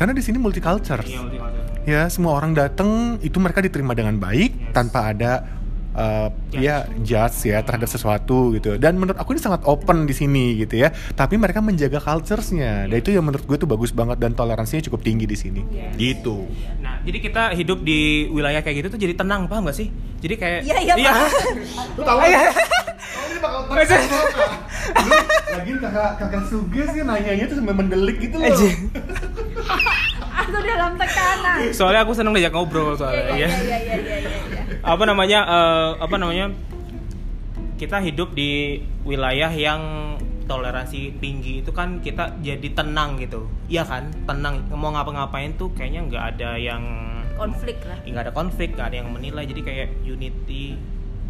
Karena 0.00 0.16
di 0.16 0.24
sini 0.24 0.40
multicultural 0.40 1.04
Iya, 1.04 1.20
multicultural. 1.20 1.84
Ya 1.84 2.08
semua 2.08 2.40
orang 2.40 2.56
datang 2.56 3.20
itu 3.20 3.36
mereka 3.36 3.60
diterima 3.60 3.92
dengan 3.92 4.16
baik 4.16 4.56
Yes. 4.56 4.72
Tanpa 4.72 5.12
ada 5.12 5.59
eh, 6.00 6.28
ya 6.56 6.76
judge 6.98 7.46
ya 7.46 7.60
terhadap 7.60 7.86
sesuatu 7.86 8.52
gitu 8.52 8.74
dan 8.76 8.96
menurut 8.96 9.14
aku 9.14 9.30
ini 9.30 9.40
sangat 9.40 9.60
open 9.64 10.04
di 10.04 10.12
sini 10.12 10.56
gitu 10.56 10.74
ya 10.78 10.88
tapi 11.12 11.36
mereka 11.36 11.60
menjaga 11.60 12.00
culturesnya 12.00 12.88
dan 12.88 12.96
itu 12.96 13.10
yang 13.10 13.22
menurut 13.22 13.44
gue 13.44 13.56
tuh 13.56 13.68
bagus 13.68 13.92
banget 13.92 14.16
dan 14.16 14.32
toleransinya 14.32 14.80
cukup 14.82 15.00
tinggi 15.02 15.24
di 15.24 15.36
sini 15.36 15.60
Yes. 15.70 15.92
gitu 15.94 16.48
Nah, 16.80 16.96
jadi 17.02 17.18
kita 17.20 17.42
hidup 17.52 17.80
di 17.80 18.00
wilayah 18.26 18.58
kayak 18.58 18.76
gitu 18.78 18.88
tuh 18.88 18.98
jadi 18.98 19.12
tenang, 19.12 19.44
paham 19.44 19.68
gak 19.68 19.76
sih? 19.76 19.92
Jadi 20.18 20.34
kayak 20.34 20.60
Iya, 20.64 20.76
iya, 20.80 20.94
iya. 20.96 21.12
Lu 21.96 22.02
tahu? 22.02 22.16
Oh, 22.16 22.24
ini 22.24 23.38
bakal 23.38 23.60
Lagi 25.50 25.70
kakak 25.76 26.10
kakak 26.16 26.42
Suge 26.46 26.82
sih 26.88 27.02
nanyanya 27.02 27.44
tuh 27.44 27.56
sampai 27.58 27.74
mendelik 27.74 28.16
gitu 28.18 28.36
loh. 28.36 28.48
Aja. 28.48 28.68
aku 30.40 30.56
dalam 30.58 30.92
tekanan 30.96 31.56
Soalnya 31.70 32.00
aku 32.02 32.12
seneng 32.12 32.32
diajak 32.32 32.52
ngobrol 32.52 32.92
Iya, 32.92 32.98
soalnya. 32.98 33.22
iya, 33.30 33.36
ya. 33.36 33.36
iya, 33.36 33.48
iya, 33.50 33.76
iya, 33.78 34.16
iya, 34.18 34.38
iya. 34.48 34.59
Apa 34.82 35.04
namanya? 35.04 35.40
eh, 35.44 35.90
apa 36.00 36.16
namanya? 36.16 36.52
Kita 37.76 38.00
hidup 38.00 38.36
di 38.36 38.80
wilayah 39.02 39.48
yang 39.48 39.80
toleransi 40.44 41.16
tinggi 41.22 41.62
itu 41.62 41.70
kan 41.70 42.02
kita 42.02 42.36
jadi 42.42 42.68
tenang 42.74 43.16
gitu. 43.16 43.46
Iya 43.66 43.86
kan? 43.86 44.10
Tenang. 44.26 44.66
Mau 44.68 44.90
ngapa-ngapain 44.90 45.54
tuh 45.54 45.72
kayaknya 45.72 46.04
nggak 46.04 46.24
ada 46.36 46.50
yang 46.56 46.82
konflik 47.40 47.80
lah 47.88 47.96
nggak 48.04 48.22
ada 48.28 48.32
konflik, 48.36 48.76
nggak 48.76 48.86
ada 48.92 48.96
yang 49.00 49.08
menilai. 49.08 49.48
Jadi 49.48 49.60
kayak 49.64 49.88
unity, 50.04 50.76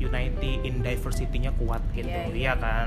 unity 0.01 0.53
in 0.65 0.83
diversity-nya 0.83 1.55
kuat 1.55 1.85
gitu. 1.95 2.09
Iya, 2.09 2.27
Iya, 2.27 2.35
iya. 2.35 2.53
kan? 2.57 2.87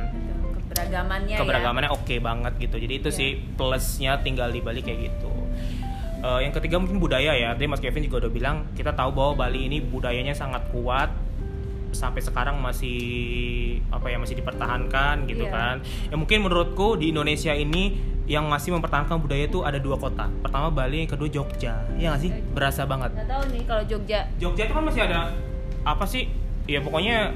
Keberagamannya 0.74 1.38
keberagamannya 1.38 1.92
oke 1.94 2.16
banget 2.18 2.54
gitu 2.58 2.82
jadi 2.82 2.94
itu 2.98 3.10
Iya. 3.14 3.18
sih 3.22 3.30
plusnya 3.54 4.18
tinggal 4.26 4.50
di 4.50 4.58
Bali 4.58 4.82
kayak 4.82 5.00
gitu 5.06 5.30
Eh, 6.24 6.40
yang 6.40 6.56
ketiga 6.56 6.80
mungkin 6.80 7.04
budaya 7.04 7.36
ya. 7.36 7.52
Tadi 7.52 7.68
Mas 7.68 7.84
Kevin 7.84 8.08
juga 8.08 8.24
udah 8.24 8.32
bilang 8.32 8.56
kita 8.72 8.96
tahu 8.96 9.12
bahwa 9.12 9.44
Bali 9.44 9.68
ini 9.68 9.84
budayanya 9.84 10.32
sangat 10.32 10.64
kuat. 10.72 11.12
Sampai 11.94 12.24
sekarang 12.24 12.58
masih 12.58 12.98
apa 13.94 14.10
ya 14.10 14.18
masih 14.18 14.40
dipertahankan 14.40 15.28
gitu 15.28 15.46
Iya. 15.46 15.52
kan. 15.52 15.76
Ya 16.10 16.16
mungkin 16.16 16.42
menurutku 16.42 16.96
di 16.96 17.12
Indonesia 17.12 17.52
ini 17.52 18.00
yang 18.24 18.48
masih 18.48 18.72
mempertahankan 18.72 19.20
budaya 19.20 19.46
itu 19.46 19.62
ada 19.62 19.78
dua 19.78 20.00
kota. 20.00 20.32
Pertama 20.42 20.72
Bali 20.72 21.04
yang 21.04 21.12
kedua 21.12 21.28
Jogja. 21.28 21.84
Ya 22.00 22.16
nggak 22.16 22.22
sih? 22.24 22.32
Berasa 22.56 22.88
banget. 22.88 23.12
Nggak 23.14 23.28
tahu 23.30 23.44
nih 23.52 23.62
kalau 23.68 23.84
Jogja. 23.84 24.20
Jogja 24.40 24.64
itu 24.64 24.74
kan 24.74 24.84
masih 24.88 25.02
ada 25.04 25.20
apa 25.84 26.06
sih? 26.08 26.32
Ya 26.66 26.80
pokoknya 26.80 27.36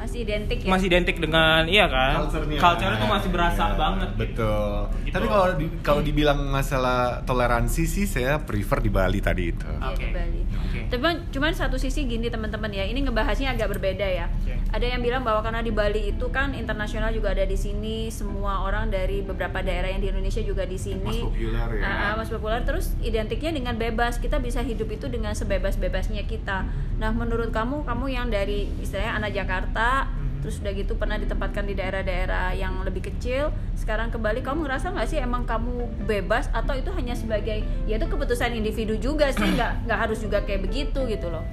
masih 0.00 0.24
identik 0.24 0.58
ya 0.64 0.70
masih 0.72 0.86
identik 0.88 1.16
dengan 1.16 1.68
iya 1.68 1.84
kan 1.86 2.24
Culture-nya. 2.24 2.56
culture 2.56 2.92
itu 2.96 3.06
masih 3.06 3.28
berasa 3.28 3.62
Iya, 3.62 3.76
banget 3.76 4.10
Betul. 4.16 4.72
Gitu. 5.04 5.12
Tapi 5.12 5.26
kalau 5.26 5.46
di, 5.54 5.66
kalau 5.82 6.00
dibilang 6.00 6.38
masalah 6.46 6.98
toleransi 7.22 7.84
sih 7.84 8.06
saya 8.06 8.40
prefer 8.40 8.80
di 8.80 8.88
Bali 8.88 9.20
tadi 9.20 9.44
itu. 9.46 9.68
Iya, 9.68 9.90
Oke. 9.90 10.00
di 10.00 10.08
Bali. 10.10 10.40
Oke. 10.50 10.80
Tapi 10.88 11.02
cuman 11.30 11.52
satu 11.52 11.76
sisi 11.76 12.06
gini 12.06 12.26
teman-teman 12.26 12.70
ya, 12.70 12.82
ini 12.82 13.02
ngebahasnya 13.02 13.52
agak 13.52 13.68
berbeda 13.70 14.06
ya. 14.06 14.26
Oke. 14.32 14.54
Ada 14.70 14.86
yang 14.86 15.02
bilang 15.02 15.22
bahwa 15.22 15.42
karena 15.42 15.60
di 15.60 15.70
Bali 15.70 16.14
itu 16.14 16.30
kan 16.30 16.54
internasional 16.54 17.10
juga 17.10 17.34
ada 17.34 17.42
di 17.42 17.58
sini, 17.58 18.06
semua 18.08 18.62
orang 18.62 18.86
dari 18.86 19.18
beberapa 19.20 19.58
daerah 19.60 19.90
yang 19.90 19.98
di 19.98 20.08
Indonesia 20.08 20.40
juga 20.40 20.62
di 20.62 20.78
sini. 20.78 21.02
Mas 21.02 21.18
populer 21.20 21.68
ya. 21.74 21.82
Ah, 21.82 21.90
ah, 21.90 22.12
mas 22.14 22.30
populer 22.30 22.62
terus 22.62 22.94
identiknya 23.00 23.50
dengan 23.50 23.74
bebas. 23.74 24.16
Kita 24.16 24.38
bisa 24.38 24.62
hidup 24.62 24.86
itu 24.88 25.10
dengan 25.10 25.34
sebebas-bebasnya 25.34 26.22
kita. 26.24 26.70
Nah, 27.02 27.10
menurut 27.10 27.50
kamu, 27.50 27.82
kamu 27.82 28.06
yang 28.08 28.26
dari 28.30 28.70
istilahnya 28.78 29.18
anak 29.18 29.32
Jakarta, 29.34 29.89
Mhm. 30.10 30.40
terus 30.40 30.56
udah 30.64 30.72
gitu 30.72 30.92
pernah 30.96 31.20
ditempatkan 31.20 31.68
di 31.68 31.76
daerah-daerah 31.76 32.56
yang 32.56 32.80
lebih 32.80 33.12
kecil, 33.12 33.52
sekarang 33.76 34.08
ke 34.08 34.16
Bali, 34.16 34.40
kamu 34.40 34.64
ngerasa 34.64 34.88
nggak 34.96 35.08
sih 35.08 35.20
emang 35.20 35.44
kamu 35.44 35.84
bebas? 36.08 36.48
Atau 36.50 36.72
itu 36.80 36.88
hanya 36.96 37.12
sebagai 37.12 37.60
ya 37.84 38.00
itu 38.00 38.06
keputusan 38.08 38.56
individu 38.56 38.96
juga 38.96 39.28
sih, 39.36 39.44
nggak 39.56 39.84
nggak 39.84 39.98
harus 40.00 40.18
juga 40.24 40.40
kayak 40.40 40.64
begitu 40.64 41.04
gitu 41.06 41.28
loh. 41.28 41.44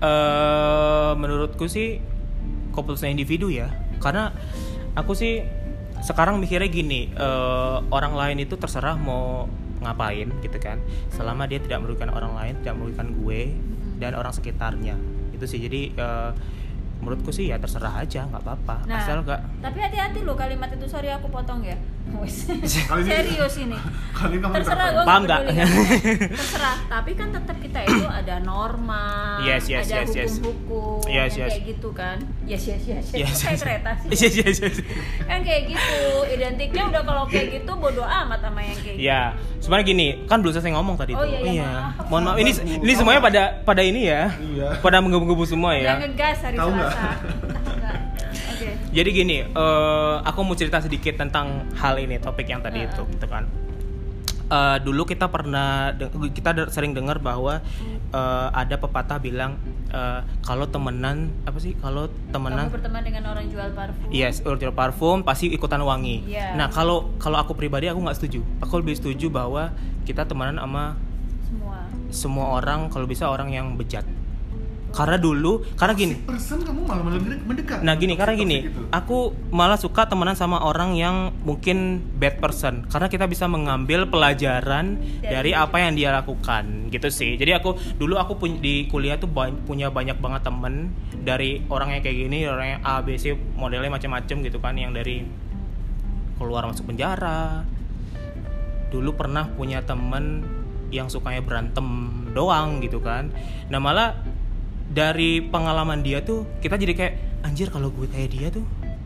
eh 0.00 1.12
menurutku 1.16 1.68
sih 1.68 2.00
keputusan 2.72 3.12
individu 3.12 3.52
ya. 3.52 3.68
Karena 4.00 4.32
aku 4.96 5.12
sih 5.12 5.44
sekarang 6.00 6.40
mikirnya 6.40 6.68
gini 6.68 7.12
eh, 7.12 7.76
orang 7.88 8.16
lain 8.16 8.44
itu 8.44 8.56
terserah 8.56 8.96
mau 8.96 9.44
ngapain 9.84 10.32
gitu 10.40 10.56
kan. 10.56 10.80
Selama 11.12 11.44
dia 11.44 11.60
tidak 11.60 11.84
merugikan 11.84 12.08
orang 12.12 12.32
lain 12.32 12.54
tidak 12.64 12.80
merugikan 12.80 13.12
gue 13.12 13.40
dan 14.00 14.16
orang 14.16 14.32
sekitarnya. 14.32 14.96
Itu 15.36 15.44
sih. 15.44 15.60
Jadi 15.60 15.92
eh, 15.92 16.30
menurutku 17.04 17.28
sih 17.28 17.46
ya 17.46 17.56
terserah 17.56 18.00
aja 18.00 18.24
nggak 18.24 18.40
apa-apa 18.40 18.76
Nah, 18.84 18.96
asal 18.98 19.20
nggak 19.20 19.40
tapi 19.60 19.78
hati-hati 19.78 20.24
loh 20.24 20.32
kalimat 20.34 20.68
itu 20.68 20.88
sorry 20.88 21.08
aku 21.08 21.28
potong 21.28 21.60
ya. 21.60 21.76
Serius 23.04 23.54
ini. 23.58 23.76
Kali 24.18 24.38
kamu 24.38 24.54
Terserah 24.54 24.88
gue 24.94 25.04
Paham 25.04 25.22
nggak? 25.26 25.40
Terserah. 26.38 26.76
Tapi 26.86 27.10
kan 27.18 27.28
tetap 27.34 27.56
kita 27.58 27.82
itu 27.82 28.06
ada 28.06 28.38
norma, 28.38 29.04
Yes, 29.42 29.66
yes, 29.66 29.90
ada 29.90 30.06
yes, 30.06 30.10
yes. 30.14 30.32
hukum-hukum, 30.38 31.02
Yes, 31.10 31.34
yang 31.34 31.50
yes. 31.50 31.50
kayak 31.50 31.62
gitu 31.66 31.88
kan. 31.90 32.16
Yes, 32.46 32.62
yes, 32.64 32.82
yes. 32.86 33.04
yes. 33.10 33.20
Yes, 33.26 33.36
Kayak 33.36 33.50
yes. 33.50 33.60
kereta 33.60 33.90
sih. 33.98 34.08
Yes, 34.14 34.34
yes, 34.38 34.56
yes. 34.62 34.76
kan 35.26 35.38
kayak 35.42 35.62
gitu. 35.74 35.98
Identiknya 36.30 36.82
udah 36.88 37.02
kalau 37.02 37.24
kayak 37.26 37.46
gitu 37.58 37.72
bodoh 37.74 38.06
amat 38.06 38.38
sama 38.40 38.60
yang 38.62 38.78
kayak 38.78 38.94
gitu. 38.94 39.04
Ya, 39.04 39.20
sebenarnya 39.58 39.86
gini, 39.90 40.06
kan 40.24 40.38
belum 40.38 40.52
selesai 40.54 40.72
ngomong 40.72 40.96
tadi 40.96 41.12
Oh, 41.12 41.26
tuh. 41.26 41.28
iya, 41.28 41.38
iya, 41.42 41.66
maaf. 41.66 42.06
Mohon 42.08 42.22
maaf. 42.22 42.36
Ini 42.38 42.50
ini 42.80 42.92
semuanya 42.94 43.20
pada 43.20 43.42
pada 43.66 43.82
ini 43.82 44.00
ya. 44.06 44.22
Iya. 44.38 44.68
Pada 44.78 45.02
menggebu-gebu 45.02 45.44
semua 45.44 45.74
Yang 45.74 45.82
ya. 45.82 45.94
ngegas 46.06 46.38
hari 46.40 46.56
Tahu 46.56 46.70
nggak? 46.70 46.90
Selasa. 46.94 47.53
Jadi 48.94 49.10
gini, 49.10 49.42
eh, 49.42 50.16
aku 50.22 50.46
mau 50.46 50.54
cerita 50.54 50.78
sedikit 50.78 51.18
tentang 51.18 51.66
hal 51.74 51.98
ini, 51.98 52.22
topik 52.22 52.46
yang 52.46 52.62
tadi 52.62 52.86
Heeh. 52.86 52.94
itu, 52.94 53.02
gitu 53.10 53.26
kan. 53.26 53.44
Eh, 54.44 54.76
dulu 54.86 55.02
kita 55.08 55.26
pernah 55.32 55.90
kita 56.30 56.68
sering 56.70 56.94
dengar 56.94 57.18
bahwa 57.18 57.58
eh, 58.14 58.48
ada 58.54 58.76
pepatah 58.78 59.18
bilang 59.18 59.58
eh, 59.90 60.20
kalau 60.46 60.68
temenan 60.70 61.32
apa 61.42 61.58
sih? 61.58 61.74
Kalau 61.82 62.06
temenan 62.30 62.70
Kamu 62.70 62.76
berteman 62.78 63.02
dengan 63.02 63.22
orang 63.34 63.50
jual 63.50 63.68
parfum. 63.74 64.06
Yes, 64.14 64.44
jual 64.44 64.74
parfum 64.76 65.26
pasti 65.26 65.50
ikutan 65.50 65.82
wangi. 65.82 66.28
Iya. 66.30 66.54
Nah, 66.54 66.70
kalau 66.70 67.10
kalau 67.18 67.42
aku 67.42 67.58
pribadi 67.58 67.90
aku 67.90 67.98
nggak 67.98 68.14
setuju. 68.14 68.46
Aku 68.62 68.78
lebih 68.78 68.94
setuju 68.94 69.26
bahwa 69.26 69.74
kita 70.06 70.22
temenan 70.22 70.60
sama 70.60 70.94
Semua. 71.42 71.78
semua 72.14 72.46
orang 72.62 72.92
kalau 72.92 73.10
bisa 73.10 73.26
orang 73.26 73.50
yang 73.50 73.74
bejat. 73.74 74.06
Karena 74.94 75.18
dulu, 75.18 75.66
karena 75.74 75.98
gini. 75.98 76.14
Persen 76.22 76.62
kamu 76.62 76.86
malah 76.86 77.02
malah 77.02 77.18
mendekat. 77.18 77.82
Nah 77.82 77.98
gini, 77.98 78.14
karena 78.14 78.38
gini, 78.38 78.62
Toxic 78.62 78.78
itu. 78.78 78.82
aku 78.94 79.18
malah 79.50 79.74
suka 79.74 80.06
temenan 80.06 80.38
sama 80.38 80.62
orang 80.62 80.94
yang 80.94 81.34
mungkin 81.42 81.98
bad 82.14 82.38
person, 82.38 82.86
karena 82.86 83.10
kita 83.10 83.26
bisa 83.26 83.50
mengambil 83.50 84.06
pelajaran 84.06 85.02
Dari- 85.02 85.34
dari 85.34 85.50
apa 85.50 85.82
yang 85.82 85.98
dia 85.98 86.14
lakukan, 86.14 86.94
gitu 86.94 87.10
sih. 87.10 87.34
Jadi 87.34 87.50
aku 87.58 87.74
dulu 87.98 88.22
aku 88.22 88.38
punya 88.38 88.62
di 88.62 88.86
kuliah 88.86 89.18
tuh 89.18 89.26
punya 89.66 89.90
banyak 89.90 90.22
banget 90.22 90.46
temen 90.46 90.94
dari 91.26 91.66
orang 91.66 91.98
yang 91.98 92.02
kayak 92.06 92.30
gini, 92.30 92.46
orang 92.46 92.78
yang 92.78 92.80
A, 92.86 93.02
B, 93.02 93.18
C, 93.18 93.34
modelnya 93.34 93.90
macam-macam 93.90 94.36
gitu 94.46 94.62
kan, 94.62 94.78
yang 94.78 94.94
dari 94.94 95.26
keluar 96.38 96.70
masuk 96.70 96.86
penjara. 96.86 97.66
Dulu 98.94 99.10
pernah 99.18 99.50
punya 99.50 99.82
temen 99.82 100.46
yang 100.94 101.10
sukanya 101.10 101.42
berantem 101.42 101.82
doang 102.30 102.78
gitu 102.78 103.02
kan. 103.02 103.34
Nah 103.66 103.82
malah 103.82 104.14
dari 104.94 105.42
pengalaman 105.42 106.00
dia 106.06 106.22
tuh 106.22 106.46
kita 106.62 106.78
jadi 106.78 106.94
kayak 106.94 107.14
anjir 107.42 107.68
kalau 107.68 107.90
gue 107.90 108.06
kayak 108.06 108.30
dia 108.30 108.48
tuh 108.48 108.64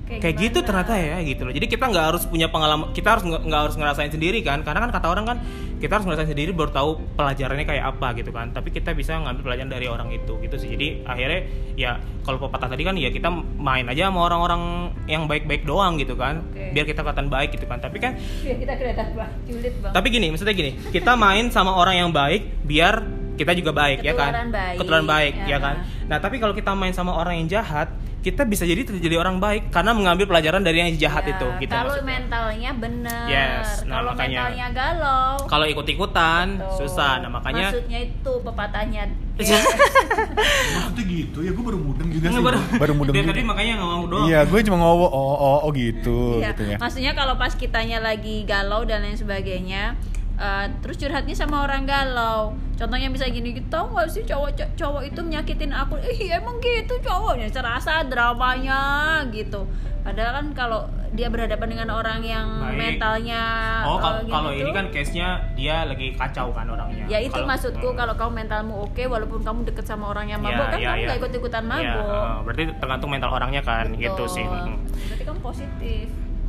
Kayak 0.09 0.22
kayak, 0.24 0.37
gitu 0.40 0.59
ternyata 0.64 0.92
ya 0.96 1.20
gitu 1.20 1.44
loh. 1.44 1.53
Jadi 1.53 1.66
kita 1.68 1.85
nggak 1.85 2.05
harus 2.09 2.24
punya 2.24 2.48
pengalaman, 2.48 2.96
kita 2.96 3.12
harus 3.12 3.29
nggak 3.29 3.61
harus 3.68 3.77
ngerasain 3.77 4.09
sendiri 4.09 4.40
kan. 4.40 4.64
Karena 4.64 4.88
kan 4.88 4.90
kata 4.96 5.07
orang 5.12 5.24
kan 5.29 5.37
kita 5.77 6.01
harus 6.01 6.09
ngerasain 6.09 6.33
sendiri 6.33 6.57
baru 6.57 6.72
tahu 6.72 6.90
pelajarannya 7.12 7.68
kayak 7.68 7.85
apa 7.92 8.16
gitu 8.16 8.33
kan. 8.33 8.48
Tapi 8.57 8.72
kita 8.72 8.96
bisa 8.96 9.20
ngambil 9.20 9.44
pelajaran 9.44 9.68
dari 9.68 9.85
orang 9.85 10.09
itu 10.09 10.40
gitu 10.40 10.57
sih. 10.57 10.72
Jadi 10.72 11.05
akhirnya 11.05 11.44
ya 11.77 12.01
kalau 12.24 12.40
pepatah 12.40 12.72
tadi 12.72 12.88
kan 12.88 12.96
ya 12.96 13.12
kita 13.12 13.29
main 13.61 13.85
aja 13.85 14.09
sama 14.09 14.33
orang-orang 14.33 14.62
yang 15.05 15.29
baik-baik 15.29 15.68
doang 15.68 16.01
gitu 16.01 16.16
kan. 16.16 16.40
Oke. 16.40 16.72
Biar 16.72 16.88
kita 16.88 17.05
kelihatan 17.05 17.29
baik 17.29 17.53
gitu 17.53 17.68
kan. 17.68 17.79
Tapi 17.85 17.96
kan 18.01 18.16
Biar 18.16 18.57
kita 18.64 18.72
kelihatan 18.81 19.07
julid 19.44 19.74
bang. 19.85 19.92
tapi 19.92 20.07
gini, 20.09 20.27
maksudnya 20.33 20.57
gini, 20.57 20.72
kita 20.88 21.20
main 21.20 21.53
sama 21.53 21.77
orang 21.77 22.01
yang 22.01 22.11
baik 22.16 22.64
biar 22.64 23.17
kita 23.38 23.55
juga 23.55 23.70
baik 23.70 24.03
ya 24.03 24.12
kan? 24.12 24.51
Baik. 24.51 24.77
Ketularan 24.77 25.07
baik 25.07 25.35
Ya. 25.38 25.46
ya 25.46 25.59
kan. 25.59 25.74
Nah, 26.05 26.18
tapi 26.18 26.37
kalau 26.37 26.51
kita 26.51 26.74
main 26.74 26.90
sama 26.90 27.14
orang 27.14 27.38
yang 27.38 27.48
jahat, 27.48 27.88
kita 28.18 28.42
bisa 28.42 28.66
jadi 28.66 28.83
jadi 28.83 29.14
orang 29.16 29.38
baik 29.38 29.70
karena 29.70 29.94
mengambil 29.94 30.27
pelajaran 30.27 30.59
dari 30.61 30.83
yang 30.83 30.90
jahat 30.92 31.22
Ya, 31.22 31.33
itu 31.33 31.46
gitu 31.61 31.70
Kalau 31.70 31.87
maksudnya. 31.88 32.11
mentalnya 32.18 32.70
bener. 32.74 33.24
Yes, 33.24 33.68
nah, 33.81 33.94
kalau 33.96 34.11
makanya. 34.12 34.38
mentalnya 34.42 34.66
galau. 34.74 35.33
Kalau 35.46 35.66
ikut-ikutan 35.66 36.46
Tuh. 36.59 36.77
susah. 36.77 37.22
Nah, 37.22 37.31
makanya 37.31 37.70
Maksudnya 37.70 37.98
itu 38.03 38.33
pepatahnya. 38.42 39.03
Maksudnya 39.38 41.05
gitu 41.05 41.38
ya, 41.40 41.51
gue 41.53 41.64
baru 41.64 41.79
mudeng 41.79 42.09
juga 42.11 42.27
sih. 42.29 42.42
Baru, 42.42 42.59
baru 42.74 42.92
mudeng 42.92 43.14
juga. 43.16 43.31
tadi 43.31 43.42
makanya 43.44 43.72
nggak 43.79 43.88
mau 43.88 44.05
doang. 44.07 44.27
Iya, 44.27 44.40
gue 44.44 44.59
cuma 44.64 44.77
ngowo 44.79 45.07
oh 45.07 45.35
oh, 45.37 45.59
oh 45.62 45.70
gitu 45.70 46.42
Iya, 46.42 46.51
gitu 46.53 46.62
ya. 46.66 46.77
Maksudnya 46.77 47.12
kalau 47.14 47.35
pas 47.37 47.53
kitanya 47.55 47.98
lagi 48.01 48.42
galau 48.42 48.83
dan 48.83 49.01
lain 49.01 49.14
sebagainya, 49.14 49.94
eh, 50.38 50.66
terus 50.81 50.96
curhatnya 50.96 51.35
sama 51.35 51.62
orang 51.62 51.83
galau. 51.83 52.55
Contohnya 52.74 53.11
bisa 53.11 53.27
gini 53.27 53.53
gitu, 53.53 53.66
tau 53.68 53.90
gak 53.90 54.07
sih 54.07 54.22
cowok 54.22 54.55
cowok 54.72 55.03
itu 55.05 55.18
menyakitin 55.18 55.72
aku? 55.72 55.98
Ih 56.01 56.31
emang 56.33 56.57
gitu 56.59 56.94
cowoknya, 57.01 57.48
serasa 57.48 58.07
dramanya 58.07 58.81
gitu. 59.29 59.66
Padahal 59.98 60.33
kan 60.33 60.46
kalau 60.55 60.81
dia 61.11 61.27
berhadapan 61.27 61.68
dengan 61.68 61.88
orang 61.90 62.22
yang 62.22 62.46
Baik. 62.62 62.96
mentalnya 62.96 63.42
Oh, 63.83 63.96
eh, 63.96 64.01
kalau 64.01 64.18
gitu, 64.20 64.31
kalau 64.31 64.51
ini 64.53 64.70
kan 64.70 64.87
case-nya 64.88 65.29
dia 65.53 65.83
lagi 65.83 66.14
kacau 66.14 66.48
kan 66.48 66.64
orangnya. 66.64 67.05
Ya 67.07 67.18
itu 67.18 67.35
Kalau- 67.35 67.48
maksudku 67.48 67.88
Hmm. 67.88 67.98
kalau 67.98 68.14
kamu 68.14 68.33
mentalmu 68.38 68.74
oke 68.85 69.03
walaupun 69.05 69.40
kamu 69.42 69.61
deket 69.66 69.85
sama 69.85 70.09
orang 70.09 70.29
yang 70.29 70.40
Ya, 70.40 70.48
mabuk 70.48 70.66
kan 70.66 70.79
ya, 70.79 70.88
kamu 70.88 71.01
ya. 71.03 71.09
gak 71.09 71.16
ikut-ikutan 71.18 71.62
Iya, 71.62 71.68
mabuk. 71.68 72.07
eh, 72.09 72.37
berarti 72.42 72.62
tergantung 72.79 73.11
mental 73.11 73.31
orangnya 73.33 73.62
kan 73.62 73.87
gitu 73.90 74.14
Betul. 74.14 74.29
sih. 74.31 74.44
Hmm. 74.44 74.77
Berarti 74.87 75.24
kamu 75.27 75.40
positif. 75.42 76.07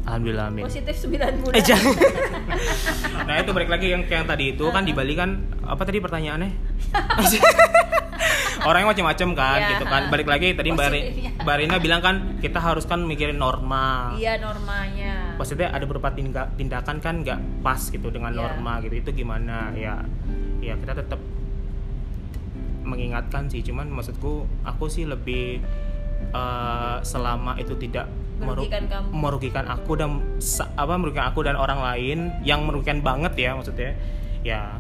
Alhamdulillah 0.10 0.46
amin. 0.50 0.64
Positif 0.66 0.96
9 1.06 1.14
bulan. 1.40 1.54
Eh 1.54 1.62
jangan. 1.62 1.94
nah 3.30 3.36
itu 3.38 3.52
balik 3.54 3.70
lagi 3.70 3.94
yang 3.94 4.02
yang 4.04 4.26
tadi 4.26 4.58
itu 4.58 4.66
kan 4.68 4.82
di 4.82 4.90
Bali 4.90 5.14
kan 5.14 5.38
apa 5.62 5.86
tadi 5.86 6.02
pertanyaannya? 6.02 6.50
Orangnya 8.60 8.92
macam-macam 8.92 9.30
kan 9.34 9.60
Iya. 9.62 9.70
gitu 9.72 9.86
kan. 9.86 10.02
Balik 10.10 10.28
lagi 10.28 10.48
tadi 10.52 10.70
Mbak. 10.70 10.90
Mbak 11.40 11.56
Rina 11.56 11.78
bilang 11.78 12.02
kan 12.02 12.16
kita 12.38 12.58
harus 12.58 12.84
kan 12.84 13.00
mikirin 13.02 13.38
norma. 13.38 14.18
Iya 14.18 14.42
normanya. 14.42 15.38
Maksudnya 15.38 15.70
ada 15.70 15.86
beberapa 15.86 16.10
tindak- 16.12 16.58
tindakan 16.58 16.98
kan 16.98 17.22
nggak 17.22 17.40
pas 17.62 17.80
gitu 17.80 18.10
dengan 18.10 18.34
Iya. 18.34 18.40
norma 18.42 18.82
gitu. 18.82 18.98
Itu 18.98 19.10
gimana 19.14 19.72
ya? 19.72 20.02
Ya 20.60 20.74
kita 20.76 20.98
tetap 20.98 21.22
mengingatkan 22.82 23.48
sih. 23.48 23.62
Cuman 23.62 23.88
maksudku 23.88 24.44
aku 24.66 24.90
sih 24.90 25.06
lebih 25.06 25.62
eh, 26.30 26.98
selama 27.02 27.58
itu 27.58 27.74
tidak 27.76 28.06
meru- 28.38 28.64
Merugikan 28.64 28.84
kamu. 28.86 29.08
merugikan 29.12 29.66
aku 29.68 29.92
dan 29.94 30.10
apa 30.74 30.94
merugikan 30.96 31.26
aku 31.28 31.40
dan 31.44 31.56
orang 31.56 31.80
lain 31.80 32.18
yang 32.42 32.64
merugikan 32.64 33.00
banget 33.00 33.36
ya 33.36 33.52
maksudnya 33.52 33.92
ya 34.40 34.80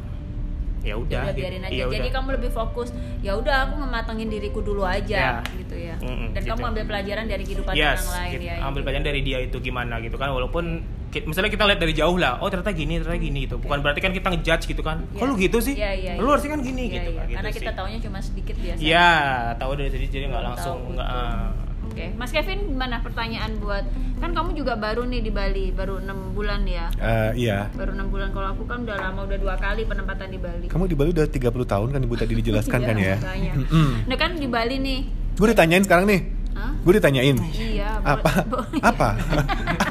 ya 0.89 0.91
Ya 0.91 0.95
udah 0.97 1.21
gitu. 1.27 1.37
biarin 1.37 1.61
aja. 1.61 1.71
Ya 1.71 1.85
Jadi 1.87 2.01
udah. 2.03 2.15
kamu 2.15 2.27
lebih 2.35 2.51
fokus. 2.51 2.89
Ya 3.19 3.33
udah 3.33 3.55
aku 3.63 3.73
ngematengin 3.77 4.27
diriku 4.27 4.59
dulu 4.59 4.81
aja 4.81 5.19
Ya. 5.37 5.53
gitu 5.53 5.75
ya. 5.75 5.95
Mm-mm, 5.99 6.33
Dan 6.33 6.41
kamu 6.43 6.57
gitu. 6.57 6.69
ambil 6.69 6.83
pelajaran 6.85 7.25
dari 7.25 7.43
kehidupan 7.43 7.73
yes, 7.73 8.01
orang 8.01 8.09
lain 8.15 8.31
gitu. 8.33 8.43
ya. 8.43 8.55
ambil 8.59 8.73
gitu. 8.73 8.83
pelajaran 8.83 9.05
dari 9.05 9.21
dia 9.21 9.37
itu 9.39 9.57
gimana 9.59 9.95
gitu 9.99 10.15
kan 10.15 10.29
walaupun 10.29 10.65
misalnya 11.09 11.49
kita 11.49 11.65
lihat 11.65 11.79
dari 11.79 11.91
jauh 11.91 12.15
lah 12.15 12.37
oh 12.37 12.47
ternyata 12.47 12.69
gini 12.71 12.97
ternyata 12.97 13.17
gini 13.19 13.39
gitu 13.43 13.57
bukan 13.57 13.81
berarti 13.81 13.97
kan 13.97 14.11
kita 14.11 14.29
ngejudge 14.29 14.65
gitu 14.67 14.81
kan 14.81 15.01
Iya. 15.09 15.21
lu 15.23 15.33
gitu 15.35 15.57
sih 15.59 15.73
Iya, 15.73 15.91
iya, 15.91 16.11
lu 16.13 16.21
iya. 16.21 16.29
harusnya 16.29 16.51
kan 16.51 16.61
gini 16.61 16.83
Iya, 16.83 16.93
gitu 16.95 17.09
iya. 17.09 17.17
kan 17.17 17.25
gitu 17.25 17.35
Karena 17.35 17.49
kita 17.51 17.65
sih. 17.65 17.77
taunya 17.77 17.97
cuma 17.99 18.19
sedikit 18.19 18.55
biasa. 18.55 18.77
Iya, 18.79 19.09
tahu 19.55 19.71
dari 19.73 19.89
jadi 19.89 20.05
jadi 20.07 20.25
nggak 20.27 20.43
langsung 20.45 20.77
nggak. 20.91 21.09
betul. 21.09 21.58
Oke, 21.99 22.15
Mas 22.15 22.31
Kevin 22.31 22.63
gimana 22.71 23.03
pertanyaan 23.03 23.59
buat 23.59 23.83
kan 24.23 24.31
kamu 24.31 24.55
juga 24.55 24.79
baru 24.79 25.03
nih 25.03 25.19
di 25.19 25.35
Bali, 25.35 25.75
baru 25.75 25.99
enam 25.99 26.31
bulan 26.31 26.63
ya. 26.63 26.87
Eh, 26.95 27.43
iya. 27.43 27.67
Baru 27.75 27.91
enam 27.91 28.07
bulan 28.07 28.31
kalau 28.31 28.55
aku 28.55 28.63
kan 28.71 28.87
udah 28.87 28.95
lama 28.95 29.27
udah 29.27 29.35
dua 29.35 29.59
kali 29.59 29.83
penempatan 29.83 30.31
di 30.31 30.39
Bali. 30.39 30.71
Kamu 30.71 30.87
di 30.87 30.95
Bali 30.95 31.11
udah 31.11 31.27
30 31.27 31.43
tahun 31.51 31.87
kan 31.91 31.99
Ibu 31.99 32.15
tadi 32.15 32.39
dijelaskan 32.39 32.79
kan 32.87 32.95
ya? 32.95 33.03
Iya, 33.03 33.15
makanya. 33.19 33.53
Mm-mm. 33.59 33.89
Nah 34.07 34.15
kan 34.15 34.31
di 34.31 34.47
Bali 34.47 34.75
nih, 34.79 34.99
Gue 35.35 35.47
ditanyain 35.51 35.83
sekarang 35.83 36.05
nih. 36.07 36.21
Hah? 36.55 36.71
Gue 36.87 36.93
ditanyain. 36.95 37.35
Iya, 37.51 37.89
Apa? 37.99 38.31
Apa? 38.95 39.09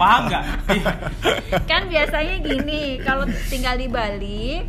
Paham 0.00 0.22
nggak? 0.32 0.44
kan 1.68 1.82
biasanya 1.92 2.34
gini 2.40 3.04
kalau 3.04 3.28
tinggal 3.52 3.76
di 3.76 3.88
Bali 3.92 4.64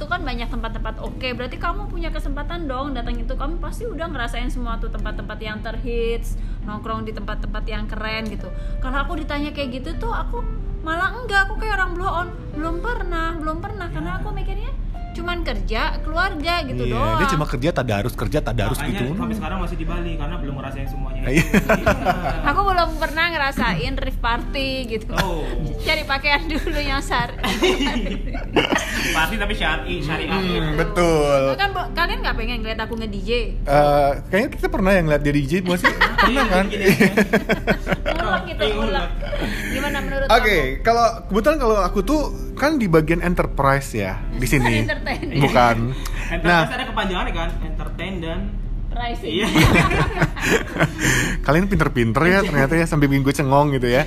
itu 0.00 0.08
kan 0.08 0.24
banyak 0.24 0.48
tempat-tempat 0.48 0.96
oke 1.04 1.28
berarti 1.36 1.60
kamu 1.60 1.92
punya 1.92 2.08
kesempatan 2.08 2.64
dong 2.64 2.96
datang 2.96 3.20
itu. 3.20 3.36
Kamu 3.36 3.60
pasti 3.60 3.84
udah 3.84 4.08
ngerasain 4.08 4.48
semua 4.48 4.80
tuh 4.80 4.88
tempat-tempat 4.88 5.36
yang 5.44 5.60
terhits 5.60 6.40
nongkrong 6.64 7.04
di 7.04 7.12
tempat-tempat 7.12 7.68
yang 7.68 7.84
keren 7.84 8.24
gitu. 8.32 8.48
Kalau 8.80 9.04
aku 9.04 9.20
ditanya 9.20 9.52
kayak 9.52 9.76
gitu 9.76 10.00
tuh 10.00 10.08
aku 10.08 10.40
malah 10.80 11.12
enggak. 11.12 11.44
Aku 11.44 11.60
kayak 11.60 11.76
orang 11.76 11.92
blow 11.92 12.08
on. 12.08 12.28
Belum 12.56 12.80
pernah 12.80 13.36
belum 13.36 13.60
pernah. 13.60 13.92
Karena 13.92 14.16
aku 14.16 14.32
mikirnya 14.32 14.72
cuman 15.12 15.38
kerja 15.40 15.82
keluarga 16.00 16.54
gitu 16.62 16.82
Iya, 16.82 16.92
doang 16.92 17.18
dia 17.18 17.26
cuma 17.28 17.44
kerja 17.44 17.70
tadarus 17.72 18.14
kerja 18.14 18.38
tadarus 18.38 18.78
Makanya 18.78 18.94
gitu. 18.94 19.04
sampai 19.12 19.36
sekarang 19.36 19.58
masih 19.60 19.76
di 19.76 19.84
Bali 19.84 20.12
karena 20.14 20.36
belum 20.36 20.54
ngerasain 20.54 20.86
semuanya. 20.86 21.20
Iya. 21.24 21.44
aku 22.48 22.60
belum 22.64 22.88
pernah 22.96 23.24
ngerasain 23.28 23.92
rave 23.96 24.20
party 24.20 24.70
gitu 24.88 25.12
Oh. 25.12 25.42
cari 25.80 26.02
pakaian 26.04 26.42
dulu 26.44 26.78
yang 26.78 27.00
sar 27.00 27.34
Pasti 29.10 29.34
tapi 29.34 29.54
syari 29.54 29.98
syariah. 29.98 30.30
Hmm, 30.30 30.46
gitu. 30.46 30.76
betul. 30.76 31.42
kan 31.56 31.70
kalian 31.92 32.18
nggak 32.20 32.36
pengen 32.36 32.56
ngeliat 32.60 32.80
aku 32.80 32.94
nge 32.96 33.08
DJ 33.10 33.30
Eh, 33.60 34.10
kayaknya 34.28 34.48
kita 34.52 34.66
pernah 34.68 34.92
yang 34.92 35.06
lihat 35.06 35.20
dia 35.20 35.32
DJ 35.32 35.52
bukan 35.60 35.78
sih? 35.80 35.92
Pernah 36.16 36.44
kan? 36.46 36.66
Ulek 36.70 38.42
gitu 38.46 38.62
Iya, 38.62 38.74
ulek. 38.76 39.08
gimana 39.70 39.98
menurut 40.00 40.26
Oke, 40.30 40.56
kamu 40.76 40.82
kalau 40.82 41.06
kebetulan 41.26 41.56
kalau 41.58 41.76
aku 41.80 42.00
tuh 42.02 42.22
kan 42.54 42.76
di 42.76 42.86
bagian 42.86 43.20
enterprise 43.20 43.90
ya 43.92 44.20
di 44.30 44.44
sini. 44.44 44.84
Entertain. 45.00 45.40
Bukan. 45.40 45.76
Nah, 46.44 46.68
ada 46.68 46.84
kepanjangannya 46.84 47.32
kan, 47.32 47.50
entertain 47.64 48.14
dan 48.20 48.40
pricing 48.90 49.30
iya. 49.30 49.46
kalian 51.46 51.70
pinter-pinter 51.70 52.22
ya 52.26 52.42
ternyata 52.42 52.74
ya 52.74 52.84
sampai 52.90 53.06
bikin 53.06 53.22
gue 53.22 53.34
cengong 53.34 53.78
gitu 53.78 53.86
ya. 53.86 54.02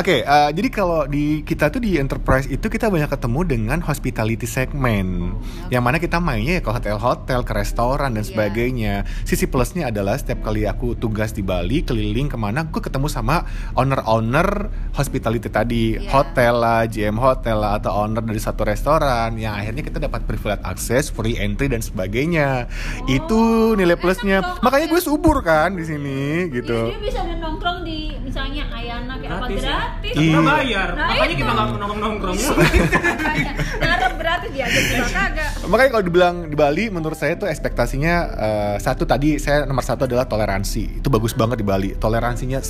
Oke, 0.00 0.24
eh, 0.24 0.50
jadi 0.56 0.68
kalau 0.72 1.04
di 1.04 1.44
kita 1.44 1.68
tuh 1.68 1.84
di 1.84 2.00
enterprise 2.00 2.48
itu 2.48 2.72
kita 2.72 2.88
banyak 2.88 3.12
ketemu 3.12 3.40
dengan 3.44 3.78
hospitality 3.84 4.48
segment, 4.48 5.36
yang 5.68 5.84
mana 5.84 6.00
kita 6.00 6.16
mainnya 6.16 6.56
ya 6.56 6.62
ke 6.64 6.72
hotel-hotel, 6.72 7.44
ke 7.44 7.52
restoran 7.52 8.16
dan 8.16 8.24
Iya. 8.24 8.32
sebagainya. 8.32 8.94
Sisi 9.28 9.44
plusnya 9.44 9.92
adalah 9.92 10.16
setiap 10.16 10.40
kali 10.40 10.64
aku 10.64 10.96
tugas 10.96 11.36
di 11.36 11.44
Bali 11.44 11.84
keliling 11.84 12.32
ke 12.32 12.40
mana, 12.40 12.64
gue 12.64 12.80
ketemu 12.80 13.12
sama 13.12 13.44
owner-owner 13.76 14.72
hospitality 14.96 15.52
tadi, 15.52 16.00
Iya. 16.00 16.08
hotel 16.08 16.54
lah, 16.56 16.88
GM 16.88 17.20
hotel 17.20 17.60
lah, 17.60 17.76
atau 17.76 17.92
owner 18.00 18.24
dari 18.24 18.40
satu 18.40 18.64
restoran, 18.64 19.36
yang 19.36 19.52
akhirnya 19.52 19.84
kita 19.84 20.00
dapat 20.00 20.24
privilege 20.24 20.64
akses, 20.64 21.12
free 21.12 21.36
entry 21.36 21.68
dan 21.68 21.84
sebagainya. 21.84 22.72
Itu 23.04 23.76
nilai 23.76 24.00
plusnya. 24.00 24.40
Makanya 24.64 24.88
gue 24.88 24.96
ya. 24.96 25.04
subur 25.04 25.44
kan 25.44 25.76
di 25.76 25.84
sini 25.84 26.48
gitu. 26.56 26.88
Iya, 26.88 26.96
dia 26.96 27.04
bisa 27.04 27.20
ada 27.20 27.36
nongkrong 27.36 27.84
di 27.84 28.16
misalnya 28.24 28.64
Ayana 28.72 29.20
kayak 29.20 29.28
apa 29.28 29.44
Gratis 29.50 29.66
ya. 29.66 29.89
Gratis 29.90 30.14
Iya. 30.14 30.30
Kita 30.30 30.40
bayar. 30.40 30.88
Nah, 30.94 31.06
Makanya 31.10 31.26
itu. 31.26 31.40
kita 31.40 31.50
nggak 31.50 31.68
nongkrong-nongkrong. 31.74 32.38
ngarep 33.80 34.14
gratis 34.20 34.50
diajak 34.52 34.82
juga 34.86 35.06
kagak 35.10 35.50
Makanya 35.70 35.90
kalau 35.90 36.04
dibilang 36.04 36.36
di 36.46 36.56
Bali, 36.56 36.84
menurut 36.92 37.18
saya 37.18 37.34
tuh 37.36 37.48
ekspektasinya 37.48 38.14
eh, 38.36 38.76
satu 38.80 39.04
tadi 39.04 39.38
saya 39.40 39.66
nomor 39.66 39.84
satu 39.84 40.06
adalah 40.06 40.26
toleransi. 40.26 41.02
Itu 41.02 41.08
bagus 41.10 41.34
banget 41.34 41.62
di 41.62 41.66
Bali. 41.66 41.90
Toleransinya 41.96 42.60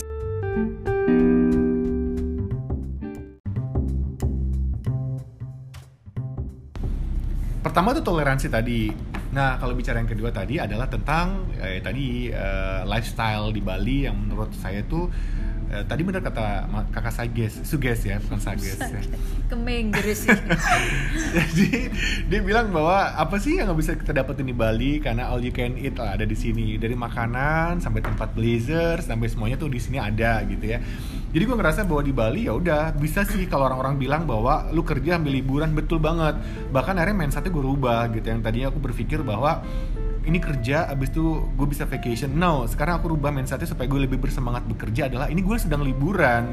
Pertama 7.60 7.92
tuh 7.92 8.02
toleransi 8.02 8.48
tadi. 8.48 8.88
Nah, 9.30 9.54
kalau 9.62 9.78
bicara 9.78 10.02
yang 10.02 10.10
kedua 10.10 10.34
tadi 10.34 10.58
adalah 10.58 10.90
tentang 10.90 11.54
eh, 11.62 11.78
tadi 11.78 12.26
eh, 12.32 12.82
lifestyle 12.82 13.54
di 13.54 13.62
Bali 13.62 14.10
yang 14.10 14.16
menurut 14.26 14.50
saya 14.58 14.82
tuh 14.90 15.06
eh, 15.70 15.84
tadi 15.86 16.02
benar 16.02 16.20
kata 16.20 16.66
kakak 16.90 17.14
Sages, 17.14 17.54
Suges 17.62 18.00
ya, 18.02 18.18
bukan 18.26 18.40
Sages. 18.42 18.78
ya. 18.78 19.02
kemenggris 19.50 20.26
sih 20.26 20.30
Jadi 21.36 21.90
dia 22.26 22.40
bilang 22.42 22.70
bahwa 22.74 23.14
apa 23.14 23.38
sih 23.38 23.58
yang 23.58 23.70
nggak 23.70 23.78
bisa 23.78 23.92
kita 23.94 24.12
dapetin 24.14 24.46
di 24.46 24.54
Bali 24.54 24.98
karena 24.98 25.30
all 25.30 25.42
you 25.42 25.54
can 25.54 25.78
eat 25.78 25.94
lah 25.98 26.18
ada 26.18 26.26
di 26.26 26.34
sini 26.34 26.78
dari 26.78 26.94
makanan 26.94 27.78
sampai 27.78 28.02
tempat 28.02 28.34
blazer 28.34 29.02
sampai 29.02 29.26
semuanya 29.30 29.56
tuh 29.58 29.70
di 29.70 29.80
sini 29.82 29.98
ada 29.98 30.42
gitu 30.46 30.76
ya. 30.76 30.78
Jadi 31.30 31.42
gue 31.46 31.56
ngerasa 31.56 31.86
bahwa 31.86 32.02
di 32.02 32.10
Bali 32.10 32.40
ya 32.50 32.58
udah 32.58 32.90
bisa 32.98 33.22
sih 33.22 33.46
kalau 33.46 33.70
orang-orang 33.70 33.94
bilang 34.02 34.22
bahwa 34.26 34.66
lu 34.74 34.82
kerja 34.82 35.14
ambil 35.14 35.38
liburan 35.38 35.70
betul 35.70 36.02
banget. 36.02 36.34
Bahkan 36.74 36.98
akhirnya 36.98 37.16
mindsetnya 37.22 37.54
gue 37.54 37.64
rubah 37.64 38.10
gitu 38.10 38.26
yang 38.26 38.42
tadinya 38.42 38.74
aku 38.74 38.82
berpikir 38.82 39.22
bahwa 39.22 39.62
ini 40.26 40.38
kerja 40.38 40.88
abis 40.92 41.08
itu 41.12 41.48
gue 41.56 41.66
bisa 41.68 41.88
vacation. 41.88 42.32
No 42.36 42.68
sekarang 42.68 43.00
aku 43.00 43.16
rubah 43.16 43.32
mindsetnya 43.32 43.68
supaya 43.68 43.88
gue 43.88 44.00
lebih 44.04 44.20
bersemangat 44.20 44.68
bekerja 44.68 45.08
adalah 45.08 45.32
ini 45.32 45.40
gue 45.40 45.56
sedang 45.56 45.80
liburan. 45.80 46.52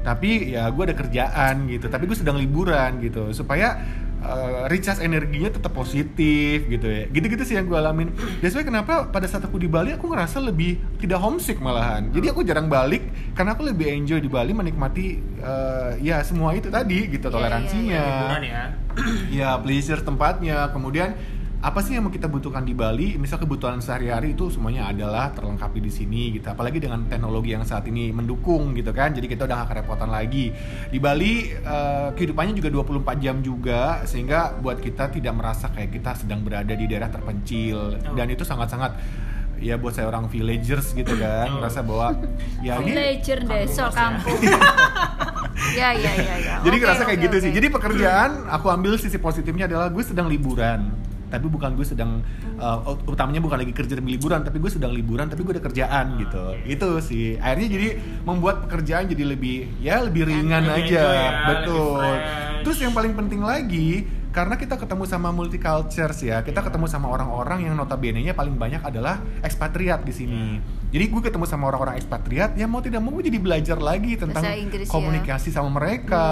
Tapi 0.00 0.56
ya 0.56 0.68
gue 0.72 0.84
ada 0.84 0.96
kerjaan 0.96 1.68
gitu. 1.68 1.88
Tapi 1.88 2.04
gue 2.08 2.16
sedang 2.16 2.36
liburan 2.36 3.00
gitu. 3.04 3.32
Supaya 3.36 3.76
uh, 4.24 4.68
recharge 4.68 5.00
energinya 5.00 5.52
tetap 5.52 5.72
positif 5.72 6.68
gitu 6.68 6.86
ya. 6.88 7.04
Gitu-gitu 7.08 7.42
sih 7.44 7.56
yang 7.56 7.68
gue 7.68 7.76
alamin. 7.76 8.12
That's 8.40 8.56
why 8.56 8.64
kenapa 8.64 9.08
pada 9.08 9.24
saat 9.28 9.44
aku 9.44 9.56
di 9.60 9.68
Bali 9.68 9.92
aku 9.96 10.08
ngerasa 10.08 10.40
lebih 10.40 10.80
tidak 11.00 11.20
homesick 11.20 11.60
malahan. 11.60 12.12
Jadi 12.12 12.32
aku 12.32 12.44
jarang 12.44 12.68
balik 12.68 13.32
karena 13.36 13.56
aku 13.56 13.64
lebih 13.64 13.92
enjoy 13.92 14.20
di 14.20 14.28
Bali 14.28 14.52
menikmati 14.52 15.20
uh, 15.40 15.96
ya 16.00 16.20
semua 16.24 16.52
itu 16.56 16.68
tadi 16.68 17.08
gitu 17.08 17.28
Iya, 17.28 17.34
toleransinya. 17.34 18.04
Liburan 18.04 18.42
ya. 18.44 18.62
ya 19.32 19.50
pleasure 19.60 20.00
tempatnya. 20.04 20.68
Kemudian 20.72 21.16
apa 21.60 21.84
sih 21.84 21.92
yang 21.92 22.08
mau 22.08 22.10
kita 22.10 22.24
butuhkan 22.24 22.64
di 22.64 22.72
Bali 22.72 23.20
misal 23.20 23.36
kebutuhan 23.36 23.78
sehari-hari 23.78 24.32
itu 24.32 24.48
semuanya 24.48 24.88
adalah 24.88 25.28
terlengkapi 25.28 25.76
di 25.78 25.92
sini 25.92 26.32
gitu 26.32 26.48
apalagi 26.48 26.80
dengan 26.80 27.04
teknologi 27.04 27.52
yang 27.52 27.62
saat 27.62 27.84
ini 27.84 28.08
mendukung 28.10 28.72
gitu 28.72 28.88
kan 28.90 29.12
jadi 29.12 29.28
kita 29.28 29.44
udah 29.44 29.56
gak 29.60 29.76
kerepotan 29.76 30.08
lagi 30.08 30.56
di 30.88 30.96
Bali 30.96 31.52
eh, 31.52 32.08
kehidupannya 32.10 32.56
juga 32.56 32.72
24 32.72 33.12
jam 33.20 33.36
juga 33.40 34.00
sehingga 34.04 34.56
buat 34.56 34.80
kita 34.80 35.12
tidak 35.12 35.36
merasa 35.36 35.68
kayak 35.68 35.92
kita 35.92 36.16
sedang 36.16 36.40
berada 36.40 36.72
di 36.72 36.88
daerah 36.88 37.08
terpencil 37.08 37.92
Oh. 38.00 38.16
dan 38.16 38.26
itu 38.26 38.40
sangat-sangat 38.40 38.96
ya 39.60 39.76
buat 39.76 39.92
saya 39.92 40.08
orang 40.08 40.32
villagers 40.32 40.96
gitu 40.96 41.12
kan 41.14 41.52
Oh. 41.52 41.60
merasa 41.60 41.84
bahwa 41.84 42.16
ya 42.58 42.80
ini 42.80 42.88
villager 42.88 43.38
desa 43.44 43.92
kampung 43.92 44.32
kampung 44.40 44.40
ya 45.76 45.92
ya 45.92 46.12
ya 46.14 46.34
ya 46.40 46.54
Jadi 46.60 46.72
Oke, 46.72 46.82
ngerasa 46.82 47.02
kayak 47.04 47.18
oke, 47.20 47.26
gitu 47.28 47.36
oke. 47.36 47.44
sih. 47.44 47.50
Jadi 47.52 47.66
pekerjaan 47.68 48.30
aku 48.48 48.66
ambil 48.66 48.96
sisi 48.96 49.20
positifnya 49.20 49.68
adalah 49.68 49.88
gue 49.88 50.00
sedang 50.00 50.24
liburan. 50.24 50.88
Tapi 51.30 51.46
bukan 51.46 51.78
gue 51.78 51.86
sedang 51.86 52.20
uh, 52.58 52.90
ut- 52.90 53.06
utamanya 53.06 53.38
bukan 53.38 53.62
lagi 53.62 53.72
kerja 53.72 53.94
demi 53.94 54.18
liburan, 54.18 54.42
tapi 54.42 54.58
gue 54.58 54.70
sedang 54.70 54.90
liburan 54.90 55.30
tapi 55.30 55.46
gue 55.46 55.54
ada 55.56 55.62
kerjaan 55.62 56.18
gitu. 56.18 56.44
Itu 56.66 56.88
sih. 57.00 57.38
Akhirnya 57.38 57.68
jadi 57.70 57.88
membuat 58.26 58.66
pekerjaan 58.66 59.06
jadi 59.06 59.24
lebih 59.24 59.80
ya 59.80 60.02
lebih 60.02 60.26
ringan 60.26 60.66
aja. 60.66 61.04
ya, 61.06 61.30
Betul. 61.54 62.10
Terus 62.66 62.78
yang 62.82 62.92
paling 62.92 63.14
penting 63.16 63.40
lagi 63.40 64.04
karena 64.30 64.54
kita 64.54 64.78
ketemu 64.78 65.04
sama 65.10 65.34
multicultures 65.34 66.22
ya, 66.22 66.38
kita 66.46 66.62
ketemu 66.62 66.86
sama 66.86 67.10
orang-orang 67.10 67.66
yang 67.66 67.74
notabene-nya 67.74 68.30
paling 68.30 68.54
banyak 68.54 68.78
adalah 68.78 69.18
ekspatriat 69.42 70.06
di 70.06 70.14
sini. 70.14 70.42
Jadi 70.90 71.04
gue 71.10 71.22
ketemu 71.22 71.46
sama 71.50 71.66
orang-orang 71.70 71.98
ekspatriat, 71.98 72.54
ya 72.54 72.70
mau 72.70 72.78
tidak 72.78 73.02
mau 73.02 73.10
gue 73.14 73.26
jadi 73.26 73.38
belajar 73.42 73.78
lagi 73.82 74.14
tentang 74.14 74.42
ya. 74.42 74.86
komunikasi 74.86 75.50
sama 75.50 75.70
mereka. 75.70 76.22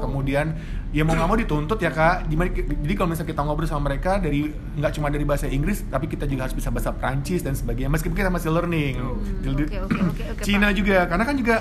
Kemudian 0.00 0.56
ya 0.88 1.04
mau 1.04 1.12
nggak 1.12 1.28
mau 1.28 1.36
dituntut 1.36 1.78
ya 1.78 1.90
kak. 1.90 2.26
Gimana? 2.26 2.48
Jadi 2.54 2.94
kalau 2.96 3.08
misalnya 3.08 3.30
kita 3.30 3.40
ngobrol 3.42 3.68
sama 3.68 3.88
mereka 3.88 4.16
dari 4.16 4.48
nggak 4.50 4.92
cuma 4.94 5.08
dari 5.08 5.24
bahasa 5.24 5.44
Inggris, 5.46 5.84
tapi 5.84 6.06
kita 6.06 6.24
juga 6.24 6.48
harus 6.48 6.56
bisa 6.56 6.68
bahasa 6.68 6.90
Prancis 6.90 7.40
dan 7.40 7.52
sebagainya. 7.52 7.92
Meskipun 7.92 8.16
kita 8.16 8.28
masih 8.28 8.48
learning. 8.50 8.96
Jadi- 9.44 9.68
oke, 9.68 9.78
oke, 9.84 10.00
oke, 10.08 10.24
oke, 10.32 10.42
Cina 10.42 10.68
Pak. 10.68 10.76
juga, 10.76 10.96
karena 11.04 11.24
kan 11.24 11.36
juga 11.36 11.54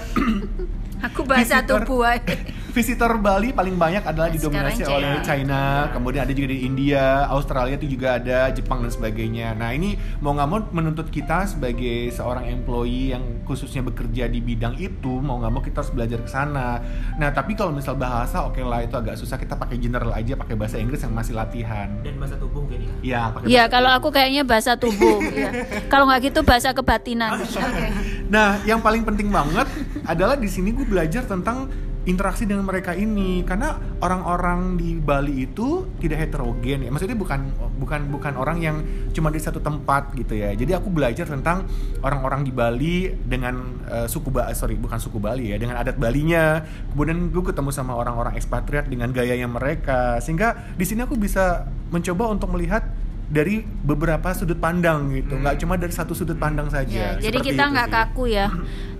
aku 1.07 1.19
bahasa 1.23 1.61
Visitor. 1.61 1.80
tubuh 1.86 2.01
visitor 2.78 3.17
Bali 3.17 3.57
paling 3.57 3.73
banyak 3.73 4.05
adalah 4.05 4.30
Sekarang 4.30 4.69
didominasi 4.69 4.82
China. 4.86 4.93
oleh 5.01 5.11
China, 5.25 5.61
kemudian 5.89 6.21
ada 6.30 6.34
juga 6.38 6.49
di 6.53 6.59
India, 6.61 7.25
Australia 7.25 7.73
itu 7.73 7.89
juga 7.89 8.21
ada, 8.21 8.53
Jepang 8.53 8.86
dan 8.86 8.93
sebagainya. 8.93 9.57
Nah 9.57 9.73
ini 9.73 9.97
mau 10.21 10.38
nggak 10.38 10.45
mau 10.45 10.61
menuntut 10.69 11.09
kita 11.09 11.49
sebagai 11.49 12.13
seorang 12.13 12.45
employee 12.45 13.17
yang 13.17 13.41
khususnya 13.49 13.82
bekerja 13.82 14.30
di 14.30 14.45
bidang 14.45 14.78
itu, 14.78 15.09
mau 15.17 15.41
nggak 15.41 15.49
mau 15.49 15.65
kita 15.65 15.82
harus 15.82 15.89
belajar 15.89 16.21
ke 16.21 16.30
sana. 16.30 16.78
Nah 17.17 17.34
tapi 17.34 17.57
kalau 17.57 17.73
misal 17.73 17.97
bahasa, 17.97 18.45
oke 18.45 18.61
lah 18.61 18.86
itu 18.86 18.93
agak 18.93 19.16
susah 19.18 19.36
kita 19.36 19.53
pakai 19.53 19.76
general 19.76 20.13
aja, 20.13 20.34
pakai 20.34 20.53
bahasa 20.53 20.78
Inggris 20.78 21.01
yang 21.01 21.11
masih 21.11 21.34
latihan. 21.34 21.89
Dan 21.99 22.15
bahasa 22.15 22.38
tubuh 22.38 22.61
mungkin 22.61 22.80
ya. 22.80 22.91
Iya, 23.01 23.22
pakai 23.28 23.45
Iya, 23.45 23.57
bahasa- 23.59 23.74
kalau 23.74 23.89
aku 23.91 24.07
kayaknya 24.09 24.43
bahasa 24.43 24.72
tubuh. 24.76 25.18
ya. 25.36 25.49
Kalau 25.89 26.05
nggak 26.05 26.22
gitu 26.24 26.39
bahasa 26.41 26.70
kebatinan. 26.72 27.36
Oke. 27.36 27.57
Nah, 28.28 28.59
yang 28.61 28.84
paling 28.84 29.01
penting 29.01 29.32
banget 29.32 29.63
adalah 30.03 30.36
di 30.36 30.45
sini 30.45 30.70
gue 30.70 30.84
belajar 30.84 31.24
tentang 31.24 31.72
interaksi 32.08 32.47
dengan 32.47 32.64
mereka 32.64 32.95
ini 32.95 33.43
karena 33.43 33.76
orang-orang 33.99 34.80
di 34.80 34.95
Bali 34.95 35.43
itu 35.43 35.91
tidak 35.99 36.24
heterogen 36.24 36.88
ya. 36.88 36.89
Maksudnya 36.89 37.20
bukan 37.20 37.51
bukan 37.78 38.08
bukan 38.08 38.34
orang 38.39 38.58
yang 38.64 38.80
cuma 39.12 39.28
di 39.28 39.43
satu 39.43 39.60
tempat 39.60 40.16
gitu 40.16 40.39
ya. 40.39 40.55
Jadi 40.55 40.72
aku 40.72 40.88
belajar 40.88 41.28
tentang 41.28 41.68
orang-orang 41.99 42.47
di 42.47 42.51
Bali 42.55 43.12
dengan 43.12 43.84
eh, 43.91 44.08
suku 44.08 44.32
ba 44.32 44.47
sorry 44.55 44.80
bukan 44.80 44.97
suku 44.97 45.20
Bali 45.20 45.51
ya, 45.51 45.60
dengan 45.60 45.76
adat 45.84 45.99
Balinya. 45.99 46.64
Kemudian 46.95 47.28
gue 47.30 47.43
ketemu 47.43 47.70
sama 47.76 47.93
orang-orang 47.93 48.39
ekspatriat 48.39 48.88
dengan 48.88 49.12
gayanya 49.12 49.51
mereka. 49.51 50.24
Sehingga 50.24 50.74
di 50.80 50.88
sini 50.88 51.03
aku 51.03 51.20
bisa 51.20 51.68
mencoba 51.91 52.32
untuk 52.32 52.55
melihat 52.55 52.88
dari 53.28 53.59
beberapa 53.59 54.32
sudut 54.32 54.55
pandang 54.55 55.11
gitu, 55.11 55.36
nggak 55.36 55.59
cuma 55.59 55.75
dari 55.75 55.91
satu 55.91 56.11
sudut 56.11 56.36
pandang 56.36 56.67
saja. 56.67 56.88
Ya, 56.88 57.11
jadi 57.19 57.38
kita 57.38 57.63
nggak 57.67 57.89
kaku 57.89 58.30
ya. 58.30 58.47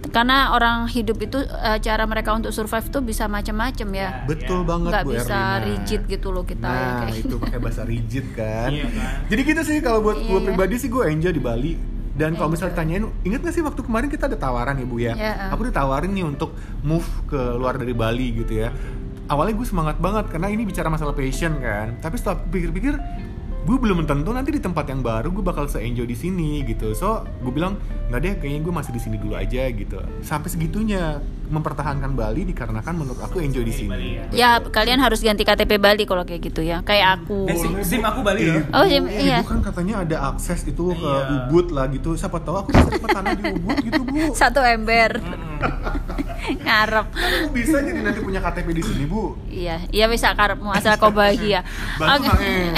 Karena 0.08 0.52
orang 0.52 0.86
hidup 0.86 1.18
itu 1.18 1.40
eh, 1.40 1.80
cara 1.80 2.04
mereka 2.04 2.32
untuk 2.32 2.52
survive 2.52 2.88
tuh 2.88 3.00
bisa 3.00 3.26
macam-macam 3.26 3.88
ya. 3.90 4.10
Betul 4.24 4.62
Ya. 4.62 4.68
banget 4.68 4.92
Nggak 4.92 5.04
Bu 5.04 5.12
bisa 5.14 5.26
Erlina. 5.32 5.66
rigid 5.66 6.02
gitu 6.06 6.28
loh 6.30 6.44
kita 6.44 6.64
ya, 6.66 6.76
Nah, 6.78 7.00
kayak 7.02 7.18
itu 7.20 7.36
pakai 7.38 7.60
bahasa 7.60 7.82
rigid 7.84 8.26
kan. 8.32 8.70
Iya 8.70 8.86
kan? 8.86 9.10
Jadi 9.26 9.42
gitu 9.44 9.62
sih 9.64 9.78
kalau 9.80 10.00
buat 10.02 10.18
gue 10.18 10.28
Iya. 10.34 10.46
pribadi 10.46 10.76
sih 10.78 10.88
gue 10.88 11.04
enjoy 11.04 11.32
di 11.32 11.40
Bali. 11.40 11.74
Dan 12.14 12.34
kalau 12.34 12.50
misalnya 12.50 12.74
Enjoy. 12.74 12.98
ditanyain, 12.98 13.24
inget 13.24 13.40
gak 13.42 13.54
sih 13.54 13.62
waktu 13.62 13.78
kemarin 13.80 14.08
kita 14.08 14.26
ada 14.26 14.36
tawaran 14.36 14.74
ya 14.74 14.86
Bu 14.86 14.98
ya? 14.98 15.14
Iya, 15.14 15.34
ah. 15.40 15.50
Aku 15.54 15.62
ditawarin 15.64 16.10
nih 16.10 16.26
untuk 16.26 16.50
move 16.82 17.06
ke 17.26 17.38
luar 17.54 17.76
dari 17.76 17.94
Bali 17.94 18.34
gitu 18.36 18.54
ya. 18.58 18.74
Awalnya 19.26 19.54
gue 19.54 19.68
semangat 19.68 19.98
banget 19.98 20.26
karena 20.28 20.48
ini 20.48 20.64
bicara 20.64 20.88
masalah 20.88 21.12
passion 21.12 21.58
kan. 21.58 21.94
Tapi 21.98 22.16
setelah 22.16 22.42
pikir-pikir, 22.44 22.96
gue 23.68 23.76
belum 23.78 24.08
tentu 24.08 24.32
nanti 24.32 24.50
di 24.50 24.58
tempat 24.58 24.88
yang 24.88 25.04
baru 25.04 25.28
gue 25.28 25.44
bakal 25.44 25.68
se-enjoy 25.68 26.08
di 26.08 26.16
sini 26.16 26.64
gitu. 26.64 26.96
So, 26.96 27.28
gue 27.38 27.52
bilang 27.52 27.76
nggak 28.08 28.20
deh, 28.20 28.34
kayaknya 28.38 28.62
gue 28.62 28.74
masih 28.74 28.92
di 28.92 29.02
sini 29.02 29.20
dulu 29.20 29.36
aja 29.36 29.68
gitu. 29.68 30.00
Sampai 30.22 30.48
segitunya 30.48 31.20
mempertahankan 31.48 32.12
Bali 32.12 32.44
dikarenakan 32.46 32.96
menurut 32.96 33.20
aku 33.20 33.40
enjoy 33.40 33.62
di 33.62 33.76
sini. 33.76 34.16
ya. 34.16 34.24
Ya 34.32 34.50
kalian 34.64 34.98
harus 34.98 35.20
ganti 35.20 35.44
KTP 35.44 35.76
Bali 35.78 36.04
kalau 36.04 36.24
kayak 36.24 36.40
gitu 36.42 36.64
ya. 36.64 36.80
Kayak 36.82 37.20
aku. 37.20 37.44
Eh, 37.46 37.56
sim, 37.56 37.76
sim 37.84 38.02
aku 38.02 38.24
Bali 38.24 38.48
loh. 38.48 38.64
Oh, 38.72 38.88
sim, 38.88 39.04
Eh, 39.06 39.28
iya. 39.28 39.44
Ibu 39.44 39.48
kan 39.50 39.60
katanya 39.62 39.96
ada 40.02 40.32
akses 40.32 40.64
itu 40.64 40.88
ke 40.90 41.04
Iya. 41.04 41.44
Ubud 41.46 41.68
lah 41.70 41.86
gitu. 41.90 42.16
Siapa 42.16 42.40
tahu 42.40 42.56
aku 42.58 42.70
bisa 42.72 42.88
dapat 42.90 43.10
tanah 43.12 43.32
di 43.34 43.44
Ubud 43.54 43.78
gitu, 43.82 44.00
Bu. 44.02 44.20
Satu 44.40 44.64
ember. 44.64 45.20
Ngarep. 46.58 47.08
Kan 47.10 47.30
aku 47.38 47.48
bisa 47.52 47.78
jadi 47.80 48.00
nanti 48.00 48.20
punya 48.20 48.40
KTP 48.40 48.68
di 48.72 48.82
sini, 48.82 49.04
Bu. 49.04 49.36
Iya, 49.48 49.84
iya 49.90 50.06
bisa 50.06 50.32
karepmu 50.32 50.70
asal 50.70 50.96
kau 50.96 51.10
bahagia. 51.10 51.66
Oke. 51.96 52.06
Mang 52.24 52.24
Eng. 52.38 52.74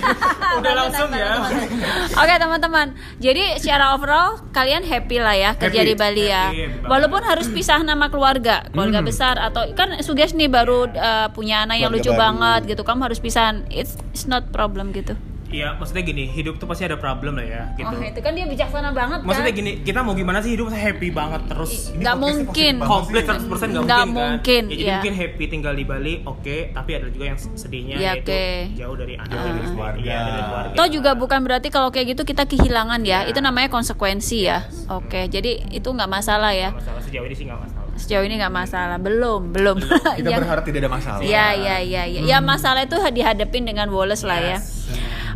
Udah 0.58 0.72
langsung 0.76 1.08
ya. 1.08 1.38
Oke 2.20 2.34
teman-teman, 2.34 2.86
jadi 3.16 3.56
secara 3.56 3.92
overall 3.92 4.42
kalian 4.50 4.82
happy 4.82 5.16
lah 5.16 5.32
ya 5.32 5.50
kerja 5.54 5.80
Happy. 5.80 5.88
di 5.88 5.94
Bali 5.94 6.24
ya. 6.26 6.48
Happy. 6.48 6.84
Walaupun 6.84 7.22
harus 7.22 7.46
pisah 7.46 7.80
nama 7.80 8.08
keluarga, 8.08 8.66
keluarga 8.68 8.98
Hmm. 8.98 9.08
besar 9.08 9.34
atau 9.36 9.66
kan 9.72 9.98
Suges 10.00 10.32
nih 10.32 10.46
baru 10.46 10.86
uh, 10.86 11.30
punya 11.30 11.62
anak 11.62 11.78
yang 11.78 11.88
Keluarga 11.88 12.02
lucu 12.02 12.10
baru. 12.10 12.22
banget 12.22 12.60
gitu, 12.68 12.82
kamu 12.82 13.00
harus 13.02 13.18
pisah. 13.18 13.42
It's, 13.68 13.94
it's 14.10 14.24
not 14.24 14.50
problem 14.50 14.90
gitu. 14.90 15.14
Iya, 15.52 15.76
maksudnya 15.76 16.00
gini, 16.02 16.24
hidup 16.26 16.56
tuh 16.56 16.64
pasti 16.64 16.82
ada 16.82 16.96
problem 16.96 17.36
lah 17.36 17.44
ya, 17.44 17.62
gitu. 17.76 17.86
Oh 17.86 18.00
itu 18.00 18.18
kan 18.18 18.32
dia 18.32 18.48
bijaksana 18.48 18.88
banget 18.90 19.20
kan. 19.20 19.28
Maksudnya 19.28 19.52
gini, 19.52 19.70
kita 19.80 20.00
mau 20.00 20.12
gimana 20.12 20.40
sih 20.40 20.50
hidup 20.50 20.68
happy 20.68 21.08
banget 21.08 21.44
terus? 21.46 21.92
Ini 21.92 22.00
podcastnya 22.00 22.16
mungkin. 22.16 22.74
komplit 22.82 23.22
sih. 23.22 23.30
100% 23.30 23.68
nggak 23.68 23.84
Nggak 23.84 24.04
mungkin, 24.08 24.16
mungkin, 24.16 24.62
kan? 24.62 24.64
Ya, 24.64 24.72
jadi 24.72 24.82
iya. 24.82 24.94
mungkin 24.96 25.14
happy 25.14 25.44
tinggal 25.46 25.72
di 25.72 25.84
Bali, 25.84 26.14
oke, 26.22 26.56
tapi 26.72 26.90
ada 26.90 27.06
juga 27.06 27.24
yang 27.26 27.38
sedihnya 27.38 27.94
Iya, 27.94 28.10
yaitu 28.16 28.32
oke. 28.32 28.44
jauh 28.74 28.96
dari 28.96 29.14
anak, 29.14 29.28
Ah. 29.30 29.44
dari 29.44 29.60
keluarga. 29.62 30.16
Dari 30.18 30.42
keluarga. 30.42 30.74
Toh 30.74 30.88
juga 30.88 31.10
bukan 31.14 31.40
berarti 31.42 31.68
kalau 31.68 31.88
kayak 31.88 32.06
gitu 32.10 32.22
kita 32.24 32.42
kehilangan 32.42 33.00
ya. 33.02 33.18
Iya. 33.22 33.30
Itu 33.30 33.38
namanya 33.38 33.68
konsekuensi 33.68 34.38
ya. 34.42 34.64
Oke, 34.88 35.28
jadi 35.28 35.68
itu 35.68 35.84
nggak 35.86 36.08
masalah 36.08 36.50
ya. 36.50 36.72
Nggak 36.72 36.80
masalah 36.80 37.00
sejauh 37.02 37.26
ini 37.26 37.34
sih 37.34 37.44
nggak 37.44 37.60
masalah. 37.60 37.80
Sejauh 37.92 38.24
ini 38.24 38.34
nggak 38.34 38.54
masalah. 38.54 38.96
Belum, 38.96 39.52
belum. 39.52 39.76
Kita 40.16 40.24
Yang- 40.24 40.40
berharap 40.40 40.64
tidak 40.64 40.80
ada 40.80 40.90
masalah. 40.90 41.20
Iya 41.20 41.46
iya 41.52 41.76
iya 41.78 42.02
iya. 42.08 42.20
Ya 42.24 42.38
masalah 42.40 42.82
itu 42.82 42.96
dihadapin 42.96 43.62
dengan 43.62 43.92
Wallace 43.92 44.24
lah 44.24 44.40
ya. 44.40 44.58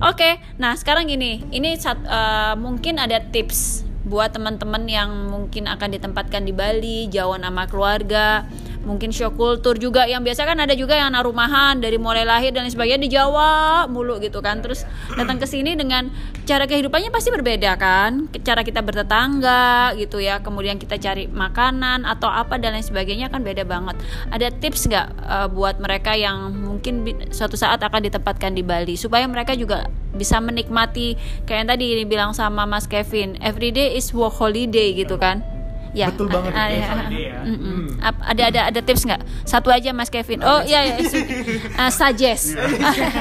Oke, 0.05 0.37
nah 0.61 0.77
sekarang 0.77 1.09
gini, 1.09 1.41
ini 1.49 1.73
sat- 1.81 2.05
eh, 2.05 2.55
mungkin 2.61 3.01
ada 3.01 3.17
tips 3.17 3.81
buat 4.07 4.31
teman-teman 4.31 4.85
yang 4.87 5.11
mungkin 5.33 5.67
akan 5.67 5.97
ditempatkan 5.97 6.45
di 6.45 6.53
Bali, 6.53 7.09
jauh 7.09 7.35
sama 7.35 7.65
keluarga, 7.67 8.45
mungkin 8.87 9.11
show 9.11 9.35
kultur 9.35 9.75
juga 9.77 10.07
yang 10.07 10.23
biasa 10.23 10.47
kan 10.47 10.63
ada 10.63 10.73
juga 10.79 10.95
yang 10.95 11.11
anak 11.11 11.27
rumahan 11.27 11.83
dari 11.83 11.99
mulai 11.99 12.23
lahir 12.23 12.55
dan 12.55 12.63
lain 12.63 12.73
sebagainya 12.73 13.03
di 13.03 13.11
Jawa 13.11 13.85
mulu 13.91 14.23
gitu 14.23 14.39
kan. 14.39 14.63
Terus 14.63 14.87
datang 15.19 15.43
ke 15.43 15.47
sini 15.51 15.75
dengan 15.75 16.07
cara 16.47 16.71
kehidupannya 16.71 17.11
pasti 17.11 17.35
berbeda 17.35 17.75
kan. 17.75 18.31
Cara 18.47 18.63
kita 18.63 18.81
bertetangga 18.87 19.99
gitu 19.99 20.23
ya, 20.23 20.39
kemudian 20.39 20.79
kita 20.79 21.03
cari 21.03 21.27
makanan 21.27 22.07
atau 22.07 22.31
apa 22.31 22.63
dan 22.63 22.79
lain 22.79 22.87
sebagainya 22.87 23.27
kan 23.27 23.43
beda 23.43 23.67
banget. 23.67 23.99
Ada 24.31 24.55
tips 24.55 24.87
nggak 24.87 25.07
eh, 25.11 25.49
buat 25.51 25.83
mereka 25.83 26.15
yang 26.15 26.55
mungkin 26.55 27.03
suatu 27.35 27.59
saat 27.59 27.83
akan 27.83 28.07
ditempatkan 28.07 28.55
di 28.55 28.63
Bali 28.63 28.95
supaya 28.95 29.27
mereka 29.27 29.59
juga 29.59 29.91
bisa 30.15 30.39
menikmati 30.39 31.19
kayak 31.45 31.59
yang 31.67 31.69
tadi 31.75 31.87
dibilang 32.07 32.31
sama 32.33 32.65
Mas 32.65 32.87
Kevin, 32.87 33.35
everyday 33.43 33.99
is 33.99 34.15
work 34.15 34.39
holiday 34.39 34.95
gitu 34.95 35.19
kan? 35.19 35.56
Ya, 35.97 36.13
Betul 36.13 36.29
banget, 36.29 36.53
ah, 36.53 36.69
itu 36.69 36.77
ya. 36.77 36.93
ya. 37.09 37.41
Mm-mm. 37.43 37.97
Ap- 37.99 38.21
Ada 38.21 38.43
ada 38.47 38.61
ada 38.69 38.81
tips 38.81 39.03
nggak? 39.03 39.17
Satu 39.43 39.73
aja 39.73 39.91
Mas 39.91 40.07
Kevin. 40.07 40.45
Oh 40.45 40.61
iya 40.61 40.85
ya, 40.87 40.97
su- 41.01 41.25
ah, 41.81 41.89
suggest, 41.89 42.53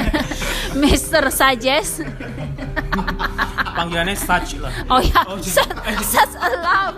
Mister 0.76 1.23
suggest. 1.30 2.03
Panggilannya 3.71 4.11
such 4.13 4.55
lah. 4.57 4.71
Oh 4.88 4.99
ya, 4.99 5.23
Oh, 5.26 5.36
su- 5.38 5.63
such 6.01 6.36
a 6.38 6.49
love. 6.53 6.95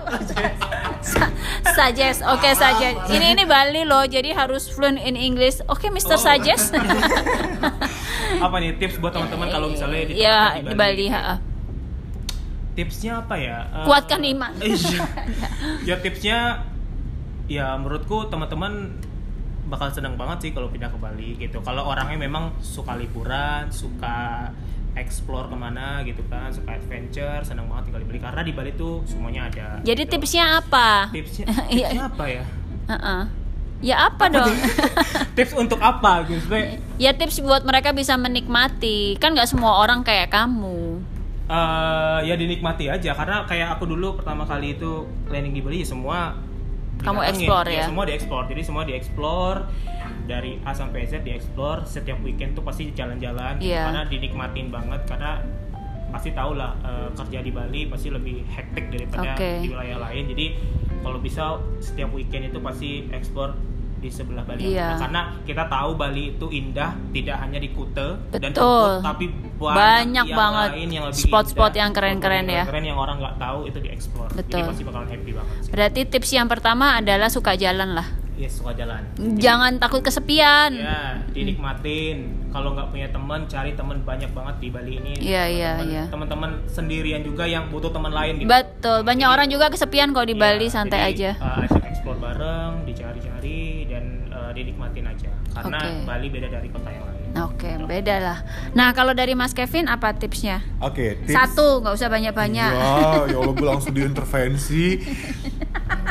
Su- 1.00 1.34
suggest, 1.68 2.22
oke 2.24 2.50
suggest. 2.52 2.98
Ini 3.08 3.34
ini 3.34 3.44
Bali 3.46 3.82
loh, 3.84 4.02
jadi 4.04 4.34
harus 4.34 4.66
fluent 4.68 4.98
in 4.98 5.14
English. 5.14 5.62
Oke, 5.68 5.90
Mister 5.90 6.14
Oh. 6.14 6.22
suggest. 6.24 6.74
Apa 8.40 8.56
nih 8.58 8.76
tips 8.76 8.98
buat 8.98 9.10
teman-teman 9.12 9.48
kalau 9.48 9.68
misalnya 9.68 10.02
di, 10.04 10.14
ya 10.18 10.54
tempat 10.54 10.64
di 10.64 10.76
Bali. 10.76 11.06
ha. 11.08 11.38
Tipsnya 12.78 13.26
apa 13.26 13.36
ya? 13.36 13.66
Eh, 13.74 13.86
Kuatkan 13.90 14.22
iman. 14.22 14.54
Iya. 14.62 15.02
ya 15.90 15.96
tipsnya 15.98 16.62
ya 17.50 17.74
menurutku 17.74 18.30
teman-teman 18.30 18.94
bakal 19.66 19.90
senang 19.90 20.14
banget 20.16 20.38
sih 20.48 20.52
kalau 20.54 20.70
pindah 20.70 20.88
ke 20.88 21.00
Bali 21.02 21.36
gitu. 21.36 21.60
Kalau 21.60 21.90
orangnya 21.90 22.22
memang 22.22 22.54
suka 22.62 22.94
liburan, 22.94 23.68
suka 23.68 24.48
explore 24.94 25.50
ke 25.50 25.58
mana 25.58 26.02
gitu 26.06 26.22
kan, 26.26 26.50
suka 26.50 26.74
adventure, 26.74 27.42
senang 27.42 27.66
banget 27.66 27.90
tinggal 27.90 28.02
di 28.02 28.08
Bali 28.08 28.20
karena 28.22 28.42
di 28.42 28.54
Bali 28.54 28.72
tuh 28.74 29.02
semuanya 29.04 29.50
ada. 29.50 29.68
Jadi 29.82 30.04
gitu. 30.06 30.12
tipsnya 30.14 30.62
apa? 30.62 31.10
tipsnya, 31.10 31.46
Iya. 31.74 31.90
tipsnya 31.90 32.04
apa 32.06 32.24
ya? 32.30 32.44
Heeh. 32.88 33.22
Ya 33.78 34.10
apa 34.10 34.26
dong? 34.26 34.50
Tips 35.38 35.54
untuk 35.54 35.78
apa 35.78 36.26
gitu? 36.26 36.50
Ya 36.98 37.14
tips 37.14 37.46
buat 37.46 37.62
mereka 37.62 37.94
bisa 37.94 38.18
menikmati. 38.18 39.22
Kan 39.22 39.38
nggak 39.38 39.46
semua 39.46 39.78
orang 39.78 40.02
kayak 40.02 40.34
kamu. 40.34 40.97
Eh, 41.48 42.20
ya 42.28 42.36
dinikmati 42.36 42.92
aja 42.92 43.12
karena 43.16 43.48
kayak 43.48 43.80
aku 43.80 43.88
dulu 43.88 44.20
pertama 44.20 44.44
kali 44.44 44.76
itu 44.76 45.08
planning 45.28 45.56
di 45.56 45.62
Bali 45.64 45.84
ya 45.84 45.88
semua 45.88 46.36
Kamu 46.98 47.22
explore 47.22 47.70
ya? 47.70 47.86
Semua 47.86 48.10
dieksplor. 48.10 48.44
Jadi 48.50 48.62
semua 48.66 48.82
dieksplor 48.82 49.70
dari 50.26 50.58
A 50.66 50.74
sampai 50.74 51.06
Z 51.06 51.22
dieksplor 51.22 51.86
setiap 51.86 52.18
weekend 52.26 52.58
tuh 52.58 52.66
pasti 52.66 52.90
jalan-jalan. 52.90 53.62
Iya. 53.62 53.86
karena 53.86 54.02
dinikmatin 54.10 54.74
banget 54.74 55.06
karena 55.06 55.46
pasti 56.10 56.34
tahu 56.34 56.58
lah 56.58 56.74
eh, 56.82 57.10
kerja 57.14 57.40
di 57.46 57.52
Bali 57.54 57.82
pasti 57.86 58.10
lebih 58.10 58.42
hektik 58.50 58.90
daripada 58.90 59.38
Oke. 59.38 59.62
di 59.62 59.68
wilayah 59.70 59.98
lain. 60.10 60.24
Jadi 60.26 60.46
kalau 61.06 61.22
bisa 61.22 61.62
setiap 61.78 62.10
weekend 62.12 62.50
itu 62.50 62.58
pasti 62.58 63.06
explore 63.14 63.54
di 63.98 64.08
sebelah 64.08 64.42
Bali 64.42 64.62
Iya. 64.70 64.88
Nah, 64.88 64.98
karena 65.00 65.22
kita 65.42 65.64
tahu 65.66 65.90
Bali 65.94 66.24
itu 66.32 66.48
indah 66.48 66.94
tidak 67.10 67.38
hanya 67.38 67.58
di 67.58 67.70
Kute 67.70 68.10
dan 68.32 68.40
Betul. 68.48 68.64
Ubud, 68.94 69.04
tapi 69.04 69.26
Banyak 69.58 69.74
banyak, 69.74 70.26
yang 70.28 70.38
banget 70.38 70.70
lain 70.72 70.90
yang 70.92 71.06
lebih 71.06 71.24
spot-spot 71.24 71.74
yang 71.74 71.90
keren-keren 71.90 72.46
spot-spot 72.46 72.54
yang 72.54 72.62
ya. 72.62 72.70
keren 72.70 72.86
yang 72.86 72.96
orang 72.96 73.18
nggak 73.18 73.36
tahu 73.38 73.60
itu 73.66 73.78
dieksplor 73.80 74.30
jadi 74.30 74.38
Betul. 74.40 74.62
pasti 74.64 74.84
bakalan 74.84 75.08
happy 75.08 75.32
banget 75.34 75.56
sih 75.60 75.72
Berarti 75.72 76.00
tips 76.06 76.30
yang 76.32 76.46
pertama 76.46 76.86
adalah 76.96 77.26
suka 77.28 77.52
jalan 77.54 77.90
lah. 77.92 78.06
yes 78.34 78.54
suka 78.56 78.70
jalan 78.72 79.02
Jangan 79.36 79.82
takut 79.82 80.00
kesepian. 80.00 80.70
ya 80.72 81.18
dinikmatin 81.32 82.18
kalau 82.48 82.72
nggak 82.72 82.90
punya 82.90 83.10
teman 83.10 83.46
cari 83.46 83.74
teman 83.74 83.98
banyak 84.00 84.30
banget 84.30 84.56
di 84.58 84.68
Bali 84.70 84.94
ini 84.96 85.14
Iya, 85.20 85.44
iya, 85.48 85.72
iya. 85.82 86.04
teman-teman 86.08 86.62
sendirian 86.66 87.22
juga 87.22 87.44
yang 87.44 87.68
butuh 87.68 87.90
teman 87.90 88.10
lain 88.10 88.38
gitu 88.38 88.48
Betul. 88.48 89.02
Banyak 89.02 89.26
Jadi- 89.26 89.36
orang 89.36 89.48
juga 89.48 89.66
kesepian 89.68 90.10
kalau 90.12 90.24
di 90.24 90.32
Iya, 90.32 90.42
Bali 90.44 90.68
santai 90.68 91.00
jadi, 91.08 91.12
aja. 91.12 91.32
uh, 91.40 91.66
bareng 92.28 92.84
dicari-cari 92.84 93.88
dan 93.88 94.28
uh, 94.36 94.52
dinikmatin 94.52 95.08
aja 95.08 95.32
karena 95.56 95.80
Oke. 95.80 96.04
Bali 96.04 96.28
beda 96.28 96.48
dari 96.52 96.68
kota 96.68 96.90
yang 96.92 97.06
lain 97.08 97.16
Oke, 97.38 97.70
beda 97.86 98.16
lah. 98.18 98.40
Nah, 98.74 98.98
kalau 98.98 99.14
dari 99.14 99.38
Mas 99.38 99.54
Kevin 99.54 99.86
apa 99.86 100.10
tipsnya? 100.18 100.58
Oke, 100.82 101.22
tips. 101.22 101.38
Satu, 101.38 101.86
nggak 101.86 101.94
usah 101.94 102.10
banyak-banyak. 102.10 102.72
Ya, 102.74 103.30
ya 103.30 103.38
Allah 103.38 103.54
gue 103.54 103.68
langsung 103.68 103.94
diintervensi. 103.94 105.06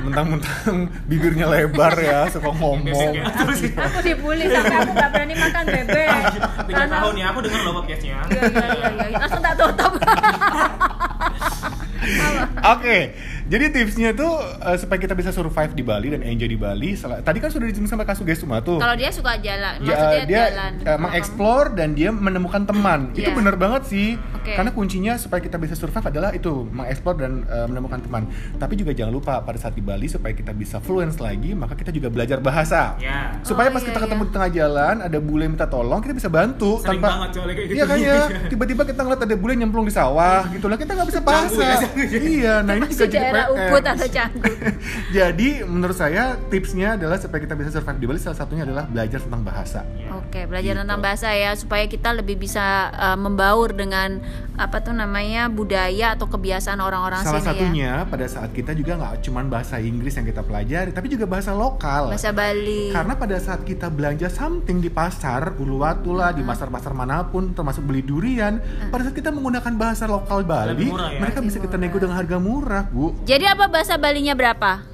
Mentang-mentang 0.06 0.86
bibirnya 1.10 1.50
lebar 1.50 1.98
ya, 1.98 2.30
suka 2.30 2.46
ngomong. 2.46 2.86
Basic 2.86 3.10
ya. 3.10 3.24
Terus 3.42 3.58
ya. 3.58 3.74
Aku 3.74 3.98
dibully 4.06 4.46
sampai 4.46 4.76
aku 4.86 4.92
nggak 4.94 5.10
berani 5.10 5.34
makan 5.34 5.64
bebek. 5.66 6.22
tiga 6.68 6.84
tahun 6.86 7.14
ya 7.18 7.26
aku 7.34 7.38
dengar 7.42 7.60
loh 7.64 7.72
podcastnya 7.82 8.16
Iya, 8.30 8.40
iya, 8.46 8.66
iya, 8.70 8.88
iya. 8.94 9.18
Langsung 9.18 9.42
tak 9.42 9.54
tutup. 9.58 9.92
Oke, 12.76 12.98
Jadi 13.46 13.64
tipsnya 13.70 14.10
tuh 14.10 14.42
eh, 14.42 14.74
supaya 14.74 14.98
kita 14.98 15.14
bisa 15.14 15.30
survive 15.30 15.70
di 15.70 15.86
Bali 15.86 16.10
dan 16.10 16.26
enjoy 16.26 16.50
di 16.50 16.58
Bali. 16.58 16.98
Tadi 16.98 17.38
kan 17.38 17.46
sudah 17.46 17.70
dijelasin 17.70 17.86
sama 17.86 18.02
semua 18.34 18.58
tuh. 18.58 18.82
Kalau 18.82 18.94
dia 18.98 19.10
suka 19.14 19.38
jalan, 19.38 19.78
Ya, 19.78 19.94
maksudnya 19.94 20.22
dia 20.26 20.42
jalan. 20.50 20.72
eh, 20.82 20.98
mengeksplor 20.98 21.64
dan 21.78 21.94
dia 21.94 22.10
menemukan 22.10 22.66
teman. 22.66 23.14
Itu 23.14 23.30
Iya. 23.30 23.36
benar 23.38 23.54
banget 23.54 23.86
sih. 23.86 24.18
Oke. 24.34 24.50
Karena 24.50 24.74
kuncinya 24.74 25.14
supaya 25.14 25.38
kita 25.38 25.62
bisa 25.62 25.78
survive 25.78 26.02
adalah 26.02 26.34
itu, 26.34 26.66
mengeksplor 26.66 27.14
dan 27.16 27.46
eh, 27.46 27.66
menemukan 27.70 28.02
teman. 28.02 28.22
Tapi 28.58 28.74
juga 28.74 28.90
jangan 28.90 29.14
lupa 29.14 29.38
pada 29.40 29.58
saat 29.62 29.78
di 29.78 29.82
Bali 29.82 30.10
supaya 30.10 30.34
kita 30.34 30.50
bisa 30.50 30.82
fluence 30.82 31.22
lagi, 31.22 31.54
maka 31.54 31.78
kita 31.78 31.94
juga 31.94 32.10
belajar 32.10 32.42
bahasa. 32.42 32.98
Ya. 32.98 33.38
Supaya 33.46 33.70
Oh, 33.70 33.74
pas 33.74 33.82
iya, 33.82 33.88
kita 33.90 33.98
ketemu 34.00 34.22
iya. 34.22 34.26
di 34.26 34.32
tengah 34.32 34.50
jalan 34.50 34.94
ada 35.02 35.18
bule 35.18 35.44
minta 35.46 35.66
tolong, 35.66 35.98
kita 36.00 36.14
bisa 36.14 36.30
bantu 36.30 36.78
Sering 36.78 36.98
tanpa 36.98 37.08
banget 37.14 37.28
gitu. 37.30 37.74
Iya 37.74 37.84
kan 37.86 37.96
ya. 37.98 38.18
Tiba-tiba 38.50 38.82
kita 38.82 39.00
ngeliat 39.06 39.22
ada 39.22 39.36
bule 39.36 39.54
nyemplung 39.54 39.86
di 39.86 39.94
sawah 39.94 40.46
gitu 40.50 40.66
lah, 40.66 40.74
kita 40.74 40.94
nggak 40.94 41.08
bisa 41.10 41.20
bahasa. 41.22 41.62
Ya, 41.62 41.74
ya. 41.94 42.18
Iya, 42.36 42.54
nah 42.62 42.72
ini 42.74 42.86
juga 42.90 43.06
jadi 43.06 43.35
daerah 43.38 43.46
PR. 43.46 43.60
Ubud 43.66 43.84
atau 43.86 44.08
Canggu. 44.08 44.50
Jadi 45.16 45.48
menurut 45.62 45.94
saya 45.94 46.22
tipsnya 46.46 46.94
adalah 46.94 47.16
supaya 47.16 47.38
kita 47.38 47.54
bisa 47.54 47.70
survive 47.70 47.98
di 47.98 48.06
Bali 48.06 48.18
salah 48.18 48.36
satunya 48.36 48.62
adalah 48.62 48.84
belajar 48.84 49.20
tentang 49.20 49.42
bahasa. 49.42 49.80
Oke, 50.16 50.44
belajar 50.44 50.64
Gitu. 50.68 50.82
tentang 50.82 51.00
bahasa 51.00 51.28
ya 51.30 51.52
supaya 51.52 51.84
kita 51.84 52.10
lebih 52.12 52.36
bisa 52.36 52.64
uh, 52.90 53.14
membaur 53.14 53.70
dengan 53.70 54.18
apa 54.54 54.80
tuh 54.80 54.90
namanya 54.90 55.46
budaya 55.46 56.12
atau 56.12 56.26
kebiasaan 56.26 56.78
orang-orang 56.78 57.20
Salah 57.20 57.38
sini 57.38 57.46
ya. 57.46 57.52
satunya 57.52 57.92
pada 58.04 58.26
saat 58.26 58.50
kita 58.50 58.72
juga 58.72 58.96
nggak 58.96 59.20
cuma 59.20 59.44
bahasa 59.44 59.76
Inggris 59.78 60.12
yang 60.12 60.24
kita 60.24 60.40
pelajari, 60.40 60.90
tapi 60.90 61.06
juga 61.06 61.24
bahasa 61.24 61.52
lokal. 61.52 62.08
Bahasa 62.08 62.30
Bali. 62.30 62.88
Karena 62.88 63.14
pada 63.14 63.36
saat 63.36 63.62
kita 63.62 63.86
belanja 63.86 64.26
something 64.26 64.78
di 64.78 64.88
pasar, 64.88 65.54
Uluwatu 65.56 66.12
lah, 66.12 66.30
di 66.30 66.42
pasar-pasar 66.42 66.92
mana 66.92 67.22
pun, 67.22 67.52
termasuk 67.52 67.82
beli 67.82 68.00
durian, 68.00 68.58
pada 68.86 69.02
saat 69.02 69.14
kita 69.14 69.28
menggunakan 69.28 69.72
bahasa 69.72 70.04
lokal 70.04 70.42
Bali, 70.42 70.72
Lebih 70.72 70.88
murah 70.88 71.10
ya? 71.10 71.20
mereka 71.20 71.38
bisa 71.40 71.58
kita 71.58 71.76
nego 71.76 71.96
dengan 71.96 72.16
harga 72.16 72.36
murah, 72.36 72.84
Bu. 72.86 73.12
Jadi 73.26 73.42
apa 73.42 73.66
bahasa 73.66 73.98
Balinya 73.98 74.38
berapa? 74.38 74.86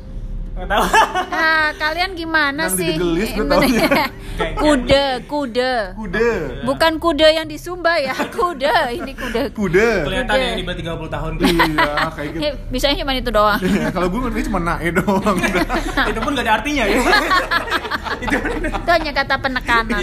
Nggak 0.53 0.69
tahu. 0.69 0.85
Nah, 1.43 1.75
kalian 1.75 2.15
gimana 2.15 2.71
Yang 2.71 2.77
sih? 2.79 2.93
gue 2.99 3.45
taunya. 3.51 4.07
kuda, 4.63 5.05
kuda. 5.27 5.73
Kuda. 5.99 6.29
Bukan 6.63 6.93
kuda 7.03 7.27
yang 7.35 7.47
di 7.51 7.59
Sumba 7.59 7.99
ya, 7.99 8.15
kuda. 8.39 8.95
Ini 8.95 9.13
kuda. 9.15 9.43
Kuda. 9.51 9.89
Kelihatan 10.07 10.31
Kuda. 10.31 10.47
yang 10.47 10.57
di 10.59 10.65
bawah 10.65 11.07
30 11.09 11.15
tahun. 11.15 11.33
iya, 11.43 11.93
kayak 12.15 12.29
gitu. 12.31 12.43
Bisanya 12.71 12.95
cuma 13.03 13.13
itu 13.15 13.31
doang. 13.31 13.61
Kalau 13.91 14.07
gue 14.07 14.21
ngerti 14.23 14.41
cuma 14.47 14.59
nae 14.63 14.89
doang. 14.95 15.37
Itu 16.07 16.19
pun 16.23 16.31
gak 16.35 16.45
ada 16.47 16.53
artinya 16.63 16.85
ya. 16.87 16.97
itu 18.23 18.37
itu 18.39 18.91
hanya 18.91 19.13
kata 19.15 19.35
penekanan. 19.43 20.01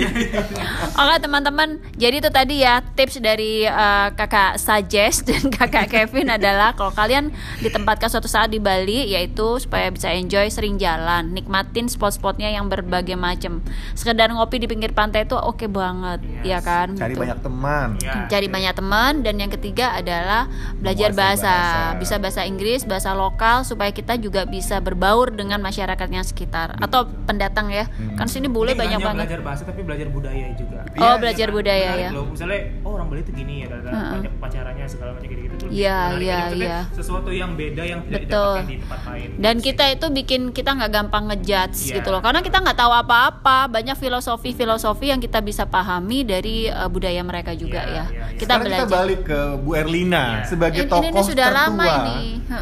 Oke 0.95 1.15
teman-teman, 1.19 1.69
jadi 1.95 2.15
itu 2.19 2.29
tadi 2.31 2.55
ya 2.63 2.83
tips 2.83 3.23
dari 3.23 3.63
eh, 3.63 4.07
kakak 4.11 4.59
Suggest 4.59 5.23
dan 5.23 5.47
kakak 5.47 5.87
Kevin 5.87 6.35
adalah 6.35 6.75
kalau 6.75 6.91
kalian 6.91 7.31
ditempatkan 7.63 8.11
suatu 8.11 8.27
saat 8.27 8.51
di 8.51 8.59
Bali, 8.59 9.15
yaitu 9.15 9.59
supaya 9.59 9.87
bisa 9.87 10.11
enjoy 10.11 10.38
sering 10.47 10.79
jalan, 10.79 11.27
nikmatin 11.29 11.85
spot-spotnya 11.85 12.47
yang 12.47 12.71
berbagai 12.71 13.13
macam. 13.13 13.59
Sekedar 13.91 14.31
ngopi 14.31 14.57
di 14.57 14.65
pinggir 14.65 14.91
pantai 14.91 15.27
itu 15.27 15.35
oke 15.35 15.67
banget, 15.67 16.23
ya 16.39 16.57
Yes. 16.57 16.63
kan? 16.63 16.87
Cari 16.93 17.11
Gitu. 17.11 17.19
banyak 17.19 17.39
teman. 17.41 17.87
Ya. 17.99 18.13
Cari 18.25 18.47
banyak 18.47 18.73
teman 18.73 19.13
dan 19.19 19.35
yang 19.35 19.51
ketiga 19.51 19.91
adalah 19.93 20.47
belajar 20.73 21.11
bahasa. 21.11 21.51
bahasa. 21.51 21.97
bisa 21.97 22.15
bahasa 22.15 22.41
Inggris, 22.43 22.85
bahasa 22.85 23.11
lokal 23.11 23.63
supaya 23.63 23.89
kita 23.89 24.15
juga 24.15 24.45
bisa 24.45 24.77
berbaur 24.77 25.29
dengan 25.29 25.59
masyarakatnya 25.59 26.21
sekitar 26.21 26.77
atau 26.77 27.03
pendatang 27.25 27.67
ya. 27.67 27.89
Kan 28.15 28.29
sini 28.29 28.45
nggak 28.45 28.77
banyak 28.77 28.79
hanya 28.93 28.97
banget. 29.03 29.25
belajar 29.25 29.41
bahasa 29.41 29.63
tapi 29.65 29.81
belajar 29.81 30.07
budaya 30.07 30.45
juga. 30.53 30.85
Oh, 30.85 30.95
Iya, 30.95 31.11
belajar 31.17 31.47
kan? 31.47 31.55
budaya 31.55 31.89
ya. 31.97 32.09
loh. 32.11 32.25
Misalnya, 32.29 32.59
oh 32.83 32.91
orang 32.93 33.07
Bali 33.09 33.21
itu 33.21 33.31
gini 33.33 33.53
ya, 33.63 33.67
dan 33.67 33.81
Heeh. 33.83 34.11
banyak 34.15 34.33
pacarannya 34.37 34.85
segala 34.85 35.09
macam 35.11 35.25
gitu-gitu 35.25 35.55
tuh. 35.57 35.67
Iya, 35.69 35.97
menarik 36.09 36.21
iya. 36.21 36.37
Maksudnya 36.39 36.67
iya. 36.67 36.79
Sesuatu 36.93 37.29
yang 37.31 37.51
beda 37.55 37.83
yang 37.83 37.99
tidak 38.05 38.21
Betul. 38.21 38.37
didapatkan 38.37 38.67
di 38.67 38.77
tempat 38.77 39.01
lain. 39.05 39.29
Dan 39.39 39.55
kita 39.59 39.83
itu 39.89 40.05
bikin 40.09 40.28
kita 40.29 40.69
nggak 40.71 40.91
gampang 40.91 41.25
ngejudge 41.27 41.89
Iya. 41.89 41.95
gitu 41.97 42.09
loh, 42.09 42.19
karena 42.19 42.39
kita 42.39 42.59
nggak 42.59 42.75
tahu 42.75 42.93
apa-apa. 42.93 43.65
Banyak 43.67 43.95
filosofi-filosofi 43.95 45.09
yang 45.09 45.17
kita 45.17 45.39
bisa 45.39 45.65
pahami 45.65 46.21
dari 46.21 46.67
uh, 46.67 46.85
budaya 46.85 47.17
mereka 47.19 47.51
juga 47.51 47.81
Iya, 47.81 47.89
ya. 47.89 48.03
iya, 48.05 48.05
iya. 48.05 48.25
Kita 48.35 48.45
Sekarang 48.45 48.61
belajar. 48.61 48.85
kita 48.85 48.95
balik 48.95 49.19
ke 49.23 49.39
Bu 49.57 49.71
Erlina 49.73 50.23
Iya. 50.35 50.45
sebagai 50.45 50.81
Ini- 50.81 50.91
tokoh 50.91 51.09
ini 51.09 51.21
sudah 51.23 51.47
tertua. 51.47 51.61
lama 51.65 51.85
ini. 52.05 52.19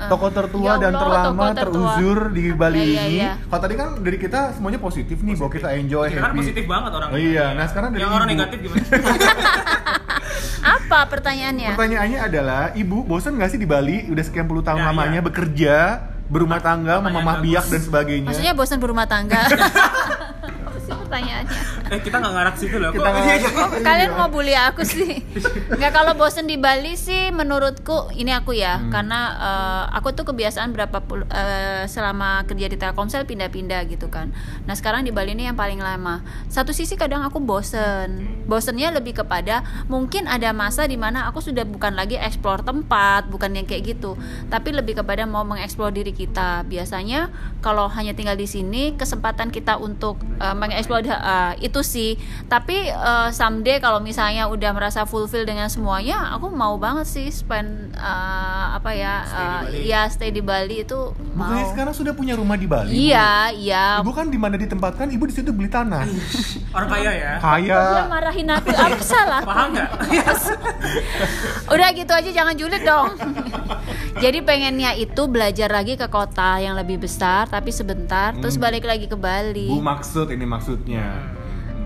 Tokoh 0.08 0.30
tertua 0.32 0.64
Ya 0.66 0.74
dan 0.78 0.92
Allah, 0.92 1.02
terlama 1.02 1.28
tokoh 1.28 1.52
tertua. 1.54 1.74
teruzur 1.92 2.20
di 2.32 2.46
Bali 2.50 2.78
Iya, 2.78 2.86
iya, 2.86 3.02
ini. 3.04 3.16
iya. 3.18 3.32
Kalau 3.44 3.62
tadi 3.62 3.76
kan 3.76 3.88
dari 3.98 4.18
kita 4.18 4.40
semuanya 4.54 4.80
positif 4.80 5.18
nih, 5.18 5.36
bahwa 5.36 5.52
kita 5.52 5.68
enjoy 5.74 6.08
kan 6.10 6.22
happy. 6.24 6.38
positif 6.38 6.64
banget 6.66 6.92
orangnya. 6.94 7.14
Oh 7.14 7.20
iya, 7.20 7.46
nah 7.52 7.66
sekarang 7.66 7.90
dari 7.90 8.02
yang 8.02 8.14
orang 8.14 8.30
negatif 8.30 8.58
gimana? 8.62 8.86
Apa 10.68 11.08
pertanyaannya? 11.08 11.70
Pertanyaannya 11.74 12.20
adalah, 12.22 12.62
Ibu 12.74 13.04
bosan 13.04 13.36
nggak 13.36 13.50
sih 13.50 13.58
di 13.58 13.66
Bali 13.66 14.08
udah 14.08 14.20
sekian 14.22 14.46
puluh 14.46 14.60
tahun 14.62 14.80
Ya, 14.80 14.86
lamanya 14.86 15.20
ya. 15.20 15.24
bekerja, 15.24 15.76
berumah 16.28 16.60
tangga, 16.60 17.00
mamah 17.00 17.40
biak 17.40 17.66
dan 17.72 17.82
sebagainya? 17.82 18.30
Maksudnya 18.32 18.54
bosan 18.54 18.80
berumah 18.80 19.08
tangga? 19.08 19.48
Pertanyaannya? 21.08 21.60
eh 21.88 22.00
kita 22.00 22.16
nggak 22.18 22.34
ngarah 22.34 22.52
ke 22.52 22.60
situ 22.60 22.76
loh. 22.78 22.92
Kita 22.92 23.08
Oh, 23.08 23.72
kalian 23.80 24.12
mau 24.14 24.28
bully 24.28 24.52
aku 24.54 24.84
sih? 24.84 25.24
Nggak 25.70 25.92
kalau 25.94 26.14
bosen 26.14 26.44
di 26.44 26.56
Bali 26.56 26.94
sih 26.94 27.32
menurutku 27.32 28.12
ini 28.12 28.30
aku 28.30 28.52
ya 28.52 28.76
Hmm. 28.78 28.92
karena 28.92 29.20
eh, 29.34 29.84
aku 29.94 30.12
tuh 30.12 30.26
kebiasaan 30.26 30.70
berapa 30.70 31.00
pul- 31.00 31.24
eh, 31.26 31.88
selama 31.88 32.44
kerja 32.44 32.68
di 32.68 32.76
Telkomsel 32.76 33.24
pindah-pindah 33.24 33.88
gitu 33.88 34.08
kan. 34.08 34.36
Nah 34.64 34.76
sekarang 34.76 35.02
di 35.02 35.10
Bali 35.10 35.32
ini 35.32 35.46
yang 35.46 35.56
paling 35.56 35.80
lama. 35.80 36.20
Satu 36.48 36.70
sisi 36.70 36.94
kadang 36.94 37.24
aku 37.24 37.40
bosen. 37.40 38.44
Bosennya 38.44 38.92
lebih 38.92 39.16
kepada 39.16 39.60
mungkin 39.88 40.26
ada 40.26 40.52
masa 40.52 40.84
di 40.84 40.96
mana 40.96 41.26
aku 41.26 41.40
sudah 41.40 41.64
bukan 41.64 41.94
lagi 41.94 42.16
explore 42.18 42.62
tempat, 42.62 43.28
bukan 43.28 43.54
yang 43.54 43.64
kayak 43.64 43.88
gitu, 43.90 44.20
tapi 44.46 44.72
lebih 44.72 44.98
kepada 44.98 45.24
mau 45.24 45.44
mengeksplor 45.44 45.90
diri 45.90 46.12
kita. 46.12 46.64
Biasanya 46.64 47.32
kalau 47.60 47.88
hanya 47.88 48.12
tinggal 48.12 48.36
di 48.36 48.46
sini 48.46 48.92
kesempatan 48.94 49.50
kita 49.50 49.78
untuk 49.78 50.20
eh, 50.38 50.52
mengeksplor 50.54 50.97
eh, 51.00 51.54
itu 51.62 51.80
sih 51.80 52.18
tapi 52.46 52.88
eh, 52.88 53.30
someday 53.30 53.78
kalau 53.78 54.00
misalnya 54.00 54.46
udah 54.46 54.72
merasa 54.72 55.04
fulfill 55.04 55.44
dengan 55.44 55.68
semuanya 55.68 56.32
aku 56.32 56.48
mau 56.48 56.76
banget 56.76 57.06
sih 57.06 57.28
spend 57.28 57.68
eh, 57.94 58.66
apa 58.72 58.90
ya 58.92 59.14
Stay 59.20 59.38
eh, 59.38 59.60
Bali. 59.60 59.80
ya 59.84 60.02
stay 60.08 60.30
di 60.30 60.42
Bali 60.42 60.76
itu 60.80 61.00
Bukannya 61.14 61.62
mau 61.62 61.72
sekarang 61.72 61.94
sudah 61.94 62.14
punya 62.14 62.34
rumah 62.34 62.56
di 62.56 62.66
Bali? 62.66 62.90
Bu? 62.90 62.98
iya 62.98 63.30
iya 63.50 63.86
Ibu 64.00 64.12
kan 64.12 64.28
di 64.28 64.38
mana 64.38 64.56
ditempatkan, 64.56 65.10
ibu 65.10 65.24
di 65.24 65.34
situ 65.34 65.50
beli 65.50 65.68
tanah. 65.68 66.06
Orang 66.76 66.88
kaya 66.88 67.12
ya. 67.12 67.34
Kaya. 67.38 67.78
dia 67.94 68.06
marahin 68.08 68.48
aku 68.48 68.70
apa 68.70 68.98
salah 69.00 69.42
Paham 69.44 69.74
nggak? 69.74 69.90
udah 71.74 71.90
gitu 71.92 72.12
aja 72.12 72.30
jangan 72.32 72.56
julid 72.56 72.82
dong 72.82 73.12
jadi 74.24 74.40
pengennya 74.42 74.96
itu 74.96 75.28
belajar 75.28 75.70
lagi 75.70 75.94
ke 75.94 76.08
kota 76.08 76.58
yang 76.58 76.74
lebih 76.74 76.98
besar 76.98 77.46
tapi 77.46 77.70
sebentar 77.70 78.34
terus 78.34 78.56
Hmm. 78.58 78.64
balik 78.64 78.84
lagi 78.84 79.06
ke 79.06 79.14
Bali 79.14 79.70
Bu 79.70 79.78
maksud 79.78 80.32
ini 80.32 80.48
maksudnya. 80.88 81.36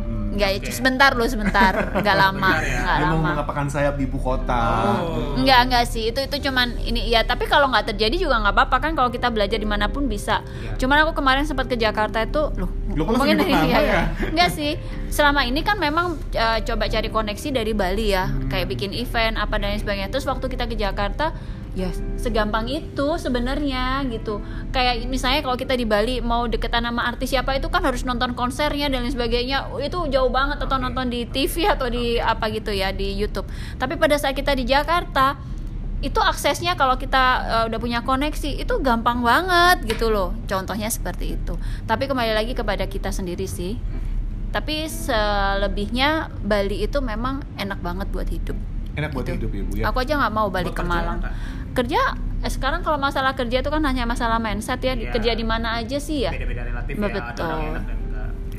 Hmm. 0.01 0.31
Enggak, 0.31 0.63
sebentar 0.71 1.11
loh, 1.11 1.27
sebentar, 1.27 1.75
nggak 1.99 2.15
lama, 2.15 2.55
Sebentar 2.55 2.87
ya. 2.87 2.95
Dia 2.95 3.05
mau 3.05 3.19
lama. 3.19 3.27
mengapakkan 3.35 3.67
sayap 3.67 3.99
di 3.99 4.07
ibu 4.07 4.15
kota. 4.15 4.63
Oh. 4.95 5.35
Enggak, 5.35 5.59
enggak 5.67 5.85
sih. 5.85 6.07
Itu 6.07 6.23
itu 6.23 6.47
cuman 6.47 6.79
ini 6.79 7.11
ya, 7.11 7.27
tapi 7.27 7.47
kalau 7.47 7.67
nggak 7.67 7.91
terjadi 7.91 8.15
juga 8.17 8.39
nggak 8.39 8.55
apa-apa 8.55 8.77
kan 8.79 8.91
kalau 8.95 9.11
kita 9.11 9.27
belajar 9.27 9.59
di 9.59 9.67
mana 9.67 9.91
pun 9.91 10.07
bisa. 10.07 10.39
Iya. 10.63 10.79
Cuman 10.79 11.03
aku 11.03 11.19
kemarin 11.19 11.43
sempat 11.43 11.67
ke 11.67 11.75
Jakarta 11.75 12.23
itu, 12.23 12.47
loh, 12.55 12.71
Loh, 12.95 13.03
kok 13.03 13.11
ngomongin 13.11 13.43
langsung 13.43 13.51
nyebut 13.51 13.67
iya, 13.75 13.79
iya. 13.79 13.91
ya? 13.91 14.03
Enggak 14.31 14.49
sih. 14.55 14.71
Selama 15.11 15.43
ini 15.43 15.59
kan 15.61 15.75
memang 15.75 16.15
eh, 16.31 16.59
coba 16.63 16.87
cari 16.87 17.09
koneksi 17.11 17.47
dari 17.51 17.71
Bali 17.75 18.15
ya, 18.15 18.31
Hmm. 18.31 18.47
kayak 18.47 18.71
bikin 18.71 18.95
event 18.95 19.35
apa 19.35 19.59
dan 19.59 19.75
lain 19.75 19.83
sebagainya. 19.83 20.07
Terus 20.07 20.23
waktu 20.23 20.47
kita 20.47 20.63
ke 20.63 20.79
Jakarta 20.79 21.35
ya 21.71 21.87
segampang 22.19 22.67
itu 22.67 23.07
sebenarnya 23.15 24.03
gitu. 24.11 24.43
Kayak 24.75 25.07
misalnya 25.07 25.39
kalau 25.39 25.55
kita 25.55 25.73
di 25.79 25.87
Bali 25.87 26.19
mau 26.19 26.43
deketan 26.43 26.83
sama 26.83 27.07
artis 27.07 27.31
siapa 27.31 27.55
itu 27.55 27.71
kan 27.71 27.79
harus 27.81 28.03
nonton 28.03 28.35
konsernya 28.35 28.91
dan 28.91 29.07
lain 29.07 29.13
sebagainya. 29.15 29.71
Itu 29.79 30.03
jauh 30.11 30.27
banget 30.27 30.59
atau 30.59 30.75
nonton 30.75 31.07
di 31.07 31.23
TV 31.23 31.71
atau 31.71 31.87
di 31.87 32.19
apa 32.19 32.51
gitu 32.51 32.75
ya 32.75 32.91
di 32.91 33.15
YouTube. 33.15 33.47
Tapi 33.79 33.95
pada 33.95 34.19
saat 34.19 34.35
kita 34.35 34.51
di 34.51 34.67
Jakarta 34.67 35.39
itu 36.01 36.17
aksesnya 36.17 36.73
kalau 36.75 36.97
kita 36.97 37.23
eh, 37.45 37.63
udah 37.71 37.79
punya 37.79 38.01
koneksi 38.01 38.59
itu 38.59 38.73
gampang 38.83 39.23
banget 39.23 39.85
gitu 39.87 40.11
loh. 40.11 40.35
Contohnya 40.49 40.91
seperti 40.91 41.39
itu. 41.39 41.55
Tapi 41.87 42.09
kembali 42.09 42.35
lagi 42.35 42.51
kepada 42.51 42.83
kita 42.83 43.15
sendiri 43.15 43.47
sih. 43.47 43.79
Tapi 44.51 44.91
selebihnya 44.91 46.27
Bali 46.43 46.83
itu 46.83 46.99
memang 46.99 47.39
enak 47.55 47.79
banget 47.79 48.11
buat 48.11 48.27
hidup. 48.27 48.59
Enak 48.91 49.15
buat 49.15 49.23
Gitu. 49.23 49.39
hidup 49.39 49.51
ya 49.55 49.63
bu 49.63 49.73
ya. 49.79 49.83
aku 49.87 49.97
aja 50.03 50.13
nggak 50.19 50.33
mau 50.35 50.51
balik 50.51 50.75
ke 50.75 50.83
Buat 50.83 50.83
kerja 50.83 50.91
Malang. 50.99 51.19
Nggak? 51.23 51.33
Kerja 51.73 52.01
eh, 52.39 52.49
sekarang 52.49 52.81
kalau 52.81 52.97
masalah 52.97 53.31
kerja 53.31 53.59
itu 53.59 53.69
kan 53.69 53.81
hanya 53.81 54.03
masalah 54.03 54.37
mindset 54.37 54.79
ya 54.79 54.93
Iya. 54.93 55.09
kerja 55.09 55.31
di 55.31 55.43
mana 55.43 55.77
aja 55.77 55.97
sih 55.97 56.23
ya 56.23 56.31
Beda-beda 56.31 56.61
relatif 56.63 56.93
ya. 56.93 57.01
Ada 57.01 57.19
Betul. 57.25 57.45
orang 57.47 57.63
enak 57.71 57.83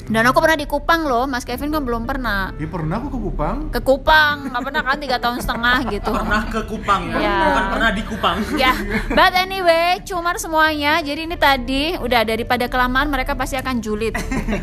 dan 0.02 0.26
aku 0.26 0.42
pernah 0.42 0.58
di 0.58 0.66
Kupang 0.66 1.06
loh 1.06 1.24
Mas 1.24 1.46
Kevin 1.46 1.70
kan 1.70 1.78
belum 1.80 2.02
pernah 2.02 2.50
Ya 2.58 2.66
pernah 2.66 2.98
aku 2.98 3.08
ke 3.08 3.18
Kupang. 3.22 3.56
ke 3.70 3.80
Kupang 3.80 4.50
nggak 4.50 4.62
pernah 4.62 4.82
kan 4.82 4.98
tiga 4.98 5.16
tahun 5.16 5.38
setengah 5.38 5.78
gitu 5.88 6.10
Pernah 6.10 6.42
ke 6.44 6.60
Kupang 6.66 7.02
ya? 7.06 7.16
Iya. 7.16 7.36
Bukan 7.38 7.64
pernah 7.70 7.90
di 7.90 8.02
Kupang. 8.02 8.36
ya 8.58 8.72
but 9.08 9.32
anyway 9.32 10.02
cumar 10.02 10.36
semuanya 10.36 10.98
jadi 11.00 11.22
ini 11.22 11.36
tadi 11.36 11.82
udah 11.96 12.22
daripada 12.24 12.66
kelamaan 12.66 13.08
mereka 13.08 13.32
pasti 13.32 13.54
akan 13.54 13.78
julid 13.78 14.12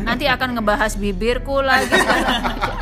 nanti 0.02 0.28
akan 0.28 0.54
ngebahas 0.54 0.92
bibirku 0.94 1.56
lagi 1.58 1.88
segala 1.88 2.28
macam. 2.44 2.74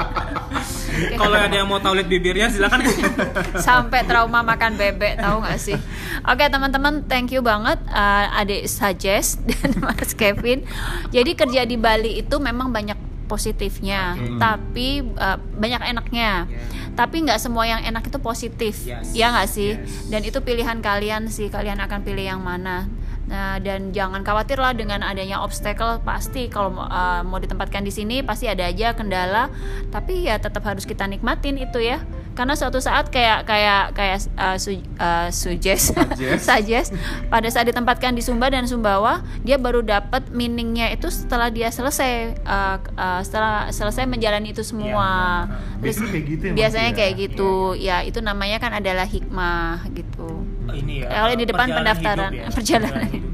Kalau 1.21 1.35
ada 1.35 1.53
yang 1.53 1.67
mau 1.67 1.79
tahu 1.79 1.95
lihat 1.95 2.09
bibirnya 2.09 2.47
silakan. 2.49 2.83
sampai 3.69 4.05
trauma 4.05 4.41
makan 4.43 4.75
bebek 4.75 5.19
tahu 5.19 5.41
nggak 5.41 5.59
sih 5.59 5.79
oke 6.23 6.45
teman-teman 6.45 7.05
thank 7.05 7.29
you 7.29 7.41
banget 7.41 7.79
uh, 7.89 8.27
adik 8.35 8.65
suggest 8.65 9.41
dan 9.49 9.77
mas 9.79 10.13
Kevin 10.13 10.65
jadi 11.09 11.31
kerja 11.33 11.63
di 11.63 11.77
Bali 11.77 12.19
itu 12.19 12.37
memang 12.39 12.69
banyak 12.69 12.97
positifnya 13.29 14.17
Oke. 14.17 14.41
tapi 14.41 14.89
uh, 15.15 15.37
banyak 15.37 15.83
enaknya 15.87 16.49
Yeah. 16.49 16.65
tapi 16.97 17.23
nggak 17.23 17.39
semua 17.39 17.63
yang 17.63 17.85
enak 17.85 18.09
itu 18.09 18.19
positif 18.19 18.83
Yes. 18.83 19.13
ya 19.13 19.31
nggak 19.31 19.49
sih 19.49 19.77
Yes. 19.77 20.09
dan 20.09 20.21
itu 20.23 20.41
pilihan 20.41 20.81
kalian 20.81 21.29
sih 21.29 21.47
kalian 21.47 21.79
akan 21.79 22.01
pilih 22.03 22.25
yang 22.27 22.41
mana 22.41 22.89
Nah, 23.29 23.61
dan 23.61 23.93
jangan 23.93 24.25
khawatir 24.25 24.57
lah 24.57 24.73
dengan 24.73 25.05
adanya 25.05 25.45
obstacle 25.45 26.01
pasti 26.01 26.49
kalau 26.49 26.73
mau, 26.73 26.89
uh, 26.89 27.21
mau 27.21 27.37
ditempatkan 27.37 27.85
di 27.85 27.93
sini 27.93 28.25
pasti 28.25 28.49
ada 28.49 28.65
aja 28.65 28.97
kendala. 28.97 29.53
Tapi 29.93 30.25
ya 30.27 30.41
tetap 30.41 30.65
harus 30.65 30.89
kita 30.89 31.05
nikmatin 31.05 31.61
itu 31.61 31.77
ya. 31.79 32.01
Karena 32.33 32.57
suatu 32.57 32.81
saat 32.81 33.13
kayak 33.13 33.45
kayak 33.45 33.93
kayak 33.93 34.19
uh, 34.39 34.57
su, 34.57 34.79
uh, 34.97 35.29
suggest 35.29 35.91
Suggest. 36.39 36.95
pada 37.27 37.51
saat 37.51 37.67
ditempatkan 37.67 38.15
di 38.15 38.23
Sumba 38.23 38.47
dan 38.47 38.63
Sumbawa 38.65 39.27
dia 39.43 39.59
baru 39.59 39.83
dapat 39.83 40.31
meaningnya 40.31 40.89
itu 40.95 41.11
setelah 41.11 41.51
dia 41.51 41.69
selesai 41.69 42.39
uh, 42.47 42.79
uh, 42.95 43.21
setelah 43.27 43.69
selesai 43.75 44.07
menjalani 44.09 44.55
itu 44.57 44.63
semua. 44.65 45.51
Iya, 45.51 45.83
Terus 45.83 45.99
Biasanya 45.99 46.11
kayak 46.15 46.27
gitu 46.31 46.45
ya, 46.47 46.53
biasanya 46.55 46.91
ya? 46.91 46.97
kayak 46.97 47.13
gitu. 47.19 47.53
Ya 47.77 47.97
itu 48.07 48.19
namanya 48.23 48.57
kan 48.63 48.73
adalah 48.73 49.05
hikmah 49.05 49.85
gitu 49.93 50.58
Ini 50.75 50.95
ya. 51.05 51.09
kalau 51.09 51.35
di 51.37 51.45
depan 51.49 51.67
pendaftaran 51.73 52.31
hidup 52.33 52.45
ya. 52.45 52.47
perjalanan 52.53 53.07
hidup. 53.09 53.33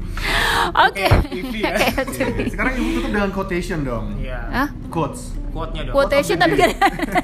Oke. 0.87 1.07
Ya. 1.55 1.71
Kayak 1.79 2.05
TV. 2.09 2.47
Sekarang 2.49 2.73
ibu 2.75 2.89
tutup 2.95 3.11
dengan 3.11 3.29
quotation 3.31 3.79
dong. 3.81 4.05
Iya. 4.17 4.39
Hah? 4.49 4.69
Quotes. 4.89 5.35
Quote-nya 5.49 5.87
dong. 5.87 5.95
Quotation 5.95 6.35
tapi 6.35 6.55
kan 6.59 6.67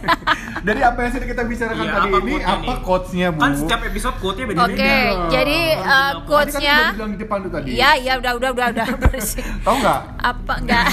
Dari 0.67 0.79
apa 0.79 1.03
yang 1.03 1.11
sudah 1.11 1.27
kita 1.27 1.43
bicarakan 1.43 1.83
Iya, 1.83 1.91
tadi 1.91 2.07
apa 2.07 2.19
ini, 2.21 2.33
apa 2.39 2.73
quotesnya 2.79 3.27
bu? 3.33 3.39
Kan 3.41 3.51
setiap 3.59 3.81
episode 3.83 4.15
quote-nya 4.23 4.45
beda-beda. 4.47 4.71
Oke, 4.71 4.95
jadi 5.27 5.59
uh, 5.73 5.83
Tadi 5.83 5.91
kan 5.91 6.13
quotes-nya 6.23 6.75
bilang 6.95 7.11
di 7.11 7.19
depan 7.19 7.37
tuh 7.41 7.51
tadi. 7.51 7.69
Ya, 7.73 7.91
ya 7.99 8.13
udah 8.15 8.31
udah 8.39 8.49
udah 8.55 8.67
udah 8.71 8.87
bersih. 9.03 9.43
Tahu 9.67 9.75
nggak? 9.75 10.01
apa 10.21 10.53
enggak 10.61 10.85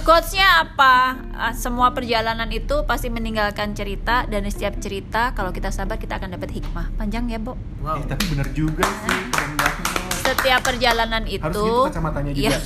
quotesnya 0.00 0.62
apa 0.62 1.18
Ah, 1.34 1.50
semua 1.50 1.90
perjalanan 1.90 2.46
itu 2.48 2.86
pasti 2.86 3.10
meninggalkan 3.10 3.74
cerita 3.74 4.22
dan 4.24 4.46
setiap 4.46 4.78
cerita 4.78 5.34
kalau 5.34 5.50
kita 5.50 5.74
sabar 5.74 5.98
kita 5.98 6.14
akan 6.16 6.38
dapat 6.38 6.54
hikmah 6.54 6.94
panjang 6.94 7.26
ya 7.26 7.42
Bo 7.42 7.58
Wow. 7.82 7.98
Eh, 7.98 8.06
tapi 8.06 8.32
bener 8.32 8.48
juga 8.54 8.86
sih. 8.86 9.18
keren 9.28 9.52
banget. 9.58 9.93
Setiap 10.24 10.60
perjalanan 10.64 11.22
itu 11.24 11.44
Harus 11.44 11.60
gitu 11.60 11.76
kacamatanya 11.86 12.30
juga. 12.32 12.48
Iya. 12.48 12.58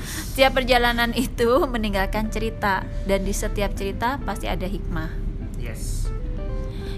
Setiap 0.00 0.52
perjalanan 0.54 1.10
itu 1.12 1.50
meninggalkan 1.66 2.28
cerita 2.28 2.80
dan 3.04 3.20
di 3.22 3.30
setiap 3.30 3.72
cerita 3.72 4.16
pasti 4.18 4.48
ada 4.48 4.64
hikmah 4.64 5.12
Yes. 5.56 6.08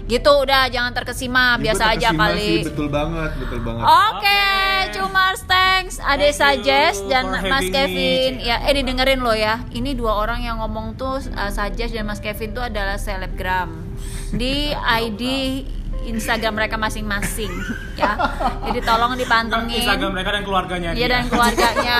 gitu 0.05 0.29
udah 0.37 0.69
jangan 0.69 0.93
terkesima 0.93 1.57
Ya, 1.57 1.69
biasa 1.69 1.83
gua 1.83 1.91
aja 1.91 2.07
terkesima 2.07 2.25
kali 2.29 2.45
sih, 2.45 2.61
betul 2.63 2.87
banget, 2.87 3.31
betul 3.35 3.59
banget. 3.59 3.83
Oke, 3.85 4.45
cuma 4.93 5.25
thanks 5.45 5.97
Ade 5.97 6.29
Suggest 6.31 6.99
dan 7.05 7.25
Mas 7.41 7.65
Kevin. 7.67 8.37
me. 8.37 8.43
Ya, 8.43 8.61
eh 8.61 8.73
didengerin 8.73 9.19
lo 9.19 9.33
ya. 9.33 9.65
Ini 9.67 9.93
dua 9.93 10.13
orang 10.15 10.41
yang 10.41 10.61
ngomong 10.61 10.93
tuh 10.93 11.17
uh, 11.27 11.49
Suggest 11.49 11.89
dan 11.89 12.05
Mas 12.05 12.21
Kevin 12.21 12.53
tuh 12.53 12.61
adalah 12.61 12.95
selebgram 12.95 13.73
di 14.29 14.73
ID 15.01 15.21
Instagram 16.07 16.53
mereka 16.55 16.75
masing-masing 16.77 17.51
ya. 17.95 18.13
Jadi 18.69 18.79
tolong 18.83 19.15
dipantengin. 19.15 19.81
Instagram 19.81 20.11
mereka 20.13 20.29
dan 20.35 20.43
keluarganya. 20.43 20.89
Iya 20.95 21.07
dan 21.07 21.25
keluarganya 21.31 21.99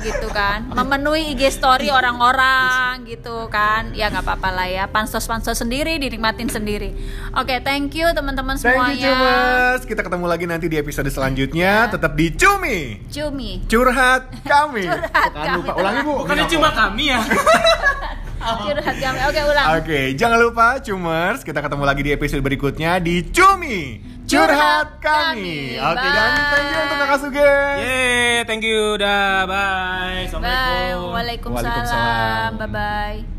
gitu 0.00 0.28
kan 0.32 0.64
memenuhi 0.72 1.36
IG 1.36 1.52
story 1.52 1.92
orang-orang 1.92 3.04
gitu 3.04 3.46
kan 3.52 3.92
ya 3.92 4.08
nggak 4.08 4.24
apa-apa 4.24 4.48
lah 4.50 4.66
ya 4.68 4.84
pansos-pansos 4.88 5.60
sendiri 5.60 6.00
dinikmatin 6.00 6.48
sendiri 6.48 6.96
oke 7.36 7.60
thank 7.60 7.92
you 7.92 8.08
teman-teman 8.16 8.56
Thank 8.56 8.72
you 8.72 8.72
semuanya 8.72 9.10
Cumas. 9.12 9.80
Kita 9.84 10.00
ketemu 10.00 10.26
lagi 10.28 10.44
nanti 10.48 10.66
di 10.70 10.76
episode 10.80 11.08
selanjutnya. 11.12 11.92
Tetap 11.92 12.12
di 12.16 12.32
Cumi. 12.32 13.04
cumi 13.12 13.50
Curhat 13.68 14.32
kami. 14.46 14.88
Curhat 14.88 15.30
Bukan 15.32 15.44
kami, 15.44 15.56
lupa. 15.60 15.72
Ulangi 15.76 16.00
Bu. 16.04 16.14
Bukannya 16.24 16.46
cuma 16.48 16.68
kami 16.72 17.04
ya. 17.12 17.20
curhat 18.66 18.96
kami 18.98 19.18
oke 19.22 19.40
ulang 19.46 19.66
Oke, 19.78 20.00
jangan 20.14 20.38
lupa 20.38 20.66
Cumers, 20.82 21.40
kita 21.42 21.62
ketemu 21.62 21.84
lagi 21.86 22.02
di 22.02 22.10
episode 22.12 22.42
berikutnya 22.42 22.98
di 22.98 23.26
Cumi 23.30 24.00
Curhat 24.22 25.02
Kami. 25.02 25.76
Kami. 25.76 25.82
Oke, 25.82 26.08
dan 26.08 26.30
Bye. 26.30 26.48
thank 26.48 26.68
you 26.70 26.78
untuk 26.80 26.98
Kakak 27.02 27.18
Suges. 27.20 27.76
Yeay, 27.82 28.46
thank 28.48 28.62
you. 28.64 28.96
Dah, 28.96 29.44
bye. 29.44 29.50
bye 29.50 30.24
Assalamualaikum. 30.30 31.10
waalaikumsalam 31.12 31.52
Waalaikumsalam. 31.52 32.50
bye 32.56 32.70
bye 32.70 33.31